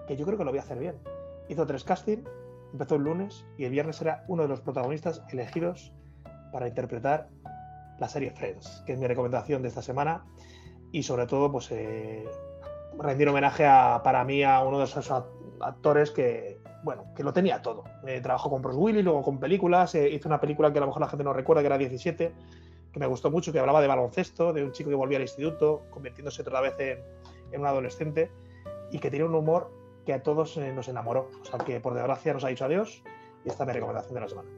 que 0.07 0.17
yo 0.17 0.25
creo 0.25 0.39
que 0.39 0.45
lo 0.45 0.51
voy 0.51 0.59
a 0.59 0.63
hacer 0.63 0.79
bien. 0.79 0.97
Hizo 1.49 1.67
tres 1.67 1.85
castings, 1.85 2.29
empezó 2.73 2.97
el 2.97 3.03
lunes 3.03 3.47
y 3.57 3.65
el 3.65 3.71
viernes 3.71 4.01
era 4.01 4.25
uno 4.29 4.43
de 4.43 4.49
los 4.49 4.61
protagonistas 4.61 5.23
elegidos 5.31 5.93
para 6.53 6.69
interpretar 6.69 7.29
la 7.99 8.09
serie 8.09 8.31
Friends, 8.31 8.83
que 8.87 8.93
es 8.93 8.99
mi 8.99 9.07
recomendación 9.07 9.63
de 9.63 9.69
esta 9.69 9.83
semana 9.83 10.25
y 10.93 11.03
sobre 11.03 11.27
todo 11.27 11.51
pues 11.51 11.71
eh, 11.71 12.25
rendir 12.99 13.29
homenaje 13.29 13.65
para 14.03 14.25
mí 14.25 14.43
a 14.43 14.63
uno 14.63 14.79
de 14.79 14.85
esos 14.85 15.11
actores 15.61 16.11
que, 16.11 16.61
bueno, 16.83 17.07
que 17.15 17.23
lo 17.23 17.33
tenía 17.33 17.61
todo. 17.63 17.85
Eh, 18.07 18.21
trabajó 18.21 18.51
con 18.51 18.63
Bruce 18.63 18.79
Willis, 18.79 19.05
luego 19.05 19.23
con 19.23 19.39
películas, 19.39 19.95
eh, 19.95 20.09
hizo 20.11 20.29
una 20.29 20.41
película 20.41 20.73
que 20.73 20.79
a 20.79 20.81
lo 20.81 20.87
mejor 20.87 21.03
la 21.03 21.09
gente 21.09 21.25
no 21.25 21.33
recuerda, 21.33 21.63
que 21.63 21.67
era 21.67 21.79
17, 21.79 22.33
me 22.99 23.07
gustó 23.07 23.31
mucho, 23.31 23.53
que 23.53 23.59
hablaba 23.59 23.81
de 23.81 23.87
baloncesto, 23.87 24.53
de 24.53 24.65
un 24.65 24.73
chico 24.73 24.91
que 24.91 24.97
volvía 24.97 25.17
al 25.19 25.23
instituto, 25.23 25.87
convirtiéndose 25.91 26.43
otra 26.43 26.61
vez 26.61 26.75
en, 26.79 27.61
un 27.61 27.67
adolescente, 27.67 28.31
y 28.91 28.99
que 28.99 29.11
tiene 29.11 29.25
un 29.25 29.35
humor 29.35 29.71
que 30.05 30.13
a 30.13 30.23
todos 30.23 30.57
eh, 30.57 30.73
nos 30.73 30.89
enamoró. 30.89 31.31
O 31.41 31.45
sea, 31.45 31.59
que 31.59 31.81
por 31.81 31.95
desgracia 31.95 32.33
nos 32.33 32.45
ha 32.45 32.49
dicho 32.49 32.65
adiós, 32.65 33.03
y 33.45 33.49
esta 33.49 33.65
es 33.65 33.67
mi 33.69 33.73
recomendación 33.75 34.15
de 34.15 34.21
la 34.21 34.29
semana. 34.29 34.49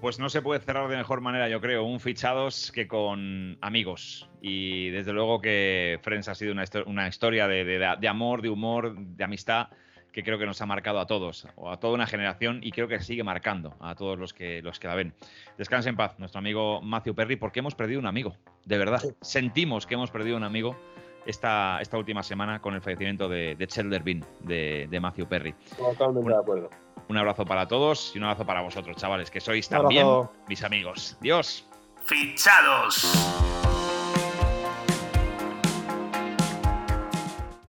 Pues 0.00 0.18
no 0.18 0.28
se 0.28 0.42
puede 0.42 0.60
cerrar 0.60 0.88
de 0.88 0.96
mejor 0.96 1.22
manera, 1.22 1.48
yo 1.48 1.60
creo, 1.60 1.84
un 1.84 1.98
fichados 1.98 2.70
que 2.72 2.86
con 2.86 3.56
amigos. 3.62 4.28
Y 4.42 4.90
desde 4.90 5.12
luego 5.12 5.40
que 5.40 5.98
Friends 6.02 6.28
ha 6.28 6.34
sido 6.34 6.52
una, 6.52 6.64
histo- 6.64 6.84
una 6.86 7.08
historia 7.08 7.48
de 7.48 8.08
amor, 8.08 8.42
de 8.42 8.50
humor, 8.50 8.94
de 8.98 9.24
amistad, 9.24 9.68
que 10.14 10.22
creo 10.22 10.38
que 10.38 10.46
nos 10.46 10.62
ha 10.62 10.66
marcado 10.66 11.00
a 11.00 11.06
todos, 11.06 11.48
o 11.56 11.70
a 11.70 11.80
toda 11.80 11.92
una 11.92 12.06
generación, 12.06 12.60
y 12.62 12.70
creo 12.70 12.86
que 12.86 13.00
sigue 13.00 13.24
marcando 13.24 13.74
a 13.80 13.96
todos 13.96 14.16
los 14.16 14.32
que, 14.32 14.62
los 14.62 14.78
que 14.78 14.86
la 14.86 14.94
ven. 14.94 15.12
Descanse 15.58 15.88
en 15.88 15.96
paz, 15.96 16.18
nuestro 16.18 16.38
amigo 16.38 16.80
Matthew 16.80 17.16
Perry, 17.16 17.36
porque 17.36 17.58
hemos 17.58 17.74
perdido 17.74 17.98
un 17.98 18.06
amigo, 18.06 18.36
de 18.64 18.78
verdad. 18.78 19.00
Sí. 19.00 19.08
Sentimos 19.20 19.86
que 19.86 19.94
hemos 19.94 20.12
perdido 20.12 20.36
un 20.36 20.44
amigo 20.44 20.76
esta, 21.26 21.80
esta 21.80 21.98
última 21.98 22.22
semana 22.22 22.60
con 22.60 22.74
el 22.74 22.80
fallecimiento 22.80 23.28
de, 23.28 23.56
de 23.56 23.66
Chandler 23.66 24.04
Bing, 24.04 24.24
de, 24.40 24.86
de 24.88 25.00
Matthew 25.00 25.26
Perry. 25.26 25.54
Totalmente 25.76 26.30
de 26.30 26.36
acuerdo. 26.36 26.70
Un 27.08 27.16
abrazo 27.18 27.44
para 27.44 27.66
todos 27.66 28.14
y 28.14 28.18
un 28.18 28.24
abrazo 28.24 28.46
para 28.46 28.62
vosotros, 28.62 28.96
chavales, 28.96 29.32
que 29.32 29.40
sois 29.40 29.68
Un 29.70 29.78
también 29.78 30.06
mis 30.48 30.62
amigos. 30.62 31.18
Dios. 31.20 31.68
Fichados. 32.04 33.63